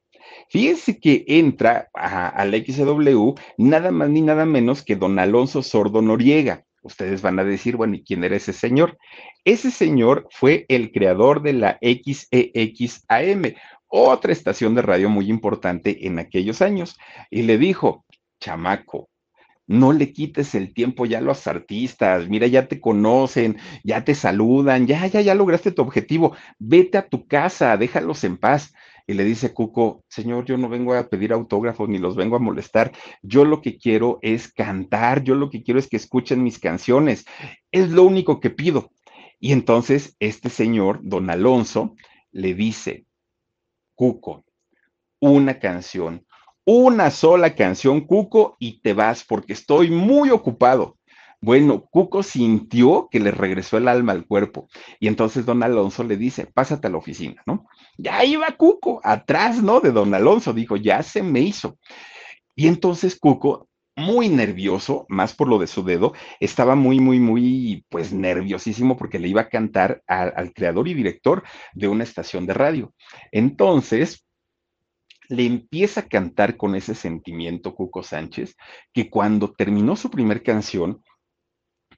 Fíjense 0.48 0.98
que 0.98 1.24
entra 1.28 1.90
a, 1.92 2.42
la 2.46 2.56
XW 2.56 3.34
nada 3.58 3.90
más 3.90 4.08
ni 4.08 4.22
nada 4.22 4.46
menos 4.46 4.82
que 4.82 4.96
don 4.96 5.18
Alonso 5.18 5.62
Sordo 5.62 6.00
Noriega. 6.00 6.64
Ustedes 6.82 7.20
van 7.20 7.38
a 7.38 7.44
decir, 7.44 7.76
bueno, 7.76 7.96
¿y 7.96 8.02
quién 8.02 8.24
era 8.24 8.36
ese 8.36 8.54
señor? 8.54 8.96
Ese 9.44 9.70
señor 9.70 10.26
fue 10.30 10.64
el 10.68 10.90
creador 10.90 11.42
de 11.42 11.52
la 11.52 11.78
XEXAM, 11.82 13.42
otra 13.88 14.32
estación 14.32 14.74
de 14.74 14.80
radio 14.80 15.10
muy 15.10 15.28
importante 15.28 16.06
en 16.06 16.18
aquellos 16.18 16.62
años. 16.62 16.96
Y 17.30 17.42
le 17.42 17.58
dijo, 17.58 18.06
chamaco, 18.42 19.08
no 19.66 19.92
le 19.92 20.12
quites 20.12 20.54
el 20.54 20.74
tiempo 20.74 21.06
ya 21.06 21.18
a 21.18 21.22
los 21.22 21.46
artistas, 21.46 22.28
mira, 22.28 22.46
ya 22.46 22.66
te 22.66 22.80
conocen, 22.80 23.56
ya 23.84 24.04
te 24.04 24.14
saludan, 24.14 24.86
ya, 24.86 25.06
ya, 25.06 25.20
ya 25.20 25.34
lograste 25.34 25.70
tu 25.70 25.82
objetivo, 25.82 26.36
vete 26.58 26.98
a 26.98 27.08
tu 27.08 27.26
casa, 27.26 27.76
déjalos 27.76 28.24
en 28.24 28.36
paz. 28.36 28.74
Y 29.06 29.14
le 29.14 29.24
dice 29.24 29.52
Cuco, 29.52 30.04
señor, 30.08 30.44
yo 30.44 30.56
no 30.56 30.68
vengo 30.68 30.94
a 30.94 31.08
pedir 31.08 31.32
autógrafos 31.32 31.88
ni 31.88 31.98
los 31.98 32.14
vengo 32.14 32.36
a 32.36 32.38
molestar, 32.38 32.92
yo 33.22 33.44
lo 33.44 33.60
que 33.60 33.76
quiero 33.76 34.18
es 34.22 34.52
cantar, 34.52 35.24
yo 35.24 35.34
lo 35.34 35.50
que 35.50 35.62
quiero 35.64 35.80
es 35.80 35.88
que 35.88 35.96
escuchen 35.96 36.42
mis 36.42 36.60
canciones, 36.60 37.24
es 37.72 37.90
lo 37.90 38.04
único 38.04 38.40
que 38.40 38.50
pido. 38.50 38.92
Y 39.40 39.52
entonces 39.52 40.16
este 40.20 40.50
señor, 40.50 41.00
don 41.02 41.30
Alonso, 41.30 41.96
le 42.30 42.54
dice, 42.54 43.06
Cuco, 43.96 44.44
una 45.20 45.58
canción, 45.58 46.24
una 46.64 47.10
sola 47.10 47.54
canción, 47.54 48.02
Cuco, 48.02 48.56
y 48.58 48.80
te 48.80 48.92
vas 48.92 49.24
porque 49.24 49.52
estoy 49.52 49.90
muy 49.90 50.30
ocupado. 50.30 50.96
Bueno, 51.40 51.84
Cuco 51.90 52.22
sintió 52.22 53.08
que 53.10 53.18
le 53.18 53.32
regresó 53.32 53.76
el 53.76 53.88
alma 53.88 54.12
al 54.12 54.26
cuerpo 54.26 54.68
y 55.00 55.08
entonces 55.08 55.44
don 55.44 55.64
Alonso 55.64 56.04
le 56.04 56.16
dice, 56.16 56.46
pásate 56.46 56.86
a 56.86 56.90
la 56.90 56.98
oficina, 56.98 57.42
¿no? 57.46 57.66
Ya 57.98 58.24
iba 58.24 58.56
Cuco, 58.56 59.00
atrás, 59.02 59.60
¿no? 59.60 59.80
De 59.80 59.90
don 59.90 60.14
Alonso, 60.14 60.52
dijo, 60.52 60.76
ya 60.76 61.02
se 61.02 61.20
me 61.20 61.40
hizo. 61.40 61.78
Y 62.54 62.68
entonces 62.68 63.18
Cuco, 63.18 63.68
muy 63.96 64.28
nervioso, 64.28 65.04
más 65.08 65.34
por 65.34 65.48
lo 65.48 65.58
de 65.58 65.66
su 65.66 65.82
dedo, 65.82 66.12
estaba 66.38 66.76
muy, 66.76 67.00
muy, 67.00 67.18
muy, 67.18 67.84
pues 67.88 68.12
nerviosísimo 68.12 68.96
porque 68.96 69.18
le 69.18 69.28
iba 69.28 69.42
a 69.42 69.48
cantar 69.48 70.02
al 70.06 70.52
creador 70.52 70.86
y 70.86 70.94
director 70.94 71.42
de 71.74 71.88
una 71.88 72.04
estación 72.04 72.46
de 72.46 72.54
radio. 72.54 72.94
Entonces, 73.32 74.24
le 75.28 75.46
empieza 75.46 76.00
a 76.00 76.08
cantar 76.08 76.56
con 76.56 76.74
ese 76.74 76.94
sentimiento 76.94 77.74
Cuco 77.74 78.02
Sánchez, 78.02 78.56
que 78.92 79.08
cuando 79.08 79.52
terminó 79.52 79.96
su 79.96 80.10
primer 80.10 80.42
canción, 80.42 81.02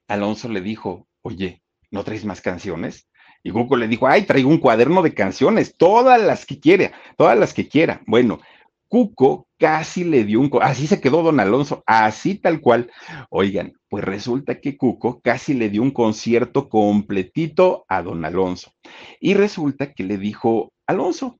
Alonso 0.07 0.49
le 0.49 0.61
dijo, 0.61 1.07
oye, 1.21 1.61
¿no 1.91 2.03
traes 2.03 2.25
más 2.25 2.41
canciones? 2.41 3.09
Y 3.43 3.51
Cuco 3.51 3.75
le 3.75 3.87
dijo, 3.87 4.07
ay, 4.07 4.23
traigo 4.23 4.49
un 4.49 4.59
cuaderno 4.59 5.01
de 5.01 5.13
canciones, 5.13 5.75
todas 5.77 6.21
las 6.21 6.45
que 6.45 6.59
quiera, 6.59 6.91
todas 7.17 7.37
las 7.37 7.53
que 7.53 7.67
quiera. 7.67 8.01
Bueno, 8.07 8.39
Cuco 8.87 9.47
casi 9.57 10.03
le 10.03 10.23
dio 10.23 10.39
un, 10.39 10.49
así 10.61 10.87
se 10.87 11.01
quedó 11.01 11.23
don 11.23 11.39
Alonso, 11.39 11.83
así 11.85 12.35
tal 12.35 12.61
cual. 12.61 12.91
Oigan, 13.29 13.73
pues 13.89 14.03
resulta 14.03 14.59
que 14.59 14.77
Cuco 14.77 15.21
casi 15.21 15.53
le 15.53 15.69
dio 15.69 15.81
un 15.81 15.91
concierto 15.91 16.69
completito 16.69 17.85
a 17.87 18.01
don 18.01 18.25
Alonso. 18.25 18.71
Y 19.19 19.33
resulta 19.33 19.93
que 19.93 20.03
le 20.03 20.17
dijo, 20.17 20.71
Alonso, 20.87 21.39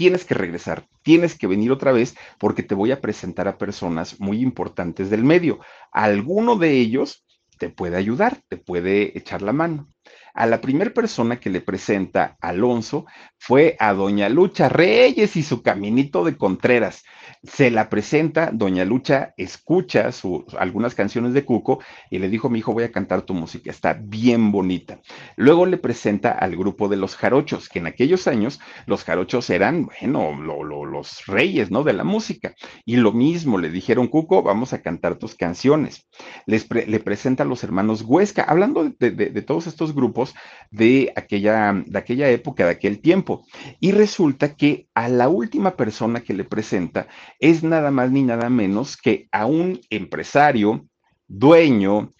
tienes 0.00 0.24
que 0.24 0.32
regresar, 0.32 0.86
tienes 1.02 1.36
que 1.36 1.46
venir 1.46 1.70
otra 1.70 1.92
vez 1.92 2.16
porque 2.38 2.62
te 2.62 2.74
voy 2.74 2.90
a 2.90 3.02
presentar 3.02 3.48
a 3.48 3.58
personas 3.58 4.18
muy 4.18 4.40
importantes 4.40 5.10
del 5.10 5.24
medio. 5.24 5.60
Alguno 5.92 6.56
de 6.56 6.70
ellos 6.70 7.22
te 7.58 7.68
puede 7.68 7.98
ayudar, 7.98 8.38
te 8.48 8.56
puede 8.56 9.18
echar 9.18 9.42
la 9.42 9.52
mano. 9.52 9.92
A 10.32 10.46
la 10.46 10.62
primera 10.62 10.94
persona 10.94 11.38
que 11.38 11.50
le 11.50 11.60
presenta 11.60 12.38
Alonso 12.40 13.04
fue 13.36 13.76
a 13.78 13.92
doña 13.92 14.30
Lucha 14.30 14.70
Reyes 14.70 15.36
y 15.36 15.42
su 15.42 15.60
caminito 15.60 16.24
de 16.24 16.38
Contreras 16.38 17.04
se 17.42 17.70
la 17.70 17.88
presenta, 17.88 18.50
doña 18.52 18.84
Lucha 18.84 19.32
escucha 19.36 20.10
algunas 20.58 20.94
canciones 20.94 21.32
de 21.32 21.44
Cuco 21.44 21.80
y 22.10 22.18
le 22.18 22.28
dijo, 22.28 22.50
mi 22.50 22.58
hijo, 22.58 22.74
voy 22.74 22.84
a 22.84 22.92
cantar 22.92 23.22
tu 23.22 23.32
música, 23.32 23.70
está 23.70 23.94
bien 23.94 24.52
bonita. 24.52 25.00
Luego 25.36 25.64
le 25.64 25.78
presenta 25.78 26.32
al 26.32 26.56
grupo 26.56 26.88
de 26.88 26.96
los 26.96 27.16
jarochos, 27.16 27.68
que 27.68 27.78
en 27.78 27.86
aquellos 27.86 28.26
años 28.26 28.60
los 28.86 29.04
jarochos 29.04 29.48
eran, 29.48 29.86
bueno, 29.86 30.38
los 30.40 31.26
reyes, 31.26 31.70
¿no? 31.70 31.82
De 31.82 31.94
la 31.94 32.04
música. 32.04 32.54
Y 32.84 32.96
lo 32.96 33.12
mismo, 33.12 33.58
le 33.58 33.70
dijeron, 33.70 34.08
Cuco, 34.08 34.42
vamos 34.42 34.72
a 34.72 34.82
cantar 34.82 35.16
tus 35.16 35.34
canciones. 35.34 36.08
Les 36.46 36.68
le 36.70 37.00
presenta 37.00 37.44
a 37.44 37.46
los 37.46 37.64
hermanos 37.64 38.02
Huesca, 38.02 38.42
hablando 38.42 38.84
de, 38.84 39.10
de 39.10 39.42
todos 39.42 39.66
estos 39.66 39.94
grupos 39.94 40.34
de 40.70 41.12
aquella, 41.16 41.72
de 41.86 41.98
aquella 41.98 42.28
época, 42.28 42.64
de 42.64 42.72
aquel 42.72 43.00
tiempo. 43.00 43.46
Y 43.80 43.92
resulta 43.92 44.54
que 44.54 44.88
a 44.94 45.08
la 45.08 45.28
última 45.28 45.76
persona 45.76 46.20
que 46.20 46.34
le 46.34 46.44
presenta 46.44 47.08
es 47.40 47.62
nada 47.62 47.90
más 47.90 48.10
ni 48.10 48.22
nada 48.22 48.48
menos 48.50 48.96
que 48.96 49.28
a 49.32 49.46
un 49.46 49.80
empresario, 49.90 50.86
dueño, 51.26 52.10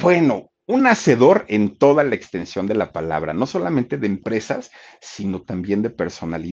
bueno, 0.00 0.50
un 0.66 0.86
hacedor 0.86 1.44
en 1.48 1.76
toda 1.76 2.04
la 2.04 2.14
extensión 2.14 2.66
de 2.66 2.74
la 2.74 2.90
palabra, 2.90 3.34
no 3.34 3.46
solamente 3.46 3.98
de 3.98 4.06
empresas, 4.06 4.70
sino 5.00 5.42
también 5.42 5.82
de 5.82 5.90
personalidad. 5.90 6.53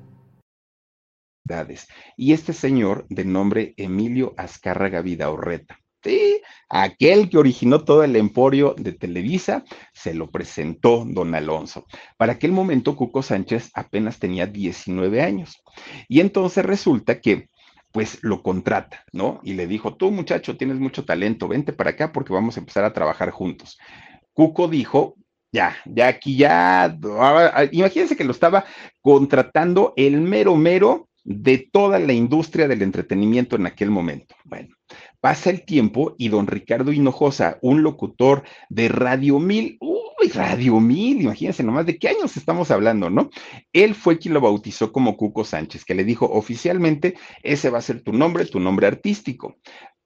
Y 2.17 2.33
este 2.33 2.53
señor, 2.53 3.05
de 3.09 3.25
nombre 3.25 3.73
Emilio 3.77 4.33
Azcárraga 4.37 5.01
Vidaurreta, 5.01 5.79
sí, 6.03 6.41
aquel 6.69 7.29
que 7.29 7.37
originó 7.37 7.83
todo 7.83 8.03
el 8.03 8.15
emporio 8.15 8.75
de 8.77 8.93
Televisa, 8.93 9.63
se 9.93 10.13
lo 10.13 10.29
presentó 10.29 11.03
don 11.05 11.35
Alonso. 11.35 11.85
Para 12.17 12.33
aquel 12.33 12.51
momento, 12.51 12.95
Cuco 12.95 13.21
Sánchez 13.21 13.71
apenas 13.73 14.19
tenía 14.19 14.47
19 14.47 15.21
años. 15.21 15.61
Y 16.07 16.19
entonces 16.19 16.65
resulta 16.65 17.19
que 17.21 17.49
pues 17.91 18.19
lo 18.21 18.41
contrata, 18.41 19.03
¿no? 19.11 19.41
Y 19.43 19.53
le 19.53 19.67
dijo, 19.67 19.95
tú 19.95 20.11
muchacho, 20.11 20.55
tienes 20.55 20.79
mucho 20.79 21.03
talento, 21.03 21.49
vente 21.49 21.73
para 21.73 21.91
acá 21.91 22.13
porque 22.13 22.31
vamos 22.31 22.55
a 22.55 22.61
empezar 22.61 22.85
a 22.85 22.93
trabajar 22.93 23.31
juntos. 23.31 23.77
Cuco 24.33 24.69
dijo, 24.69 25.15
ya, 25.51 25.75
ya 25.85 26.07
aquí 26.07 26.37
ya, 26.37 26.97
imagínense 27.71 28.15
que 28.15 28.23
lo 28.23 28.31
estaba 28.31 28.63
contratando 29.01 29.93
el 29.97 30.21
mero 30.21 30.55
mero 30.55 31.09
de 31.23 31.69
toda 31.71 31.99
la 31.99 32.13
industria 32.13 32.67
del 32.67 32.81
entretenimiento 32.81 33.55
en 33.55 33.65
aquel 33.65 33.91
momento. 33.91 34.35
Bueno, 34.43 34.75
pasa 35.19 35.49
el 35.49 35.63
tiempo 35.63 36.15
y 36.17 36.29
don 36.29 36.47
Ricardo 36.47 36.91
Hinojosa, 36.91 37.59
un 37.61 37.83
locutor 37.83 38.43
de 38.69 38.89
Radio 38.89 39.39
Mil, 39.39 39.77
uy, 39.79 40.29
Radio 40.33 40.79
Mil, 40.79 41.21
imagínense 41.21 41.63
nomás 41.63 41.85
de 41.85 41.97
qué 41.97 42.09
años 42.09 42.35
estamos 42.37 42.71
hablando, 42.71 43.09
¿no? 43.09 43.29
Él 43.71 43.95
fue 43.95 44.17
quien 44.17 44.33
lo 44.33 44.41
bautizó 44.41 44.91
como 44.91 45.17
Cuco 45.17 45.43
Sánchez, 45.43 45.85
que 45.85 45.95
le 45.95 46.03
dijo 46.03 46.25
oficialmente, 46.25 47.15
ese 47.43 47.69
va 47.69 47.77
a 47.77 47.83
ser 47.83 48.01
tu 48.01 48.13
nombre, 48.13 48.45
tu 48.45 48.59
nombre 48.59 48.87
artístico 48.87 49.57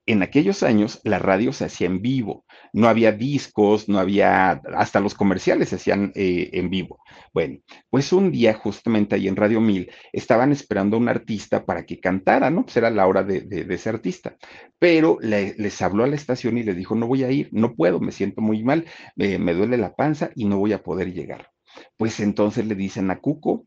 en 0.06 0.22
aquellos 0.22 0.62
años 0.62 1.00
la 1.04 1.18
radio 1.18 1.52
se 1.52 1.64
hacía 1.64 1.88
en 1.88 2.00
vivo, 2.00 2.44
no 2.72 2.88
había 2.88 3.12
discos, 3.12 3.88
no 3.88 3.98
había, 3.98 4.62
hasta 4.76 5.00
los 5.00 5.14
comerciales 5.14 5.70
se 5.70 5.76
hacían 5.76 6.12
eh, 6.14 6.50
en 6.52 6.70
vivo. 6.70 6.98
Bueno, 7.34 7.58
pues 7.90 8.12
un 8.12 8.30
día 8.30 8.54
justamente 8.54 9.16
ahí 9.16 9.28
en 9.28 9.36
Radio 9.36 9.60
Mil 9.60 9.90
estaban 10.12 10.52
esperando 10.52 10.96
a 10.96 11.00
un 11.00 11.08
artista 11.08 11.64
para 11.66 11.84
que 11.84 12.00
cantara, 12.00 12.50
¿no? 12.50 12.64
Pues 12.64 12.76
era 12.76 12.90
la 12.90 13.06
hora 13.06 13.24
de, 13.24 13.66
ese 13.68 13.88
artista, 13.88 14.36
pero 14.78 15.18
les 15.20 15.82
habló 15.82 16.04
a 16.04 16.06
la 16.06 16.16
estación 16.16 16.56
y 16.56 16.62
le 16.62 16.74
dijo, 16.74 16.94
no 16.94 17.06
voy 17.06 17.24
a 17.24 17.30
ir, 17.30 17.48
no 17.52 17.74
puedo, 17.74 18.00
me 18.00 18.12
siento 18.12 18.40
muy 18.40 18.62
mal, 18.62 18.86
me 19.16 19.54
duele 19.54 19.76
la 19.76 19.94
panza 19.94 20.30
y 20.34 20.44
no 20.46 20.58
voy 20.58 20.72
a 20.72 20.82
poder 20.82 21.12
llegar. 21.12 21.50
Pues 21.96 22.20
entonces 22.20 22.66
le 22.66 22.74
dicen 22.74 23.10
a 23.10 23.18
Cuco, 23.18 23.66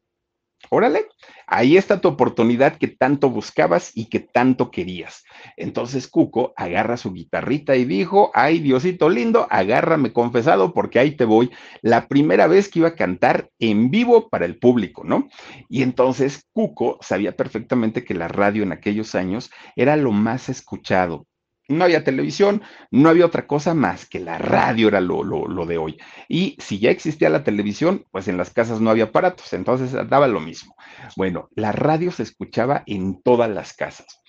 órale, 0.70 1.08
ahí 1.48 1.78
está 1.78 2.02
tu 2.02 2.08
oportunidad 2.08 2.78
que 2.78 2.88
tanto 2.88 3.30
buscabas 3.30 3.92
y 3.96 4.06
que 4.06 4.20
tanto 4.20 4.72
querías. 4.72 5.24
Entonces 5.58 6.08
Cuco 6.08 6.54
agarra 6.56 6.98
su 6.98 7.14
guitarrita 7.14 7.76
y 7.76 7.86
dijo, 7.86 8.32
ay 8.34 8.60
Diosito 8.60 9.10
lindo, 9.10 9.48
agárrame 9.50 10.12
confesado 10.12 10.74
porque 10.74 11.00
ahí 11.00 11.12
te 11.12 11.26
voy. 11.26 11.50
La 11.82 12.08
primera 12.08 12.48
vez 12.48 12.70
que 12.70 12.80
iba 12.80 12.90
a 12.90 12.96
cantar 12.96 13.50
en 13.60 13.90
vivo 13.90 14.30
para 14.30 14.46
el 14.46 14.60
público, 14.60 15.04
¿no? 15.04 15.28
Y 15.70 15.82
entonces 15.84 16.46
Cuco 16.52 16.98
sabía 17.02 17.36
perfectamente 17.36 18.04
que 18.04 18.14
la 18.14 18.28
radio 18.28 18.64
en 18.64 18.72
aquellos 18.72 19.16
años 19.16 19.50
era 19.76 19.96
lo 19.96 20.12
más 20.12 20.50
escuchado, 20.50 21.26
no 21.70 21.86
había 21.86 22.04
televisión, 22.04 22.62
no 22.92 23.10
había 23.10 23.26
otra 23.26 23.48
cosa 23.48 23.74
más 23.74 24.06
que 24.06 24.20
la 24.20 24.38
radio 24.38 24.90
era 24.90 25.00
lo, 25.00 25.66
de 25.66 25.78
hoy. 25.78 25.98
Y 26.28 26.58
si 26.60 26.80
ya 26.80 26.92
existía 26.92 27.30
la 27.30 27.44
televisión, 27.44 28.06
pues 28.12 28.28
en 28.28 28.38
las 28.38 28.52
casas 28.52 28.82
no 28.82 28.90
había 28.90 29.06
aparatos, 29.06 29.54
entonces 29.54 29.94
daba 30.10 30.28
lo 30.28 30.40
mismo. 30.40 30.76
Bueno, 31.16 31.50
la 31.56 31.72
radio 31.72 32.12
se 32.12 32.24
escuchaba 32.24 32.84
en 32.86 33.22
todas 33.22 33.50
las 33.50 33.74
casas. 33.74 34.22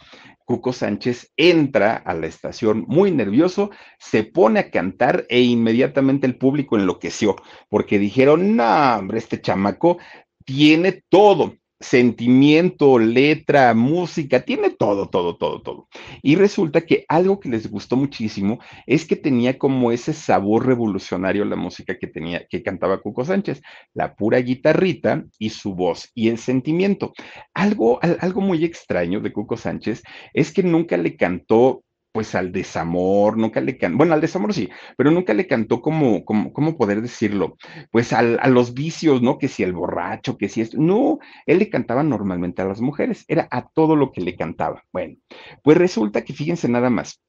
Cuco 0.45 0.73
Sánchez 0.73 1.33
entra 1.37 1.97
a 1.97 2.13
la 2.15 2.27
estación 2.27 2.85
muy 2.89 3.11
nervioso, 3.11 3.71
se 3.99 4.25
pone 4.25 4.61
a 4.61 4.71
cantar 4.71 5.25
e 5.29 5.41
inmediatamente 5.41 6.27
el 6.27 6.37
público 6.37 6.77
enloqueció, 6.77 7.37
porque 7.69 7.99
dijeron, 7.99 8.57
no, 8.57 8.97
hombre, 8.99 9.19
este 9.19 9.41
chamaco 9.41 9.99
tiene 10.45 11.05
todo 11.09 11.55
sentimiento, 11.81 12.99
letra, 12.99 13.73
música, 13.75 14.41
tiene 14.41 14.71
todo, 14.71 15.09
todo, 15.09 15.37
todo, 15.37 15.63
todo. 15.63 15.89
Y 16.23 16.37
resulta 16.37 16.83
que 16.83 17.07
algo 17.09 17.41
que 17.41 17.49
les 17.49 17.71
gustó 17.71 17.97
muchísimo 17.97 18.59
es 18.87 19.07
que 19.07 19.17
tenía 19.17 19.59
como 19.59 19.91
ese 19.91 20.13
sabor 20.13 20.67
revolucionario 20.67 21.45
la 21.47 21.57
música 21.57 21.99
que 21.99 22.07
tenía, 22.07 22.47
que 22.49 22.63
cantaba 22.63 23.01
Cuco 23.01 23.25
Sánchez, 23.25 23.63
la 23.95 24.15
pura 24.15 24.39
guitarrita 24.39 25.25
y 25.39 25.51
su 25.51 25.75
voz 25.75 26.11
y 26.15 26.29
el 26.29 26.39
sentimiento. 26.39 27.15
Algo, 27.55 27.99
algo 28.21 28.43
muy 28.43 28.65
extraño 28.65 29.21
de 29.21 29.33
Cuco 29.33 29.57
Sánchez 29.57 30.03
es 30.35 30.53
que 30.53 30.63
nunca 30.63 30.99
le 30.99 31.17
cantó 31.17 31.83
pues 32.13 32.35
al 32.35 32.53
desamor, 32.53 33.37
nunca 33.37 33.61
le 33.61 33.79
cantó, 33.79 33.99
bueno, 33.99 34.15
al 34.15 34.21
desamor 34.21 34.53
sí, 34.53 34.69
pero 34.97 35.11
nunca 35.11 35.35
le 35.35 35.47
cantó 35.47 35.81
como, 35.81 36.25
como 36.25 36.53
¿cómo 36.53 36.77
poder 36.77 37.03
decirlo? 37.03 37.57
Pues 37.91 38.13
a 38.13 38.23
los 38.23 38.75
vicios, 38.75 39.23
¿no? 39.23 39.39
Que 39.39 39.49
si 39.49 39.63
el 39.63 39.73
borracho, 39.73 40.37
que 40.37 40.49
si 40.49 40.61
es, 40.61 40.75
no, 40.75 41.19
él 41.47 41.59
le 41.59 41.71
cantaba 41.71 42.03
normalmente 42.03 42.63
a 42.63 42.67
las 42.67 42.81
mujeres, 42.81 43.25
era 43.29 43.49
a 43.51 43.69
todo 43.69 43.97
lo 43.97 44.13
que 44.13 44.21
le 44.21 44.37
cantaba. 44.37 44.85
Bueno, 44.93 45.17
pues 45.63 45.79
resulta 45.79 46.25
que 46.25 46.33
fíjense 46.33 46.69
nada 46.69 46.91
más, 46.91 47.21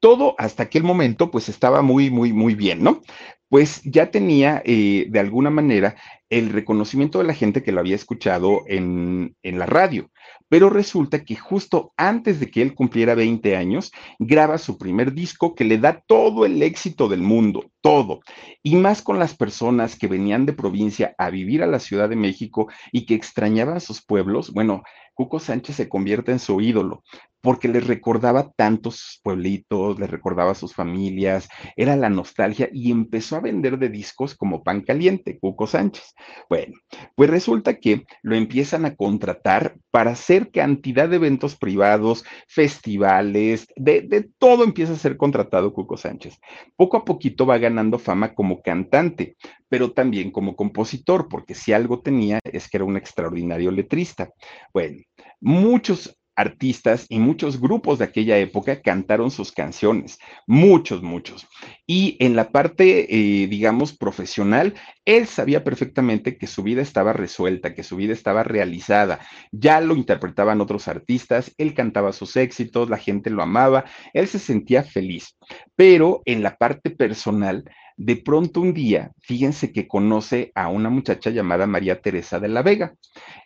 todo 0.00 0.34
hasta 0.38 0.64
aquel 0.64 0.82
momento 0.82 1.30
pues 1.30 1.48
estaba 1.48 1.82
muy, 1.82 2.10
muy, 2.10 2.32
muy 2.32 2.54
bien, 2.54 2.82
¿no? 2.82 3.02
Pues 3.48 3.82
ya 3.84 4.10
tenía 4.10 4.62
eh, 4.64 5.06
de 5.08 5.20
alguna 5.20 5.50
manera 5.50 5.96
el 6.30 6.50
reconocimiento 6.50 7.18
de 7.18 7.24
la 7.24 7.34
gente 7.34 7.62
que 7.62 7.72
lo 7.72 7.80
había 7.80 7.96
escuchado 7.96 8.62
en, 8.66 9.36
en 9.42 9.58
la 9.58 9.66
radio. 9.66 10.10
Pero 10.48 10.70
resulta 10.70 11.24
que 11.24 11.36
justo 11.36 11.92
antes 11.96 12.40
de 12.40 12.50
que 12.50 12.62
él 12.62 12.74
cumpliera 12.74 13.14
20 13.14 13.56
años, 13.56 13.92
graba 14.18 14.58
su 14.58 14.78
primer 14.78 15.12
disco 15.12 15.54
que 15.54 15.64
le 15.64 15.78
da 15.78 16.02
todo 16.06 16.46
el 16.46 16.62
éxito 16.62 17.08
del 17.08 17.22
mundo, 17.22 17.70
todo. 17.80 18.20
Y 18.62 18.76
más 18.76 19.02
con 19.02 19.18
las 19.18 19.36
personas 19.36 19.96
que 19.96 20.06
venían 20.06 20.46
de 20.46 20.52
provincia 20.52 21.14
a 21.18 21.30
vivir 21.30 21.62
a 21.62 21.66
la 21.66 21.78
Ciudad 21.78 22.08
de 22.08 22.16
México 22.16 22.68
y 22.92 23.06
que 23.06 23.14
extrañaban 23.14 23.80
sus 23.80 24.04
pueblos, 24.04 24.52
bueno, 24.52 24.82
Cuco 25.14 25.38
Sánchez 25.38 25.76
se 25.76 25.88
convierte 25.88 26.32
en 26.32 26.38
su 26.38 26.60
ídolo, 26.60 27.02
porque 27.40 27.68
les 27.68 27.86
recordaba 27.86 28.52
tantos 28.52 29.20
pueblitos, 29.22 29.98
les 29.98 30.10
recordaba 30.10 30.54
sus 30.54 30.74
familias, 30.74 31.48
era 31.76 31.96
la 31.96 32.10
nostalgia 32.10 32.68
y 32.72 32.90
empezó 32.90 33.36
a 33.36 33.40
vender 33.40 33.78
de 33.78 33.88
discos 33.88 34.34
como 34.34 34.62
pan 34.62 34.82
caliente, 34.82 35.38
Cuco 35.38 35.66
Sánchez. 35.66 36.14
Bueno, 36.48 36.74
pues 37.14 37.30
resulta 37.30 37.78
que 37.78 38.04
lo 38.22 38.36
empiezan 38.36 38.84
a 38.84 38.94
contratar 38.94 39.76
para 39.90 40.12
hacer 40.12 40.50
cantidad 40.50 41.08
de 41.08 41.16
eventos 41.16 41.56
privados, 41.56 42.24
festivales, 42.46 43.66
de, 43.76 44.02
de 44.02 44.28
todo 44.38 44.64
empieza 44.64 44.92
a 44.92 44.96
ser 44.96 45.16
contratado 45.16 45.72
Cuco 45.72 45.96
Sánchez. 45.96 46.38
Poco 46.76 46.96
a 46.96 47.04
poquito 47.04 47.46
va 47.46 47.58
ganando 47.58 47.98
fama 47.98 48.34
como 48.34 48.62
cantante, 48.62 49.36
pero 49.68 49.92
también 49.92 50.30
como 50.30 50.56
compositor, 50.56 51.28
porque 51.28 51.54
si 51.54 51.72
algo 51.72 52.00
tenía 52.00 52.40
es 52.44 52.68
que 52.68 52.76
era 52.76 52.84
un 52.84 52.96
extraordinario 52.96 53.70
letrista. 53.70 54.30
Bueno, 54.72 54.98
muchos 55.40 56.19
artistas 56.40 57.06
y 57.08 57.18
muchos 57.18 57.60
grupos 57.60 57.98
de 57.98 58.06
aquella 58.06 58.38
época 58.38 58.80
cantaron 58.80 59.30
sus 59.30 59.52
canciones, 59.52 60.18
muchos, 60.46 61.02
muchos. 61.02 61.46
Y 61.86 62.16
en 62.18 62.34
la 62.34 62.50
parte, 62.50 63.14
eh, 63.14 63.46
digamos, 63.46 63.92
profesional, 63.96 64.74
él 65.04 65.26
sabía 65.26 65.64
perfectamente 65.64 66.38
que 66.38 66.46
su 66.46 66.62
vida 66.62 66.82
estaba 66.82 67.12
resuelta, 67.12 67.74
que 67.74 67.82
su 67.82 67.96
vida 67.96 68.12
estaba 68.12 68.42
realizada. 68.42 69.20
Ya 69.52 69.80
lo 69.80 69.94
interpretaban 69.94 70.60
otros 70.60 70.88
artistas, 70.88 71.52
él 71.58 71.74
cantaba 71.74 72.12
sus 72.12 72.36
éxitos, 72.36 72.88
la 72.88 72.96
gente 72.96 73.28
lo 73.30 73.42
amaba, 73.42 73.84
él 74.14 74.26
se 74.26 74.38
sentía 74.38 74.82
feliz. 74.82 75.36
Pero 75.76 76.22
en 76.24 76.42
la 76.42 76.56
parte 76.56 76.90
personal, 76.90 77.64
de 78.00 78.16
pronto 78.16 78.62
un 78.62 78.72
día, 78.72 79.12
fíjense 79.20 79.72
que 79.72 79.86
conoce 79.86 80.52
a 80.54 80.68
una 80.68 80.88
muchacha 80.88 81.28
llamada 81.28 81.66
María 81.66 82.00
Teresa 82.00 82.40
de 82.40 82.48
la 82.48 82.62
Vega. 82.62 82.94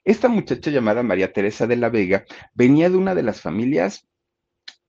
Esta 0.05 0.29
muchacha 0.29 0.71
llamada 0.71 1.03
María 1.03 1.33
Teresa 1.33 1.67
de 1.67 1.75
la 1.75 1.89
Vega 1.89 2.25
venía 2.55 2.89
de 2.89 2.97
una 2.97 3.17
de 3.17 3.25
las 3.25 3.41
familias 3.41 4.07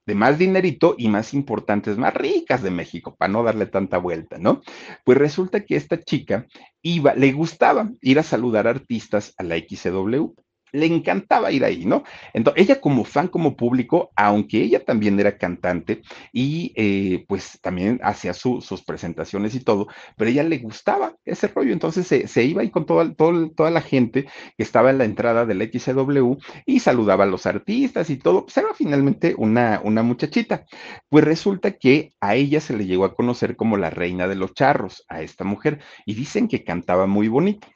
de 0.05 0.13
más 0.13 0.37
dinerito 0.37 0.93
y 0.99 1.07
más 1.07 1.33
importantes, 1.33 1.97
más 1.97 2.13
ricas 2.13 2.61
de 2.61 2.69
México, 2.69 3.15
para 3.15 3.33
no 3.33 3.41
darle 3.41 3.65
tanta 3.65 3.97
vuelta, 3.97 4.37
¿no? 4.37 4.61
Pues 5.03 5.17
resulta 5.17 5.65
que 5.65 5.77
esta 5.77 5.99
chica 5.99 6.45
iba, 6.83 7.15
le 7.15 7.31
gustaba 7.31 7.89
ir 8.01 8.19
a 8.19 8.23
saludar 8.23 8.67
artistas 8.67 9.33
a 9.35 9.43
la 9.43 9.57
XW 9.57 10.35
le 10.75 10.85
encantaba 10.85 11.51
ir 11.51 11.63
ahí, 11.63 11.85
¿no? 11.85 12.03
Entonces, 12.33 12.63
ella 12.63 12.81
como 12.81 13.05
fan, 13.05 13.27
como 13.27 13.55
público, 13.55 14.11
aunque 14.15 14.61
ella 14.61 14.83
también 14.83 15.19
era 15.19 15.37
cantante 15.37 16.01
y 16.31 16.73
eh, 16.75 17.25
pues 17.27 17.59
también 17.61 17.99
hacía 18.03 18.33
sus 18.33 18.83
presentaciones 18.85 19.55
y 19.55 19.61
todo, 19.61 19.87
pero 20.17 20.29
ella 20.29 20.43
le 20.43 20.57
gustaba 20.59 21.15
ese 21.25 21.47
rollo, 21.47 21.73
entonces 21.73 22.07
se, 22.07 22.43
iba 22.43 22.61
ahí 22.61 22.69
con 22.69 22.85
toda, 22.85 23.13
toda 23.13 23.71
la 23.71 23.81
gente 23.81 24.25
que 24.57 24.63
estaba 24.63 24.89
en 24.89 24.97
la 24.97 25.05
entrada 25.05 25.45
del 25.45 25.61
XCW 25.71 26.35
y 26.65 26.79
saludaba 26.79 27.23
a 27.23 27.27
los 27.27 27.45
artistas 27.45 28.09
y 28.09 28.17
todo, 28.17 28.43
pues 28.45 28.57
era 28.57 28.73
finalmente 28.73 29.35
una, 29.37 29.81
una 29.83 30.03
muchachita. 30.03 30.65
Pues 31.09 31.23
resulta 31.23 31.71
que 31.71 32.11
a 32.19 32.35
ella 32.35 32.61
se 32.61 32.75
le 32.75 32.85
llegó 32.85 33.05
a 33.05 33.15
conocer 33.15 33.55
como 33.55 33.77
la 33.77 33.89
reina 33.89 34.27
de 34.27 34.35
los 34.35 34.53
charros, 34.53 35.05
a 35.07 35.21
esta 35.21 35.43
mujer, 35.43 35.79
y 36.05 36.13
dicen 36.15 36.47
que 36.47 36.63
cantaba 36.63 37.07
muy 37.07 37.27
bonito. 37.27 37.67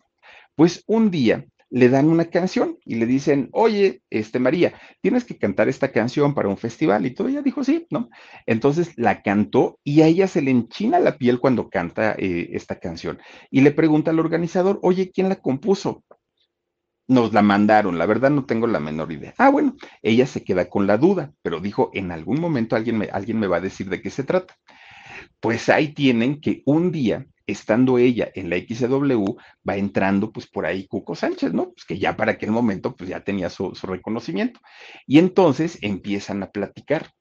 Pues 0.56 0.84
un 0.88 1.12
día 1.12 1.46
le 1.70 1.90
dan 1.90 2.10
una 2.10 2.26
canción 2.26 2.78
y 2.84 2.96
le 2.96 3.06
dicen, 3.06 3.50
oye, 3.52 4.02
este 4.10 4.40
María, 4.40 4.74
tienes 5.02 5.24
que 5.24 5.38
cantar 5.38 5.70
esta 5.70 5.92
canción 5.92 6.34
para 6.34 6.50
un 6.50 6.58
festival 6.58 7.06
y 7.06 7.14
todo. 7.14 7.28
Ella 7.28 7.42
dijo, 7.42 7.64
sí, 7.64 7.86
¿no? 7.92 8.10
Entonces 8.46 8.94
la 8.98 9.22
cantó 9.22 9.80
y 9.84 10.02
a 10.02 10.08
ella 10.08 10.28
se 10.28 10.42
le 10.42 10.52
enchina 10.52 11.00
la 11.00 11.18
piel 11.18 11.40
cuando 11.40 11.70
canta 11.70 12.16
eh, 12.18 12.50
esta 12.54 12.80
canción. 12.80 13.20
Y 13.52 13.62
le 13.62 13.72
pregunta 13.72 14.12
al 14.12 14.20
organizador, 14.20 14.80
oye, 14.82 15.12
¿quién 15.12 15.30
la 15.30 15.36
compuso? 15.36 16.04
Nos 17.08 17.34
la 17.34 17.42
mandaron, 17.42 17.98
la 17.98 18.06
verdad 18.06 18.30
no 18.30 18.46
tengo 18.46 18.68
la 18.68 18.80
menor 18.80 19.12
idea. 19.12 19.34
Ah, 19.38 19.50
bueno, 19.50 19.76
ella 20.04 20.28
se 20.28 20.44
queda 20.44 20.70
con 20.70 20.86
la 20.86 20.98
duda, 20.98 21.34
pero 21.42 21.60
dijo, 21.60 21.90
en 21.94 22.12
algún 22.12 22.40
momento 22.40 22.76
alguien 22.76 23.08
alguien 23.12 23.40
me 23.40 23.48
va 23.48 23.58
a 23.58 23.62
decir 23.62 23.90
de 23.90 24.02
qué 24.02 24.12
se 24.12 24.24
trata. 24.24 24.56
Pues 25.40 25.70
ahí 25.70 25.94
tienen 25.94 26.40
que 26.40 26.62
un 26.66 26.92
día 26.92 27.26
estando 27.52 27.98
ella 27.98 28.30
en 28.36 28.50
la 28.50 28.58
XW, 28.58 29.38
va 29.68 29.78
entrando 29.78 30.32
pues 30.32 30.48
por 30.48 30.66
ahí 30.66 30.88
Cuco 30.88 31.16
Sánchez, 31.16 31.54
¿no? 31.54 31.72
Pues 31.72 31.86
que 31.86 31.98
ya 31.98 32.16
para 32.16 32.34
aquel 32.34 32.52
momento 32.52 32.96
pues 32.96 33.10
ya 33.10 33.24
tenía 33.24 33.50
su, 33.50 33.72
reconocimiento. 33.84 34.60
Y 35.08 35.20
entonces 35.20 35.80
empiezan 35.82 36.44
a 36.44 36.52
platicar. 36.52 37.12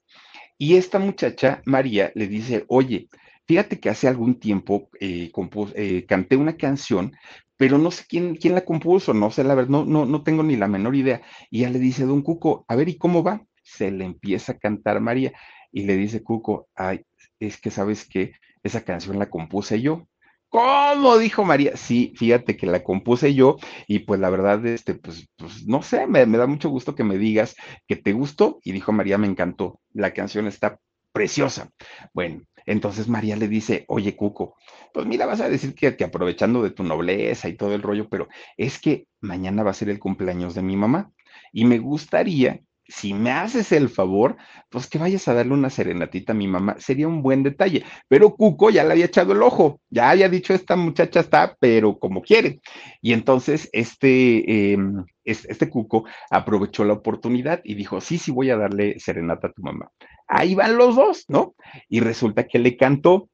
Y 0.59 0.77
esta 0.77 0.99
muchacha, 0.99 1.63
María, 1.65 2.13
le 2.15 2.27
dice, 2.27 2.65
oye, 2.69 3.09
fíjate 3.47 3.81
que 3.81 3.91
hace 3.91 4.09
algún 4.09 4.39
tiempo 4.41 4.91
eh, 5.01 5.31
eh, 5.75 6.07
canté 6.07 6.37
una 6.37 6.57
canción, 6.57 7.13
pero 7.57 7.79
no 7.79 7.91
sé 7.91 8.05
quién, 8.09 8.37
quién 8.37 8.55
la 8.55 8.65
compuso, 8.65 9.15
no 9.15 9.31
sé 9.31 9.45
la 9.45 9.55
verdad, 9.55 9.71
no, 9.71 9.85
no, 9.85 10.05
no 10.05 10.23
tengo 10.23 10.43
ni 10.43 10.57
la 10.57 10.69
menor 10.69 10.97
idea. 10.97 11.23
Y 11.51 11.61
ella 11.61 11.71
le 11.71 11.79
dice, 11.79 12.05
don 12.05 12.23
Cuco, 12.23 12.65
a 12.69 12.77
ver, 12.77 12.89
¿y 12.89 12.99
cómo 12.99 13.23
va? 13.23 13.45
Se 13.63 13.91
le 13.91 14.05
empieza 14.05 14.53
a 14.53 14.59
cantar 14.59 15.01
María 15.01 15.33
y 15.73 15.85
le 15.85 15.97
dice 15.97 16.23
Cuco, 16.23 16.69
ay, 16.75 17.03
es 17.41 17.61
que 17.61 17.71
sabes 17.71 18.09
que 18.09 18.33
esa 18.63 18.85
canción 18.85 19.19
la 19.19 19.31
compuse 19.31 19.81
yo. 19.81 20.08
¿Cómo? 20.51 21.19
Dijo 21.19 21.45
María. 21.45 21.77
Sí, 21.77 22.13
fíjate 22.17 22.57
que 22.57 22.67
la 22.67 22.83
compuse 22.83 23.35
yo 23.35 23.57
y 23.87 24.01
pues 24.01 24.19
la 24.21 24.31
verdad, 24.31 24.65
este, 24.67 24.95
pues, 24.95 25.29
pues 25.37 25.67
no 25.67 25.83
sé, 25.83 26.07
me, 26.07 26.25
da 26.27 26.47
mucho 26.47 26.71
gusto 26.71 26.95
que 26.95 27.05
me 27.05 27.19
digas 27.19 27.55
que 27.87 27.97
te 27.97 28.13
gustó 28.13 28.59
y 28.65 28.73
dijo 28.73 28.93
María, 28.93 29.19
me 29.19 29.27
encantó. 29.27 29.81
La 29.93 30.15
canción 30.15 30.47
está 30.47 30.81
preciosa. 31.13 31.71
Bueno, 32.15 32.43
entonces 32.65 33.09
María 33.09 33.37
le 33.37 33.49
dice, 33.49 33.85
oye, 33.89 34.17
Cuco, 34.17 34.57
pues 34.93 35.07
mira, 35.07 35.27
vas 35.27 35.41
a 35.41 35.49
decir 35.49 35.75
que, 35.75 35.97
que 35.97 36.05
aprovechando 36.05 36.63
de 36.63 36.71
tu 36.71 36.83
nobleza 36.83 37.49
y 37.49 37.57
todo 37.57 37.75
el 37.75 37.83
rollo, 37.83 38.09
pero 38.09 38.29
es 38.57 38.79
que 38.81 39.07
mañana 39.21 39.63
va 39.63 39.71
a 39.73 39.75
ser 39.75 39.91
el 39.91 39.99
cumpleaños 39.99 40.55
de 40.55 40.63
mi 40.63 40.77
mamá 40.77 41.13
y 41.53 41.65
me 41.67 41.79
gustaría 41.79 42.61
si 42.89 43.13
me 43.13 43.31
haces 43.31 43.71
el 43.73 43.91
favor, 43.91 44.37
pues 44.71 44.89
que 44.89 44.99
vayas 44.99 45.29
a 45.29 45.35
darle 45.35 45.53
una 45.53 45.69
serenatita 45.69 46.33
a 46.33 46.37
mi 46.37 46.49
mamá, 46.49 46.77
sería 46.79 47.07
un 47.07 47.23
buen 47.23 47.43
detalle. 47.43 47.85
Pero 48.09 48.35
Cuco 48.35 48.71
ya 48.71 48.83
le 48.85 48.93
había 48.93 49.05
echado 49.05 49.33
el 49.33 49.43
ojo, 49.43 49.81
ya 49.91 50.11
había 50.11 50.29
dicho, 50.29 50.55
esta 50.55 50.75
muchacha 50.75 51.21
está, 51.21 51.57
pero 51.61 51.99
como 51.99 52.23
quiere. 52.23 52.61
Y 53.03 53.13
entonces 53.13 53.69
este, 53.73 54.73
em, 54.73 55.05
este 55.25 55.69
Cuco 55.69 56.05
aprovechó 56.31 56.85
la 56.85 56.95
oportunidad 56.95 57.61
y 57.63 57.75
dijo, 57.75 58.01
sí, 58.01 58.17
sí, 58.19 58.33
voy 58.33 58.51
a 58.51 58.57
darle 58.57 58.99
serenata 58.99 59.49
a 59.49 59.53
tu 59.53 59.63
mamá. 59.63 59.91
Ahí 60.27 60.55
van 60.55 60.77
los 60.77 60.97
dos, 60.97 61.25
¿no? 61.29 61.55
Y 61.89 62.01
resulta 62.01 62.47
que 62.47 62.59
le 62.59 62.77
cantó 62.77 63.29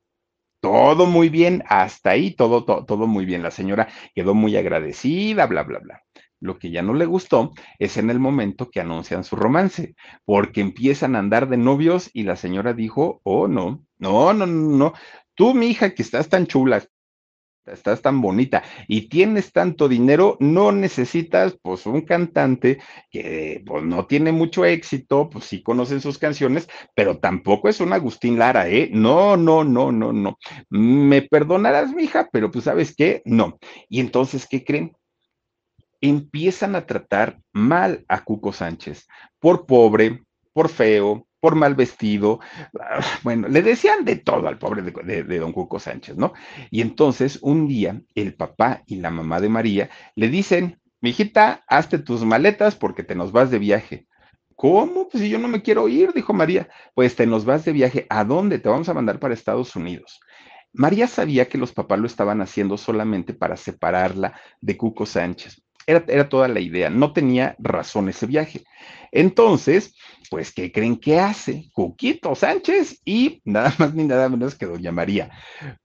todo 0.61 1.07
muy 1.07 1.29
bien, 1.29 1.63
hasta 1.69 2.11
ahí 2.11 2.31
todo, 2.35 2.65
todo, 2.65 2.87
todo 2.87 3.07
muy 3.07 3.25
bien. 3.25 3.43
La 3.43 3.51
señora 3.51 3.89
quedó 4.15 4.35
muy 4.35 4.57
agradecida, 4.57 5.47
bla, 5.47 5.63
bla, 5.63 5.79
bla. 5.79 6.03
Lo 6.41 6.59
que 6.59 6.71
ya 6.71 6.83
no 6.83 6.95
le 6.95 7.07
gustó 7.07 7.53
es 7.79 7.97
en 7.97 8.11
el 8.11 8.19
momento 8.21 8.71
que 8.71 8.81
anuncian 8.81 9.25
su 9.25 9.37
romance, 9.37 9.95
porque 10.25 10.61
empiezan 10.61 11.17
a 11.17 11.21
andar 11.21 11.49
de 11.49 11.57
novios 11.57 12.11
y 12.13 12.25
la 12.25 12.37
señora 12.37 12.75
dijo, 12.75 13.21
oh, 13.25 13.49
no, 13.49 13.85
no, 13.99 14.33
no, 14.35 14.47
no, 14.47 14.77
no, 14.77 14.93
tú, 15.35 15.55
mi 15.55 15.69
hija, 15.69 15.95
que 15.95 16.03
estás 16.03 16.29
tan 16.29 16.47
chula, 16.47 16.85
estás 17.67 18.03
tan 18.03 18.21
bonita 18.21 18.63
y 18.89 19.09
tienes 19.09 19.53
tanto 19.53 19.89
dinero, 19.89 20.37
no 20.41 20.71
necesitas 20.73 21.59
pues 21.63 21.87
un 21.87 22.03
cantante 22.03 22.79
que 23.11 23.63
pues 23.65 23.83
no 23.85 24.07
tiene 24.07 24.33
mucho 24.33 24.65
éxito, 24.65 25.31
pues 25.31 25.47
sí 25.47 25.63
conocen 25.63 26.01
sus 26.01 26.19
canciones, 26.19 26.69
pero 26.95 27.19
tampoco 27.19 27.69
es 27.69 27.81
un 27.81 27.93
Agustín 27.93 28.39
Lara, 28.39 28.69
¿eh? 28.69 28.91
No, 28.93 29.37
no, 29.37 29.65
no, 29.65 29.93
no, 29.93 30.13
no. 30.13 30.39
Me 30.69 31.23
perdonarás, 31.23 31.95
mija, 31.95 32.29
pero 32.33 32.51
pues 32.51 32.65
sabes 32.65 32.95
qué, 32.95 33.23
no. 33.25 33.59
Y 33.89 34.01
entonces, 34.01 34.47
¿qué 34.47 34.65
creen? 34.65 34.93
Empiezan 36.09 36.77
a 36.77 36.87
tratar 36.87 37.41
mal 37.53 38.05
a 38.09 38.25
Cuco 38.25 38.53
Sánchez 38.53 39.07
por 39.39 39.67
pobre, 39.67 40.23
por 40.53 40.69
feo, 40.69 41.27
por 41.41 41.55
mal 41.55 41.75
vestido. 41.75 42.41
Bueno, 43.23 43.49
le 43.49 43.63
decían 43.63 44.05
de 44.05 44.17
todo 44.17 44.49
al 44.49 44.59
pobre 44.59 44.83
de, 44.83 45.39
don 45.39 45.53
Cuco 45.53 45.79
Sánchez, 45.79 46.17
¿no? 46.17 46.33
Y 46.71 46.81
entonces 46.81 47.39
un 47.43 47.69
día 47.69 48.01
el 48.15 48.35
papá 48.35 48.83
y 48.87 48.97
la 48.97 49.11
mamá 49.11 49.41
de 49.41 49.49
María 49.49 49.91
le 50.15 50.29
dicen, 50.29 50.81
mijita, 51.01 51.65
hazte 51.69 51.99
tus 51.99 52.25
maletas 52.25 52.77
porque 52.77 53.03
te 53.03 53.15
nos 53.15 53.33
vas 53.33 53.51
de 53.51 53.59
viaje. 53.59 54.07
¿Cómo? 54.57 55.09
Pues 55.09 55.23
si 55.23 55.29
yo 55.31 55.39
no 55.39 55.49
me 55.49 55.63
quiero 55.63 55.89
ir, 55.89 56.13
dijo 56.13 56.33
María. 56.33 56.69
Pues 56.95 57.17
te 57.17 57.27
nos 57.27 57.45
vas 57.45 57.65
de 57.65 57.73
viaje. 57.73 58.07
¿A 58.09 58.25
dónde? 58.25 58.59
Te 58.59 58.69
vamos 58.69 58.89
a 58.89 58.95
mandar 58.95 59.19
para 59.19 59.35
Estados 59.35 59.75
Unidos. 59.75 60.21
María 60.73 61.07
sabía 61.07 61.49
que 61.49 61.57
los 61.57 61.73
papás 61.73 61.99
lo 61.99 62.07
estaban 62.07 62.41
haciendo 62.41 62.77
solamente 62.77 63.33
para 63.33 63.57
separarla 63.57 64.39
de 64.61 64.77
Cuco 64.77 65.07
Sánchez. 65.07 65.64
Era, 65.87 66.29
toda 66.29 66.49
la 66.49 66.61
idea, 66.61 66.91
no 66.91 67.13
tenía 67.13 67.57
razón 67.59 68.09
ese 68.09 68.27
viaje. 68.27 68.65
Entonces, 69.13 69.95
pues, 70.31 70.53
¿qué 70.53 70.73
creen 70.73 70.97
que 70.97 71.21
hace? 71.21 71.71
Cuquito 71.73 72.35
Sánchez 72.35 73.01
y 73.05 73.41
nada 73.45 73.75
más 73.79 73.95
ni 73.95 74.05
nada 74.05 74.29
menos 74.29 74.55
que 74.55 74.67
Doña 74.67 74.93
María. 74.93 75.31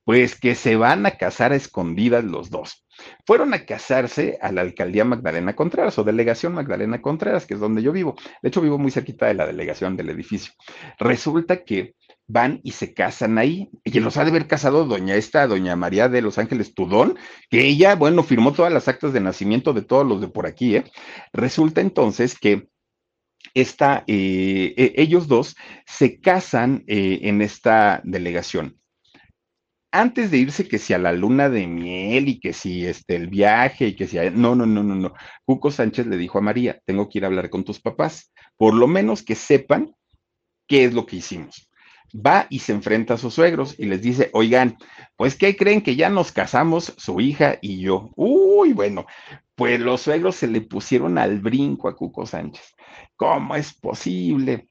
Pues 0.04 0.34
que 0.34 0.54
se 0.54 0.76
van 0.76 1.06
a 1.06 1.12
casar 1.12 1.52
a 1.52 1.56
escondidas 1.56 2.24
los 2.24 2.50
dos. 2.50 2.86
Fueron 3.26 3.54
a 3.54 3.64
casarse 3.64 4.38
a 4.42 4.52
la 4.52 4.60
alcaldía 4.62 5.04
Magdalena 5.04 5.54
Contreras 5.54 5.98
o 5.98 6.04
delegación 6.04 6.54
Magdalena 6.54 7.00
Contreras, 7.00 7.46
que 7.46 7.54
es 7.54 7.60
donde 7.60 7.82
yo 7.82 7.92
vivo. 7.92 8.16
De 8.42 8.48
hecho, 8.48 8.60
vivo 8.60 8.78
muy 8.78 8.90
cerquita 8.90 9.26
de 9.26 9.34
la 9.34 9.46
delegación 9.46 9.96
del 9.96 10.10
edificio. 10.10 10.52
Resulta 10.98 11.64
que 11.64 11.94
van 12.32 12.60
y 12.62 12.72
se 12.72 12.94
casan 12.94 13.38
ahí. 13.38 13.70
Y 13.84 13.98
los 14.00 14.16
ha 14.16 14.24
de 14.24 14.30
haber 14.30 14.46
casado 14.46 14.84
doña 14.84 15.14
esta, 15.16 15.46
doña 15.46 15.76
María 15.76 16.08
de 16.08 16.22
Los 16.22 16.38
Ángeles 16.38 16.74
Tudón, 16.74 17.18
que 17.50 17.66
ella, 17.66 17.96
bueno, 17.96 18.22
firmó 18.22 18.52
todas 18.52 18.72
las 18.72 18.88
actas 18.88 19.12
de 19.12 19.20
nacimiento 19.20 19.72
de 19.72 19.82
todos 19.82 20.06
los 20.06 20.20
de 20.20 20.28
por 20.28 20.46
aquí, 20.46 20.76
¿eh? 20.76 20.84
Resulta 21.32 21.80
entonces 21.80 22.38
que 22.38 22.68
esta, 23.54 24.04
eh, 24.06 24.74
e, 24.76 24.94
ellos 24.96 25.28
dos 25.28 25.56
se 25.86 26.20
casan 26.20 26.84
eh, 26.86 27.20
en 27.22 27.42
esta 27.42 28.00
delegación. 28.04 28.76
Antes 29.92 30.30
de 30.30 30.38
irse, 30.38 30.68
que 30.68 30.78
si 30.78 30.94
a 30.94 30.98
la 30.98 31.12
luna 31.12 31.48
de 31.48 31.66
miel 31.66 32.28
y 32.28 32.38
que 32.38 32.52
si 32.52 32.86
este, 32.86 33.16
el 33.16 33.26
viaje 33.26 33.88
y 33.88 33.96
que 33.96 34.06
si... 34.06 34.18
No, 34.32 34.54
no, 34.54 34.64
no, 34.64 34.84
no, 34.84 34.94
no. 34.94 35.14
Cuco 35.44 35.72
Sánchez 35.72 36.06
le 36.06 36.16
dijo 36.16 36.38
a 36.38 36.42
María, 36.42 36.80
tengo 36.86 37.08
que 37.08 37.18
ir 37.18 37.24
a 37.24 37.26
hablar 37.26 37.50
con 37.50 37.64
tus 37.64 37.80
papás, 37.80 38.32
por 38.56 38.72
lo 38.72 38.86
menos 38.86 39.24
que 39.24 39.34
sepan 39.34 39.92
qué 40.68 40.84
es 40.84 40.94
lo 40.94 41.06
que 41.06 41.16
hicimos 41.16 41.69
va 42.14 42.46
y 42.50 42.60
se 42.60 42.72
enfrenta 42.72 43.14
a 43.14 43.18
sus 43.18 43.34
suegros 43.34 43.74
y 43.78 43.86
les 43.86 44.02
dice, 44.02 44.30
oigan, 44.32 44.78
pues 45.16 45.36
¿qué 45.36 45.56
creen 45.56 45.82
que 45.82 45.96
ya 45.96 46.08
nos 46.08 46.32
casamos 46.32 46.94
su 46.96 47.20
hija 47.20 47.58
y 47.60 47.80
yo? 47.80 48.10
Uy, 48.16 48.72
bueno, 48.72 49.06
pues 49.54 49.78
los 49.80 50.00
suegros 50.00 50.36
se 50.36 50.46
le 50.46 50.62
pusieron 50.62 51.18
al 51.18 51.40
brinco 51.40 51.88
a 51.88 51.94
Cuco 51.94 52.24
Sánchez. 52.24 52.74
¿Cómo 53.16 53.54
es 53.54 53.74
posible? 53.74 54.69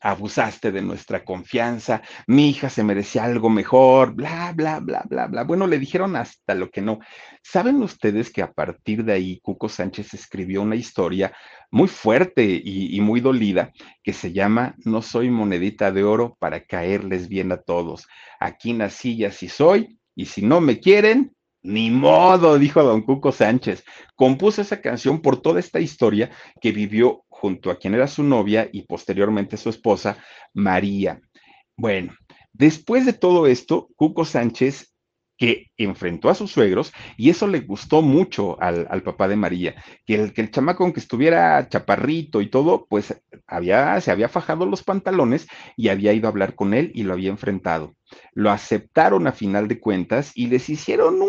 Abusaste 0.00 0.72
de 0.72 0.82
nuestra 0.82 1.24
confianza, 1.24 2.02
mi 2.26 2.50
hija 2.50 2.70
se 2.70 2.84
merecía 2.84 3.24
algo 3.24 3.50
mejor, 3.50 4.14
bla, 4.14 4.52
bla, 4.54 4.80
bla, 4.80 5.04
bla, 5.08 5.26
bla. 5.26 5.44
Bueno, 5.44 5.66
le 5.66 5.78
dijeron 5.78 6.16
hasta 6.16 6.54
lo 6.54 6.70
que 6.70 6.82
no. 6.82 6.98
¿Saben 7.42 7.82
ustedes 7.82 8.30
que 8.30 8.42
a 8.42 8.52
partir 8.52 9.04
de 9.04 9.12
ahí 9.12 9.40
Cuco 9.40 9.68
Sánchez 9.68 10.14
escribió 10.14 10.62
una 10.62 10.76
historia 10.76 11.32
muy 11.70 11.88
fuerte 11.88 12.60
y, 12.64 13.00
muy 13.00 13.20
dolida 13.20 13.72
que 14.02 14.12
se 14.12 14.32
llama 14.32 14.74
No 14.84 15.02
soy 15.02 15.30
monedita 15.30 15.92
de 15.92 16.04
oro 16.04 16.36
para 16.38 16.64
caerles 16.64 17.28
bien 17.28 17.52
a 17.52 17.58
todos. 17.58 18.06
Aquí 18.40 18.72
nací 18.72 19.14
y 19.14 19.24
así 19.24 19.48
soy, 19.48 19.98
y 20.14 20.26
si 20.26 20.42
no 20.42 20.60
me 20.60 20.80
quieren, 20.80 21.36
ni 21.62 21.90
modo, 21.90 22.58
dijo 22.58 22.82
don 22.82 23.02
Cuco 23.02 23.32
Sánchez. 23.32 23.84
Compuso 24.14 24.62
esa 24.62 24.80
canción 24.80 25.20
por 25.20 25.42
toda 25.42 25.60
esta 25.60 25.80
historia 25.80 26.30
que 26.60 26.70
vivió 26.72 27.24
junto 27.40 27.70
a 27.70 27.78
quien 27.78 27.94
era 27.94 28.08
su 28.08 28.22
novia 28.22 28.68
y 28.72 28.82
posteriormente 28.82 29.56
su 29.56 29.68
esposa, 29.68 30.16
María. 30.54 31.20
Bueno, 31.76 32.14
después 32.52 33.04
de 33.04 33.12
todo 33.12 33.46
esto, 33.46 33.88
Cuco 33.96 34.24
Sánchez 34.24 34.92
que 35.38 35.66
enfrentó 35.76 36.30
a 36.30 36.34
sus 36.34 36.50
suegros 36.50 36.94
y 37.18 37.28
eso 37.28 37.46
le 37.46 37.60
gustó 37.60 38.00
mucho 38.00 38.58
al, 38.58 39.02
papá 39.02 39.28
de 39.28 39.36
María, 39.36 39.74
que 40.06 40.14
el, 40.14 40.32
que 40.32 40.40
el 40.40 40.50
chamaco 40.50 40.82
aunque 40.82 41.00
estuviera 41.00 41.68
chaparrito 41.68 42.40
y 42.40 42.48
todo, 42.48 42.86
pues 42.88 43.14
había, 43.46 44.00
se 44.00 44.10
había 44.10 44.30
fajado 44.30 44.64
los 44.64 44.82
pantalones 44.82 45.46
y 45.76 45.88
había 45.88 46.14
ido 46.14 46.28
a 46.28 46.30
hablar 46.30 46.54
con 46.54 46.72
él 46.72 46.90
y 46.94 47.02
lo 47.02 47.12
había 47.12 47.28
enfrentado 47.28 47.94
lo 48.32 48.50
aceptaron 48.50 49.26
a 49.26 49.32
final 49.32 49.68
de 49.68 49.80
cuentas 49.80 50.32
y 50.34 50.46
les 50.48 50.68
hicieron 50.68 51.20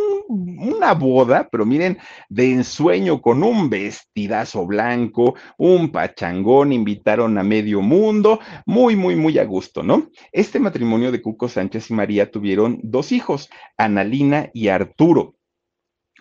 una 0.60 0.94
boda, 0.94 1.48
pero 1.52 1.66
miren, 1.66 1.98
de 2.30 2.52
ensueño 2.52 3.22
con 3.22 3.44
un 3.44 3.70
vestidazo 3.70 4.66
blanco, 4.66 5.36
un 5.58 5.92
pachangón, 5.92 6.74
invitaron 6.74 7.38
a 7.38 7.44
medio 7.44 7.82
mundo, 7.82 8.40
muy, 8.66 8.96
muy, 8.96 9.16
muy 9.16 9.38
a 9.40 9.46
gusto, 9.46 9.84
¿no? 9.84 10.10
Este 10.32 10.60
matrimonio 10.60 11.12
de 11.12 11.22
Cuco 11.22 11.50
Sánchez 11.50 11.90
y 11.90 11.94
María 11.94 12.32
tuvieron 12.32 12.80
dos 12.84 13.12
hijos, 13.12 13.50
Analina 13.78 14.50
y 14.54 14.70
Arturo. 14.70 15.36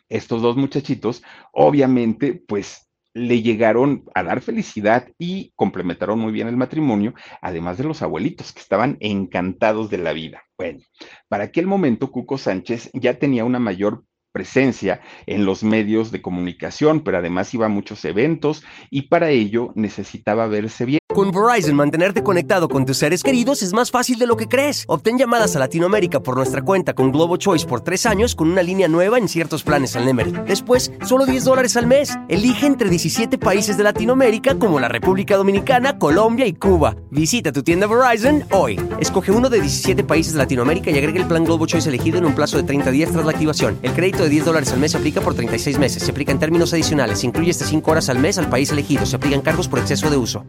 Estos 0.09 0.43
dos 0.43 0.57
muchachitos, 0.57 1.23
obviamente, 1.53 2.35
pues 2.35 2.87
le 3.17 3.41
llegaron 3.41 4.05
a 4.15 4.23
dar 4.23 4.43
felicidad 4.43 5.09
y 5.19 5.51
complementaron 5.57 6.19
muy 6.19 6.33
bien 6.33 6.49
el 6.49 6.57
matrimonio, 6.59 7.15
además 7.41 7.79
de 7.79 7.85
los 7.85 8.03
abuelitos 8.03 8.53
que 8.53 8.61
estaban 8.61 8.99
encantados 9.01 9.89
de 9.89 9.97
la 9.97 10.13
vida. 10.13 10.43
Bueno, 10.59 10.81
para 11.29 11.45
aquel 11.45 11.67
momento 11.67 12.11
Cuco 12.11 12.37
Sánchez 12.37 12.91
ya 12.93 13.19
tenía 13.19 13.47
una 13.47 13.59
mayor 13.59 14.05
presencia 14.37 15.01
en 15.25 15.47
los 15.47 15.65
medios 15.65 16.11
de 16.11 16.21
comunicación, 16.21 17.01
pero 17.01 17.17
además 17.17 17.55
iba 17.55 17.65
a 17.65 17.71
muchos 17.71 18.05
eventos 18.05 18.63
y 18.91 19.03
para 19.09 19.31
ello 19.31 19.73
necesitaba 19.75 20.47
verse 20.47 20.85
bien. 20.85 20.99
Con 21.17 21.31
Verizon, 21.31 21.75
mantenerte 21.75 22.23
conectado 22.23 22.69
con 22.69 22.85
tus 22.85 22.99
seres 22.99 23.23
queridos 23.23 23.63
es 23.63 23.73
más 23.73 23.91
fácil 23.91 24.19
de 24.19 24.27
lo 24.27 24.37
que 24.37 24.49
crees. 24.49 24.85
Obtén 24.87 25.17
llamadas 25.17 25.57
a 25.57 25.61
Latinoamérica 25.61 26.21
por 26.21 26.37
nuestra 26.37 26.61
cuenta 26.61 26.93
con 26.93 27.11
Globo 27.11 27.39
Choice 27.39 27.67
por 27.67 27.81
tres 27.81 28.05
años 28.05 28.35
con 28.35 28.51
una 28.51 28.63
línea 28.63 28.87
nueva 28.87 29.17
en 29.17 29.27
ciertos 29.27 29.63
planes 29.63 29.97
al 29.97 30.05
Nemery. 30.05 30.33
Después, 30.47 30.93
solo 31.07 31.25
10 31.25 31.45
dólares 31.45 31.75
al 31.79 31.87
mes. 31.87 32.19
Elige 32.29 32.67
entre 32.67 32.91
17 32.91 33.39
países 33.39 33.79
de 33.79 33.85
Latinoamérica 33.85 34.59
como 34.59 34.79
la 34.79 34.89
República 34.89 35.39
Dominicana, 35.39 35.99
Colombia 35.99 36.47
y 36.47 36.53
Cuba. 36.53 36.95
Visita 37.11 37.51
tu 37.51 37.63
tienda 37.63 37.87
Verizon 37.87 38.45
hoy. 38.51 38.79
Escoge 39.01 39.33
uno 39.33 39.49
de 39.49 39.63
17 39.63 40.05
países 40.05 40.35
de 40.35 40.41
Latinoamérica 40.41 40.91
y 40.91 40.99
agrega 40.99 41.21
el 41.21 41.29
plan 41.29 41.45
Globo 41.45 41.67
Choice 41.67 41.89
elegido 41.89 42.19
en 42.19 42.27
un 42.27 42.35
plazo 42.35 42.59
de 42.59 42.65
30 42.65 42.91
días 42.91 43.11
tras 43.11 43.25
la 43.25 43.31
activación. 43.31 43.79
El 43.81 43.93
crédito 43.95 44.25
de 44.27 44.31
10 44.31 44.45
dólares 44.45 44.73
al 44.73 44.81
mes 44.81 44.93
se 44.93 44.99
aplica 44.99 45.21
por 45.21 45.35
36 45.35 45.79
meses. 45.79 46.03
Se 46.03 46.11
aplica 46.11 46.33
en 46.33 46.39
términos 46.39 46.73
adicionales. 46.73 47.21
Se 47.21 47.27
incluye 47.27 47.51
hasta 47.51 47.65
5 47.65 47.91
horas 47.91 48.09
al 48.09 48.19
mes 48.19 48.39
al 48.39 48.49
país 48.49 48.71
elegido. 48.71 49.07
Se 49.07 49.17
aplican 49.17 49.41
cargos 49.41 49.69
por 49.69 49.79
exceso 49.79 50.11
de 50.11 50.17
uso 50.17 50.45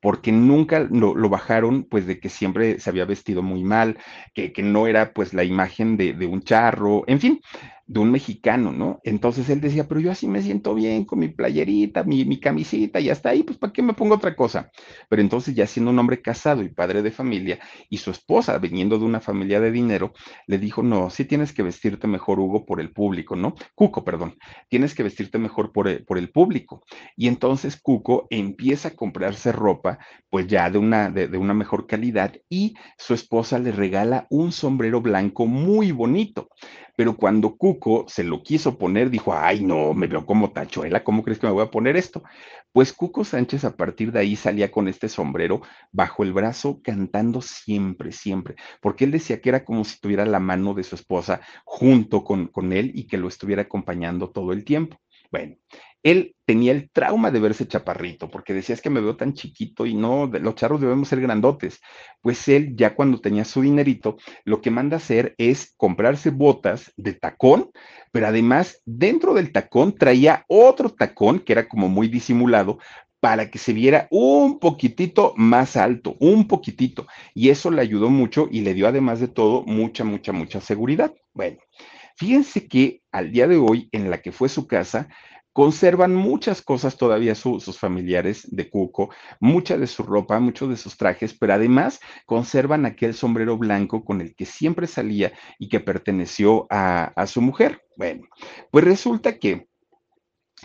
porque 0.00 0.30
nunca 0.30 0.80
lo, 0.80 1.28
bajaron, 1.28 1.84
pues 1.84 2.06
de 2.06 2.20
que 2.20 2.28
siempre 2.28 2.78
se 2.78 2.90
había 2.90 3.04
vestido 3.04 3.42
muy 3.42 3.64
mal, 3.64 3.98
que, 4.32 4.52
que 4.52 4.62
no 4.62 4.86
era 4.86 5.12
pues 5.12 5.34
la 5.34 5.42
imagen 5.44 5.96
de, 5.96 6.14
un 6.26 6.42
charro, 6.42 7.02
en 7.08 7.20
fin, 7.20 7.40
de 7.88 8.00
un 8.00 8.10
mexicano, 8.12 8.70
¿no? 8.70 9.00
Entonces 9.02 9.48
él 9.48 9.62
decía, 9.62 9.88
pero 9.88 9.98
yo 9.98 10.10
así 10.10 10.28
me 10.28 10.42
siento 10.42 10.74
bien 10.74 11.06
con 11.06 11.18
mi 11.20 11.28
playerita, 11.28 12.04
mi, 12.04 12.26
mi 12.26 12.38
camisita, 12.38 13.00
y 13.00 13.08
hasta 13.08 13.30
ahí, 13.30 13.42
pues 13.42 13.56
¿para 13.56 13.72
qué 13.72 13.80
me 13.80 13.94
pongo 13.94 14.14
otra 14.14 14.36
cosa? 14.36 14.70
Pero 15.08 15.22
entonces 15.22 15.54
ya 15.54 15.66
siendo 15.66 15.90
un 15.90 15.98
hombre 15.98 16.20
casado 16.20 16.62
y 16.62 16.68
padre 16.68 17.00
de 17.00 17.10
familia, 17.10 17.58
y 17.88 17.96
su 17.96 18.10
esposa, 18.10 18.58
viniendo 18.58 18.98
de 18.98 19.06
una 19.06 19.20
familia 19.20 19.58
de 19.58 19.72
dinero, 19.72 20.12
le 20.46 20.58
dijo, 20.58 20.82
no, 20.82 21.08
sí 21.08 21.24
tienes 21.24 21.54
que 21.54 21.62
vestirte 21.62 22.06
mejor, 22.06 22.38
Hugo, 22.40 22.66
por 22.66 22.78
el 22.78 22.92
público, 22.92 23.36
¿no? 23.36 23.54
Cuco, 23.74 24.04
perdón, 24.04 24.36
tienes 24.68 24.94
que 24.94 25.02
vestirte 25.02 25.38
mejor 25.38 25.72
por 25.72 25.88
el, 25.88 26.04
por 26.04 26.18
el 26.18 26.30
público. 26.30 26.84
Y 27.16 27.26
entonces 27.26 27.80
Cuco 27.80 28.26
empieza 28.28 28.88
a 28.88 28.96
comprarse 28.96 29.50
ropa, 29.50 29.98
pues 30.28 30.46
ya 30.46 30.68
de 30.68 30.76
una, 30.76 31.10
de, 31.10 31.26
de 31.26 31.38
una 31.38 31.54
mejor 31.54 31.86
calidad, 31.86 32.34
y 32.50 32.74
su 32.98 33.14
esposa 33.14 33.58
le 33.58 33.72
regala 33.72 34.26
un 34.28 34.52
sombrero 34.52 35.00
blanco 35.00 35.46
muy 35.46 35.90
bonito 35.90 36.50
pero 36.98 37.16
cuando 37.16 37.56
Cuco 37.56 38.06
se 38.08 38.24
lo 38.24 38.42
quiso 38.42 38.76
poner, 38.76 39.08
dijo, 39.08 39.32
ay, 39.32 39.62
no, 39.62 39.94
me 39.94 40.08
veo 40.08 40.26
como 40.26 40.50
tachuela, 40.50 41.04
¿cómo 41.04 41.22
crees 41.22 41.38
que 41.38 41.46
me 41.46 41.52
voy 41.52 41.62
a 41.62 41.70
poner 41.70 41.96
esto? 41.96 42.24
Pues 42.72 42.92
Cuco 42.92 43.24
Sánchez 43.24 43.62
a 43.62 43.76
partir 43.76 44.10
de 44.10 44.18
ahí 44.18 44.34
salía 44.34 44.72
con 44.72 44.88
este 44.88 45.08
sombrero 45.08 45.62
bajo 45.92 46.24
el 46.24 46.32
brazo 46.32 46.80
cantando 46.82 47.40
siempre, 47.40 48.10
siempre, 48.10 48.56
porque 48.80 49.04
él 49.04 49.12
decía 49.12 49.40
que 49.40 49.48
era 49.48 49.64
como 49.64 49.84
si 49.84 50.00
tuviera 50.00 50.26
la 50.26 50.40
mano 50.40 50.74
de 50.74 50.82
su 50.82 50.96
esposa 50.96 51.40
junto 51.64 52.24
con, 52.24 52.48
con 52.48 52.72
él 52.72 52.90
y 52.92 53.06
que 53.06 53.16
lo 53.16 53.28
estuviera 53.28 53.62
acompañando 53.62 54.30
todo 54.30 54.52
el 54.52 54.64
tiempo. 54.64 54.96
Bueno, 55.30 55.56
él 56.02 56.34
tenía 56.46 56.72
el 56.72 56.90
trauma 56.90 57.30
de 57.30 57.40
verse 57.40 57.66
chaparrito, 57.66 58.30
porque 58.30 58.54
decía 58.54 58.74
es 58.74 58.80
que 58.80 58.90
me 58.90 59.00
veo 59.00 59.16
tan 59.16 59.34
chiquito 59.34 59.84
y 59.84 59.94
no, 59.94 60.26
los 60.26 60.54
charros 60.54 60.80
debemos 60.80 61.08
ser 61.08 61.20
grandotes. 61.20 61.80
Pues 62.22 62.48
él 62.48 62.74
ya 62.76 62.94
cuando 62.94 63.20
tenía 63.20 63.44
su 63.44 63.62
dinerito, 63.62 64.16
lo 64.44 64.60
que 64.60 64.70
manda 64.70 64.96
hacer 64.96 65.34
es 65.38 65.74
comprarse 65.76 66.30
botas 66.30 66.92
de 66.96 67.12
tacón, 67.12 67.70
pero 68.12 68.28
además 68.28 68.80
dentro 68.86 69.34
del 69.34 69.52
tacón 69.52 69.94
traía 69.94 70.44
otro 70.48 70.90
tacón 70.90 71.40
que 71.40 71.52
era 71.52 71.68
como 71.68 71.88
muy 71.88 72.08
disimulado 72.08 72.78
para 73.20 73.50
que 73.50 73.58
se 73.58 73.72
viera 73.72 74.06
un 74.10 74.60
poquitito 74.60 75.34
más 75.36 75.76
alto, 75.76 76.16
un 76.20 76.46
poquitito. 76.46 77.06
Y 77.34 77.50
eso 77.50 77.70
le 77.70 77.82
ayudó 77.82 78.10
mucho 78.10 78.48
y 78.50 78.60
le 78.60 78.74
dio 78.74 78.86
además 78.86 79.20
de 79.20 79.28
todo 79.28 79.64
mucha, 79.64 80.04
mucha, 80.04 80.32
mucha 80.32 80.60
seguridad. 80.60 81.12
Bueno, 81.34 81.58
fíjense 82.18 82.66
que 82.66 83.02
al 83.12 83.30
día 83.30 83.46
de 83.46 83.56
hoy 83.56 83.88
en 83.92 84.10
la 84.10 84.20
que 84.20 84.32
fue 84.32 84.48
su 84.48 84.66
casa, 84.66 85.08
conservan 85.52 86.14
muchas 86.14 86.62
cosas 86.62 86.96
todavía 86.96 87.34
sus 87.34 87.78
familiares 87.78 88.46
de 88.50 88.70
Cuco, 88.70 89.10
mucha 89.40 89.76
de 89.76 89.86
su 89.86 90.02
ropa, 90.02 90.38
muchos 90.38 90.68
de 90.68 90.76
sus 90.76 90.96
trajes, 90.96 91.34
pero 91.34 91.54
además 91.54 92.00
conservan 92.26 92.86
aquel 92.86 93.14
sombrero 93.14 93.56
blanco 93.56 94.04
con 94.04 94.20
el 94.20 94.34
que 94.36 94.46
siempre 94.46 94.86
salía 94.86 95.32
y 95.58 95.68
que 95.68 95.80
perteneció 95.80 96.66
a, 96.70 97.12
a 97.16 97.26
su 97.26 97.40
mujer. 97.40 97.82
Bueno, 97.96 98.28
pues 98.70 98.84
resulta 98.84 99.38
que 99.38 99.66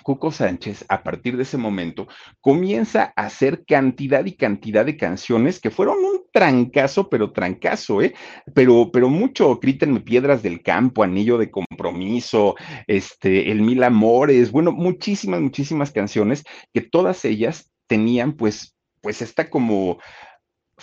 Cuco 0.01 0.31
Sánchez, 0.31 0.85
a 0.89 1.03
partir 1.03 1.37
de 1.37 1.43
ese 1.43 1.57
momento, 1.57 2.07
comienza 2.41 3.13
a 3.15 3.25
hacer 3.25 3.65
cantidad 3.65 4.25
y 4.25 4.35
cantidad 4.35 4.85
de 4.85 4.97
canciones 4.97 5.59
que 5.59 5.71
fueron 5.71 6.03
un 6.03 6.12
trancazo, 6.33 7.09
pero 7.09 7.31
trancazo, 7.31 8.01
¿eh? 8.01 8.13
Pero, 8.53 8.89
pero 8.91 9.07
mucho, 9.07 9.59
Crítenme 9.59 10.01
Piedras 10.01 10.41
del 10.41 10.63
Campo, 10.63 11.03
Anillo 11.03 11.37
de 11.37 11.51
Compromiso, 11.51 12.55
este, 12.87 13.51
El 13.51 13.61
Mil 13.61 13.83
Amores, 13.83 14.51
bueno, 14.51 14.71
muchísimas, 14.71 15.39
muchísimas 15.39 15.91
canciones 15.91 16.43
que 16.73 16.81
todas 16.81 17.23
ellas 17.23 17.71
tenían, 17.87 18.33
pues, 18.33 18.75
pues 19.01 19.21
esta 19.21 19.49
como 19.49 19.99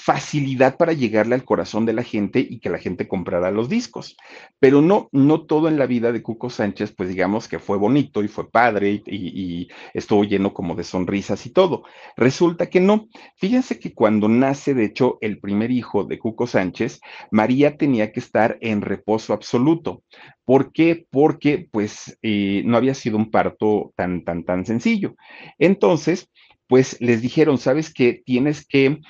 facilidad 0.01 0.77
para 0.77 0.95
llegarle 0.95 1.35
al 1.35 1.45
corazón 1.45 1.85
de 1.85 1.93
la 1.93 2.03
gente 2.03 2.41
y 2.41 2.59
que 2.59 2.71
la 2.71 2.79
gente 2.79 3.07
comprara 3.07 3.51
los 3.51 3.69
discos. 3.69 4.17
Pero 4.59 4.81
no, 4.81 5.09
no 5.13 5.43
todo 5.43 5.69
en 5.69 5.79
la 5.79 5.87
vida 5.87 6.11
de 6.11 6.23
Cuco 6.23 6.49
Sánchez, 6.49 6.93
pues 6.97 7.11
digamos 7.11 7.49
que 7.49 7.59
fue 7.59 7.77
bonito 7.77 8.23
y 8.23 8.29
fue 8.29 8.51
padre 8.51 9.03
y, 9.07 9.69
estuvo 9.93 10.25
lleno 10.25 10.55
como 10.55 10.75
de 10.75 10.85
sonrisas 10.85 11.45
y 11.45 11.51
todo. 11.51 11.85
Resulta 12.17 12.71
que 12.71 12.81
no. 12.81 13.09
Fíjense 13.37 13.79
que 13.79 13.93
cuando 13.93 14.29
nace, 14.29 14.75
de 14.75 14.87
hecho, 14.87 15.19
el 15.21 15.39
primer 15.39 15.71
hijo 15.71 16.05
de 16.05 16.19
Cuco 16.19 16.47
Sánchez, 16.47 17.01
María 17.31 17.77
tenía 17.77 18.11
que 18.11 18.21
estar 18.21 18.57
en 18.61 18.81
reposo 18.81 19.35
absoluto. 19.35 20.03
¿Por 20.45 20.73
qué? 20.73 21.07
Porque 21.11 21.69
pues 21.71 22.19
eh, 22.23 22.63
no 22.65 22.77
había 22.77 22.95
sido 22.95 23.19
un 23.19 23.31
parto 23.31 23.93
tan, 23.97 24.25
tan, 24.25 24.45
tan 24.45 24.65
sencillo. 24.65 25.15
Entonces, 25.59 26.31
pues 26.71 26.97
les 27.01 27.21
dijeron, 27.21 27.59
¿sabes 27.59 27.93
qué? 27.93 28.23
Tienes 28.25 28.65
que 28.65 29.01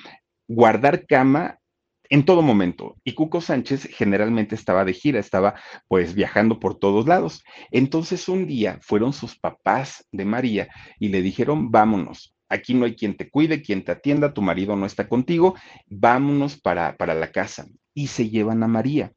guardar 0.50 1.06
cama 1.06 1.60
en 2.08 2.24
todo 2.24 2.42
momento. 2.42 2.96
Y 3.04 3.14
Cuco 3.14 3.40
Sánchez 3.40 3.84
generalmente 3.84 4.56
estaba 4.56 4.84
de 4.84 4.92
gira, 4.92 5.20
estaba 5.20 5.54
pues 5.86 6.14
viajando 6.14 6.58
por 6.58 6.76
todos 6.76 7.06
lados. 7.06 7.44
Entonces 7.70 8.28
un 8.28 8.46
día 8.48 8.78
fueron 8.82 9.12
sus 9.12 9.38
papás 9.38 10.06
de 10.10 10.24
María 10.24 10.68
y 10.98 11.08
le 11.08 11.22
dijeron, 11.22 11.70
vámonos. 11.70 12.34
Aquí 12.48 12.74
no 12.74 12.84
hay 12.84 12.96
quien 12.96 13.16
te 13.16 13.30
cuide, 13.30 13.62
quien 13.62 13.84
te 13.84 13.92
atienda, 13.92 14.34
tu 14.34 14.42
marido 14.42 14.74
no 14.74 14.84
está 14.84 15.08
contigo, 15.08 15.54
vámonos 15.86 16.60
para, 16.60 16.96
para 16.96 17.14
la 17.14 17.30
casa. 17.30 17.66
Y 17.94 18.08
se 18.08 18.28
llevan 18.28 18.64
a 18.64 18.66
María. 18.66 19.12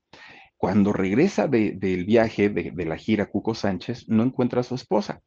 Cuando 0.55 0.93
regresa 0.93 1.47
del 1.47 2.05
viaje, 2.05 2.49
de, 2.49 2.71
de 2.71 2.85
la 2.85 2.95
gira 2.95 3.25
Cuco 3.25 3.55
Sánchez, 3.55 4.07
no 4.07 4.21
encuentra 4.21 4.61
a 4.61 4.63
su 4.63 4.75
esposa 4.75 5.21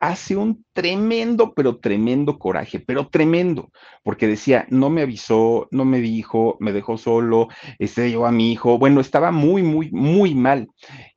hace 0.00 0.36
un 0.36 0.64
tremendo, 0.72 1.54
pero 1.54 1.78
tremendo 1.78 2.38
coraje, 2.38 2.80
pero 2.80 3.08
tremendo, 3.08 3.70
porque 4.02 4.26
decía, 4.26 4.66
no 4.68 4.90
me 4.90 5.02
avisó, 5.02 5.68
no 5.70 5.84
me 5.84 6.00
dijo, 6.00 6.56
me 6.60 6.72
dejó 6.72 6.98
solo, 6.98 7.48
este 7.78 8.10
llevó 8.10 8.26
a 8.26 8.32
mi 8.32 8.52
hijo, 8.52 8.78
bueno, 8.78 9.00
estaba 9.00 9.30
muy, 9.30 9.62
muy, 9.62 9.90
muy 9.90 10.34
mal. 10.34 10.68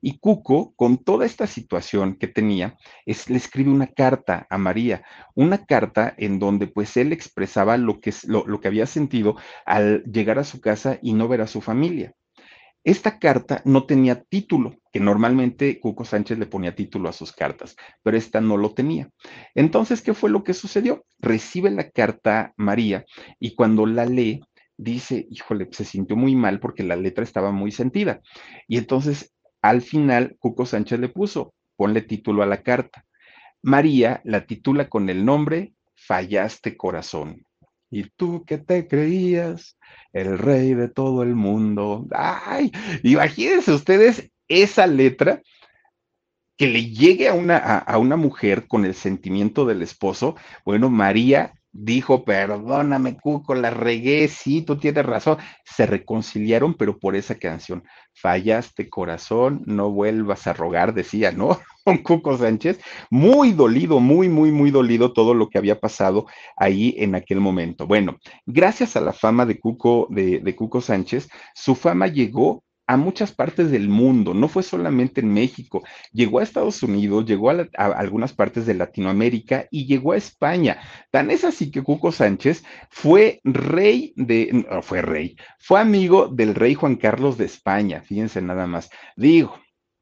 Y 0.02 0.20
Cuco, 0.20 0.74
con 0.76 0.98
toda 0.98 1.26
esta 1.26 1.48
situación 1.48 2.16
que 2.16 2.28
tenía, 2.28 2.78
le 3.06 3.38
escribe 3.38 3.70
una 3.70 3.88
carta 3.88 4.48
a 4.50 4.58
María, 4.58 5.04
una 5.36 5.66
carta 5.66 6.14
en 6.18 6.40
donde 6.40 6.68
pues 6.68 6.96
él 6.98 7.12
expresaba 7.12 7.78
lo 7.78 8.00
que, 8.00 8.14
lo, 8.28 8.46
lo 8.48 8.60
que 8.60 8.70
había 8.70 8.86
sentido 8.86 9.36
al 9.66 10.04
llegar 10.04 10.40
a 10.40 10.44
su 10.44 10.62
casa 10.62 11.00
y 11.02 11.14
no 11.14 11.28
ver 11.28 11.42
a 11.42 11.48
su 11.48 11.62
familia. 11.62 12.14
Esta 12.84 13.20
carta 13.20 13.62
no 13.66 13.86
tenía 13.86 14.24
título, 14.24 14.76
que 14.92 15.00
normalmente 15.00 15.80
Cuco 15.80 16.06
Sánchez 16.06 16.40
le 16.40 16.46
ponía 16.46 16.76
título 16.76 17.10
a 17.10 17.14
sus 17.14 17.34
cartas, 17.34 17.76
pero 18.04 18.18
esta 18.18 18.40
no 18.40 18.56
lo 18.58 18.74
tenía. 18.74 19.10
Entonces, 19.54 20.02
¿qué 20.02 20.14
fue 20.14 20.30
lo 20.30 20.44
que 20.44 20.54
sucedió? 20.54 21.06
Recibe 21.20 21.72
la 21.72 21.90
carta 21.90 22.54
María 22.56 23.06
y 23.40 23.56
cuando 23.56 23.86
la 23.86 24.06
lee, 24.06 24.42
dice, 24.78 25.28
híjole, 25.30 25.68
se 25.72 25.84
sintió 25.84 26.16
muy 26.16 26.36
mal 26.36 26.62
porque 26.62 26.84
la 26.84 26.96
letra 26.96 27.24
estaba 27.24 27.52
muy 27.52 27.72
sentida. 27.72 28.22
Y 28.68 28.78
entonces, 28.78 29.34
al 29.62 29.82
final, 29.82 30.38
Cuco 30.40 30.66
Sánchez 30.66 31.00
le 31.00 31.10
puso, 31.10 31.54
ponle 31.76 32.02
título 32.02 32.44
a 32.44 32.46
la 32.46 32.64
carta. 32.64 33.06
María 33.62 34.22
la 34.24 34.46
titula 34.46 34.88
con 34.88 35.10
el 35.10 35.26
nombre 35.26 35.74
Fallaste 35.96 36.78
Corazón. 36.78 37.46
¿Y 37.92 38.04
tú 38.04 38.44
qué 38.46 38.58
te 38.58 38.88
creías? 38.88 39.78
El 40.14 40.38
rey 40.38 40.74
de 40.74 40.90
todo 40.90 41.24
el 41.24 41.36
mundo. 41.36 42.08
Ay, 42.12 42.72
imagínense 43.04 43.72
ustedes 43.74 44.32
esa 44.48 44.88
letra 44.88 45.42
que 46.58 46.68
le 46.68 46.90
llegue 46.90 47.30
a 47.30 47.34
una, 47.34 47.58
a, 47.58 47.98
una 47.98 48.18
mujer 48.18 48.68
con 48.68 48.86
el 48.86 48.94
sentimiento 48.94 49.66
del 49.66 49.82
esposo. 49.82 50.36
Bueno, 50.66 50.90
María 50.90 51.54
dijo, 51.72 52.24
perdóname, 52.26 53.18
Cuco, 53.18 53.56
la 53.56 53.70
regué, 53.70 54.28
sí, 54.28 54.62
tú 54.62 54.78
tienes 54.78 55.06
razón. 55.06 55.38
Se 55.64 55.86
reconciliaron, 55.86 56.74
pero 56.74 56.98
por 56.98 57.16
esa 57.16 57.36
canción. 57.36 57.84
Fallaste, 58.14 58.90
corazón, 58.90 59.62
no 59.66 59.92
vuelvas 59.92 60.48
a 60.48 60.54
rogar, 60.54 60.94
decía, 60.94 61.32
¿no? 61.32 61.60
Con 61.86 62.00
Cuco 62.00 62.38
Sánchez. 62.38 62.80
Muy 63.10 63.54
dolido, 63.54 64.00
muy, 64.00 64.30
muy, 64.30 64.52
muy 64.52 64.72
dolido 64.72 65.14
todo 65.14 65.34
lo 65.34 65.50
que 65.50 65.58
había 65.58 65.80
pasado 65.80 66.26
ahí 66.58 66.96
en 66.98 67.16
aquel 67.16 67.40
momento. 67.40 67.88
Bueno, 67.88 68.18
gracias 68.46 68.96
a 68.96 69.02
la 69.02 69.14
fama 69.14 69.46
de 69.46 69.60
Cuco, 69.60 70.08
de, 70.10 70.40
de 70.40 70.56
Cuco 70.56 70.82
Sánchez, 70.82 71.30
su 71.54 71.76
fama 71.76 72.08
llegó 72.08 72.64
a 72.90 72.98
muchas 72.98 73.32
partes 73.32 73.70
del 73.70 73.88
mundo, 73.88 74.34
no 74.34 74.48
fue 74.48 74.64
solamente 74.64 75.22
en 75.22 75.32
México, 75.32 75.84
llegó 76.12 76.40
a 76.40 76.44
Estados 76.44 76.82
Unidos, 76.82 77.24
llegó 77.24 77.52
a, 77.52 77.68
algunas 77.76 78.34
partes 78.34 78.66
de 78.66 78.74
Latinoamérica 78.74 79.68
y 79.70 79.86
llegó 79.86 80.14
a 80.14 80.18
España. 80.18 80.80
Tan 81.12 81.30
es 81.30 81.44
así 81.44 81.70
que 81.70 81.84
Cuco 81.84 82.12
Sánchez 82.12 82.64
fue 82.90 83.42
rey 83.44 84.12
de, 84.16 84.66
no, 84.68 84.82
fue 84.82 85.04
rey, 85.04 85.36
fue 85.60 85.80
amigo 85.80 86.30
del 86.30 86.56
rey 86.56 86.74
Juan 86.74 86.96
Carlos 86.96 87.38
de 87.38 87.46
España, 87.46 88.02
fíjense 88.02 88.42
nada 88.42 88.66
más. 88.66 88.90
Digo, 89.16 89.56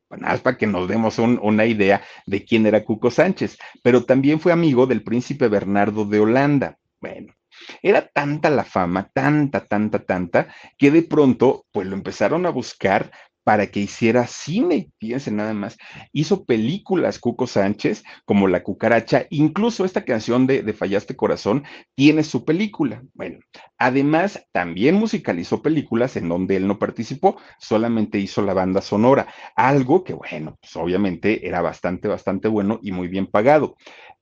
nada 0.09 0.31
más 0.31 0.39
para 0.39 0.57
que 0.57 0.65
nos 0.65 0.87
demos 0.87 1.19
una 1.19 1.65
idea 1.65 2.01
de 2.25 2.45
quién 2.45 2.65
era 2.67 2.85
Cuco 2.85 3.11
Sánchez, 3.11 3.57
pero 3.83 4.05
también 4.05 4.39
fue 4.39 4.53
amigo 4.53 4.87
del 4.87 5.03
príncipe 5.03 5.49
Bernardo 5.49 6.05
de 6.05 6.21
Holanda. 6.21 6.77
Bueno, 7.01 7.33
era 7.81 8.07
tanta 8.07 8.49
la 8.49 8.63
fama, 8.63 9.09
tanta, 9.13 9.65
tanta, 9.65 9.99
tanta, 9.99 10.47
que 10.77 10.91
de 10.91 11.03
pronto, 11.03 11.65
pues 11.71 11.87
lo 11.87 11.95
empezaron 11.95 12.45
a 12.45 12.49
buscar 12.49 13.11
para 13.47 13.67
que 13.67 13.79
hiciera 13.79 14.27
cine, 14.27 14.91
fíjense 14.99 15.31
nada 15.31 15.53
más. 15.53 15.77
Hizo 16.11 16.43
películas 16.43 17.17
Cuco 17.17 17.47
Sánchez, 17.47 18.03
como 18.25 18.49
La 18.49 18.61
Cucaracha, 18.61 19.25
incluso 19.29 19.85
esta 19.85 20.03
canción 20.03 20.47
de, 20.47 20.63
de 20.63 20.73
Fallaste 20.73 21.15
Corazón 21.15 21.63
tiene 21.95 22.25
su 22.25 22.43
película. 22.43 23.03
Bueno, 23.13 23.39
además 23.77 24.45
también 24.51 24.95
musicalizó 24.95 25.61
películas 25.61 26.17
en 26.17 26.27
donde 26.27 26.57
él 26.57 26.67
no 26.67 26.77
participó, 26.77 27.37
solamente 27.57 28.19
hizo 28.19 28.41
la 28.41 28.53
banda 28.53 28.81
sonora, 28.81 29.27
algo 29.55 30.03
que 30.03 30.13
bueno, 30.13 30.57
pues 30.59 30.75
obviamente 30.75 31.47
era 31.47 31.61
bastante, 31.61 32.09
bastante 32.09 32.49
bueno 32.49 32.81
y 32.83 32.91
muy 32.91 33.07
bien 33.07 33.27
pagado. 33.27 33.77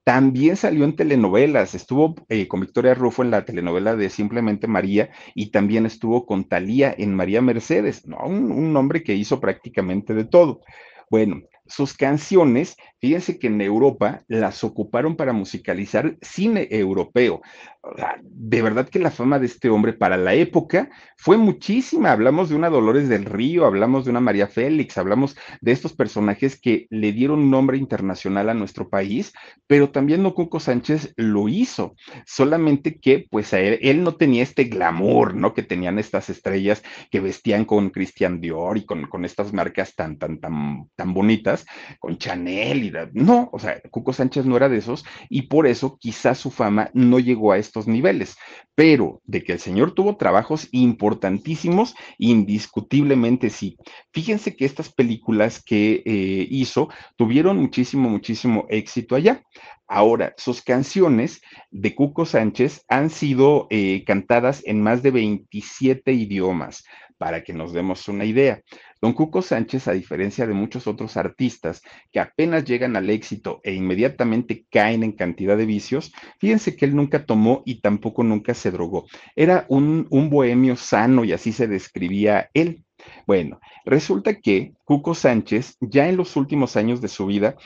También 0.06 0.56
salió 0.56 0.86
en 0.86 0.96
telenovelas, 0.96 1.74
estuvo 1.74 2.14
eh, 2.30 2.48
con 2.48 2.62
Victoria 2.62 2.94
Rufo 2.94 3.24
en 3.24 3.32
la 3.32 3.44
telenovela 3.44 3.96
de 3.96 4.12
Simplemente 4.12 4.68
María 4.68 5.10
y 5.34 5.50
también 5.50 5.88
estuvo 5.88 6.28
con 6.28 6.48
Talía 6.48 6.94
en 6.96 7.16
María 7.16 7.42
Mercedes, 7.42 8.06
¿no? 8.06 8.18
un, 8.24 8.52
un 8.52 8.78
hombre 8.78 9.02
que 9.02 9.16
hizo 9.16 9.42
prácticamente 9.42 10.14
de 10.14 10.26
todo. 10.26 10.62
Bueno, 11.10 11.42
sus 11.66 11.96
canciones, 11.96 12.78
fíjense 13.06 13.38
que 13.38 13.46
en 13.46 13.62
Europa 13.62 14.24
las 14.28 14.64
ocuparon 14.64 15.16
para 15.16 15.32
musicalizar 15.32 16.18
cine 16.22 16.68
europeo 16.72 17.44
de 18.24 18.62
verdad 18.62 18.90
que 18.90 19.00
la 19.00 19.12
fama 19.12 19.40
de 19.40 19.46
este 19.46 19.70
hombre 19.70 19.94
para 19.94 20.18
la 20.18 20.34
época 20.34 20.90
fue 21.18 21.38
muchísima. 21.38 22.12
Hablamos 22.12 22.50
de 22.50 22.56
una 22.56 22.70
Dolores 22.70 23.10
del 23.10 23.26
Río, 23.26 23.66
hablamos 23.66 24.06
de 24.06 24.12
una 24.12 24.20
María 24.20 24.48
Félix, 24.48 24.98
hablamos 24.98 25.36
de 25.62 25.72
estos 25.72 25.94
personajes 25.94 26.60
que 26.60 26.88
le 26.90 27.12
dieron 27.12 27.50
nombre 27.50 27.78
internacional 27.78 28.50
a 28.50 28.54
nuestro 28.54 28.90
país, 28.90 29.34
pero 29.68 29.90
también 29.90 30.24
no 30.24 30.34
Cuco 30.34 30.60
Sánchez 30.60 31.14
lo 31.16 31.48
hizo, 31.48 31.96
solamente 32.26 33.00
que 33.00 33.26
pues 33.30 33.54
a 33.54 33.60
él, 33.60 33.80
él 33.82 34.04
no 34.04 34.16
tenía 34.16 34.44
este 34.44 34.66
glamour, 34.66 35.36
¿no? 35.36 35.54
Que 35.54 35.64
tenían 35.64 36.00
estas 36.00 36.30
estrellas 36.30 36.84
que 37.12 37.20
vestían 37.20 37.66
con 37.66 37.90
Christian 37.90 38.42
Dior 38.42 38.78
y 38.78 38.86
con, 38.86 39.08
con 39.08 39.26
estas 39.26 39.54
marcas 39.54 39.96
tan, 39.96 40.18
tan, 40.18 40.40
tan, 40.40 40.90
tan 40.96 41.14
bonitas, 41.14 41.66
con 42.00 42.18
Chanel 42.18 42.84
y 42.84 42.90
no, 43.14 43.50
o 43.52 43.60
sea, 43.60 43.80
Cuco 43.92 44.12
Sánchez 44.12 44.46
no 44.46 44.58
era 44.58 44.70
de 44.70 44.78
esos 44.78 45.06
y 45.30 45.44
por 45.44 45.68
eso 45.68 45.98
quizás 46.00 46.38
su 46.38 46.52
fama 46.52 46.90
no 46.94 47.20
llegó 47.20 47.52
a 47.52 47.58
esto 47.58 47.76
niveles, 47.86 48.38
pero 48.74 49.22
de 49.26 49.44
que 49.44 49.54
el 49.54 49.60
señor 49.60 49.94
tuvo 49.94 50.18
trabajos 50.18 50.68
importantísimos, 50.72 51.96
indiscutiblemente 52.18 53.50
sí. 53.50 53.78
Fíjense 54.12 54.56
que 54.56 54.66
estas 54.66 54.92
películas 54.92 55.62
que 55.64 56.04
eh, 56.06 56.48
hizo 56.50 56.90
tuvieron 57.16 57.58
muchísimo, 57.58 58.10
muchísimo 58.10 58.66
éxito 58.70 59.16
allá. 59.16 59.44
Ahora, 59.88 60.34
sus 60.38 60.62
canciones 60.62 61.42
de 61.70 61.94
Cuco 61.94 62.26
Sánchez 62.26 62.84
han 62.88 63.10
sido 63.10 63.68
eh, 63.70 64.04
cantadas 64.06 64.64
en 64.66 64.82
más 64.82 65.04
de 65.04 65.12
27 65.12 66.12
idiomas, 66.12 66.84
para 67.18 67.44
que 67.44 67.54
nos 67.54 67.72
demos 67.72 68.08
una 68.08 68.26
idea. 68.26 68.62
Don 69.06 69.14
Cuco 69.14 69.44
Sánchez, 69.44 69.88
a 69.88 69.92
diferencia 69.92 70.48
de 70.48 70.56
muchos 70.56 70.88
otros 70.88 71.16
artistas 71.16 71.84
que 72.12 72.20
apenas 72.20 72.66
llegan 72.66 72.96
al 72.96 73.12
éxito 73.12 73.62
e 73.64 73.72
inmediatamente 73.72 74.66
caen 74.72 75.04
en 75.04 75.12
cantidad 75.12 75.56
de 75.56 75.68
vicios, 75.68 76.12
fíjense 76.40 76.76
que 76.76 76.86
él 76.86 76.96
nunca 76.96 77.24
tomó 77.24 77.62
y 77.68 77.82
tampoco 77.82 78.24
nunca 78.24 78.56
se 78.56 78.72
drogó. 78.72 79.06
Era 79.36 79.68
un, 79.70 80.08
bohemio 80.32 80.76
sano 80.76 81.24
y 81.24 81.34
así 81.34 81.52
se 81.52 81.68
describía 81.68 82.50
él. 82.56 82.84
Bueno, 83.28 83.60
resulta 83.86 84.42
que 84.42 84.74
Cuco 84.84 85.14
Sánchez, 85.14 85.78
ya 85.82 86.10
en 86.10 86.18
los 86.18 86.36
últimos 86.36 86.76
años 86.76 87.00
de 87.00 87.08
su 87.08 87.28
vida, 87.28 87.58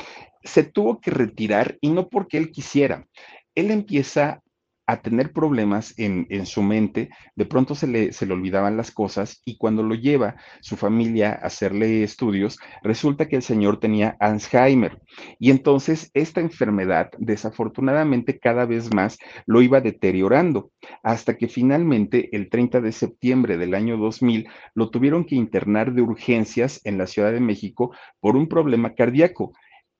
se 0.43 0.63
tuvo 0.63 0.99
que 0.99 1.11
retirar 1.11 1.77
y 1.79 1.87
no 1.91 2.09
porque 2.09 2.35
él 2.37 2.51
quisiera. 2.51 3.07
Él 3.55 3.71
empieza 3.71 4.41
a 4.89 5.03
tener 5.03 5.33
problemas 5.33 5.93
en, 5.99 6.47
su 6.47 6.63
mente, 6.63 7.09
de 7.35 7.45
pronto 7.45 7.75
se 7.75 7.85
le, 7.85 8.11
se 8.11 8.25
le 8.25 8.33
olvidaban 8.33 8.75
las 8.75 8.89
cosas 8.89 9.39
y 9.45 9.55
cuando 9.55 9.83
lo 9.83 9.93
lleva 9.93 10.37
su 10.61 10.77
familia 10.77 11.29
a 11.29 11.45
hacerle 11.45 12.01
estudios, 12.01 12.57
resulta 12.81 13.27
que 13.27 13.35
el 13.35 13.43
señor 13.43 13.79
tenía 13.79 14.17
Alzheimer. 14.19 14.99
Y 15.37 15.51
entonces 15.51 16.09
esta 16.15 16.41
enfermedad, 16.41 17.11
desafortunadamente, 17.19 18.39
cada 18.39 18.65
vez 18.65 18.91
más 18.91 19.19
lo 19.45 19.61
iba 19.61 19.79
deteriorando, 19.79 20.71
hasta 21.03 21.37
que 21.37 21.47
finalmente 21.47 22.35
el 22.35 22.49
30 22.49 22.81
de 22.81 22.91
septiembre 22.91 23.57
del 23.57 23.75
año 23.75 23.95
2000 23.95 24.47
lo 24.73 24.89
tuvieron 24.89 25.23
que 25.23 25.35
internar 25.35 25.93
de 25.93 26.01
urgencias 26.01 26.81
en 26.83 26.97
la 26.97 27.05
Ciudad 27.05 27.31
de 27.31 27.39
México 27.39 27.95
por 28.19 28.35
un 28.35 28.49
problema 28.49 28.95
cardíaco 28.95 29.53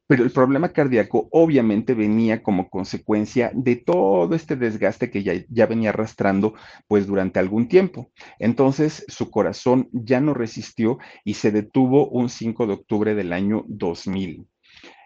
pero 0.10 0.24
el 0.24 0.32
problema 0.32 0.70
cardíaco 0.70 1.30
obviamente 1.32 1.93
venía 1.93 2.41
como 2.41 2.68
consecuencia 2.72 3.51
de 3.53 3.76
todo 3.76 4.34
este 4.34 4.55
desgaste 4.55 5.12
que 5.12 5.22
ya, 5.22 5.34
ya, 5.49 5.68
venía 5.68 5.91
arrastrando 5.91 6.55
pues 6.88 7.05
durante 7.05 7.38
algún 7.38 7.68
tiempo. 7.68 8.10
Entonces 8.39 9.05
su 9.07 9.30
corazón 9.30 9.88
ya 9.91 10.20
no 10.20 10.34
resistió 10.34 10.97
y 11.24 11.36
se 11.36 11.51
detuvo 11.51 12.10
un 12.10 12.30
5 12.30 12.66
de 12.66 12.74
octubre 12.74 13.14
del 13.14 13.34
año 13.34 13.66
2000. 13.68 14.47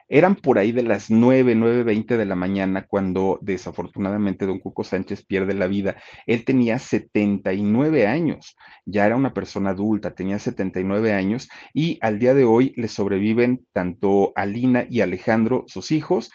Eran 0.10 0.36
por 0.36 0.58
ahí 0.58 0.72
de 0.72 0.84
las 0.84 1.10
9, 1.10 1.56
9.20 1.56 2.18
de 2.18 2.26
la 2.26 2.36
mañana 2.36 2.86
cuando 2.88 3.39
desafortunadamente 3.41 4.45
don 4.45 4.60
Cuco 4.60 4.84
Sánchez 4.84 5.26
pierde 5.26 5.54
la 5.54 5.68
vida. 5.68 5.95
Él 6.26 6.45
tenía 6.45 6.80
79 6.80 8.08
años, 8.08 8.56
ya 8.86 9.06
era 9.06 9.16
una 9.16 9.34
persona 9.34 9.72
adulta, 9.72 10.16
tenía 10.16 10.39
79 10.39 11.14
años 11.14 11.49
y 11.74 11.97
al 12.01 12.20
día 12.20 12.34
de 12.34 12.43
hoy 12.43 12.74
le 12.76 12.88
sobreviven 12.88 13.66
tanto 13.74 14.34
Alina 14.36 14.86
y 14.89 15.01
Alejandro, 15.01 15.66
sus 15.68 15.91
hijos, 15.91 16.32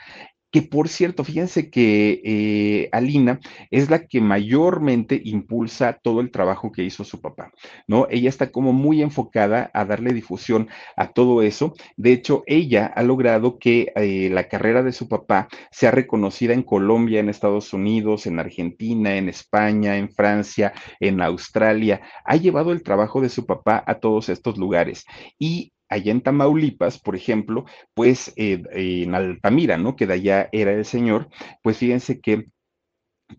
que 0.50 0.62
por 0.62 0.88
cierto, 0.88 1.24
fíjense 1.24 1.70
que 1.70 2.20
eh, 2.24 2.88
Alina 2.92 3.40
es 3.70 3.90
la 3.90 4.06
que 4.06 4.20
mayormente 4.20 5.20
impulsa 5.24 5.98
todo 6.02 6.20
el 6.20 6.30
trabajo 6.30 6.72
que 6.72 6.84
hizo 6.84 7.04
su 7.04 7.20
papá, 7.20 7.52
¿no? 7.86 8.06
Ella 8.10 8.28
está 8.28 8.50
como 8.50 8.72
muy 8.72 9.02
enfocada 9.02 9.70
a 9.74 9.84
darle 9.84 10.12
difusión 10.12 10.68
a 10.96 11.08
todo 11.08 11.42
eso. 11.42 11.74
De 11.96 12.12
hecho, 12.12 12.44
ella 12.46 12.86
ha 12.86 13.02
logrado 13.02 13.58
que 13.58 13.92
eh, 13.94 14.30
la 14.32 14.48
carrera 14.48 14.82
de 14.82 14.92
su 14.92 15.08
papá 15.08 15.48
sea 15.70 15.90
reconocida 15.90 16.54
en 16.54 16.62
Colombia, 16.62 17.20
en 17.20 17.28
Estados 17.28 17.72
Unidos, 17.72 18.26
en 18.26 18.38
Argentina, 18.38 19.16
en 19.16 19.28
España, 19.28 19.96
en 19.96 20.10
Francia, 20.10 20.72
en 21.00 21.20
Australia. 21.20 22.00
Ha 22.24 22.36
llevado 22.36 22.72
el 22.72 22.82
trabajo 22.82 23.20
de 23.20 23.28
su 23.28 23.46
papá 23.46 23.82
a 23.86 23.96
todos 23.96 24.28
estos 24.28 24.56
lugares. 24.58 25.04
Y 25.38 25.72
allá 25.88 26.12
en 26.12 26.20
Tamaulipas, 26.20 26.98
por 26.98 27.16
ejemplo, 27.16 27.64
pues 27.94 28.32
eh, 28.36 28.62
en 28.72 29.14
Altamira, 29.14 29.78
¿no? 29.78 29.96
Que 29.96 30.06
de 30.06 30.14
allá 30.14 30.48
era 30.52 30.72
el 30.72 30.84
señor, 30.84 31.28
pues 31.62 31.78
fíjense 31.78 32.20
que 32.20 32.46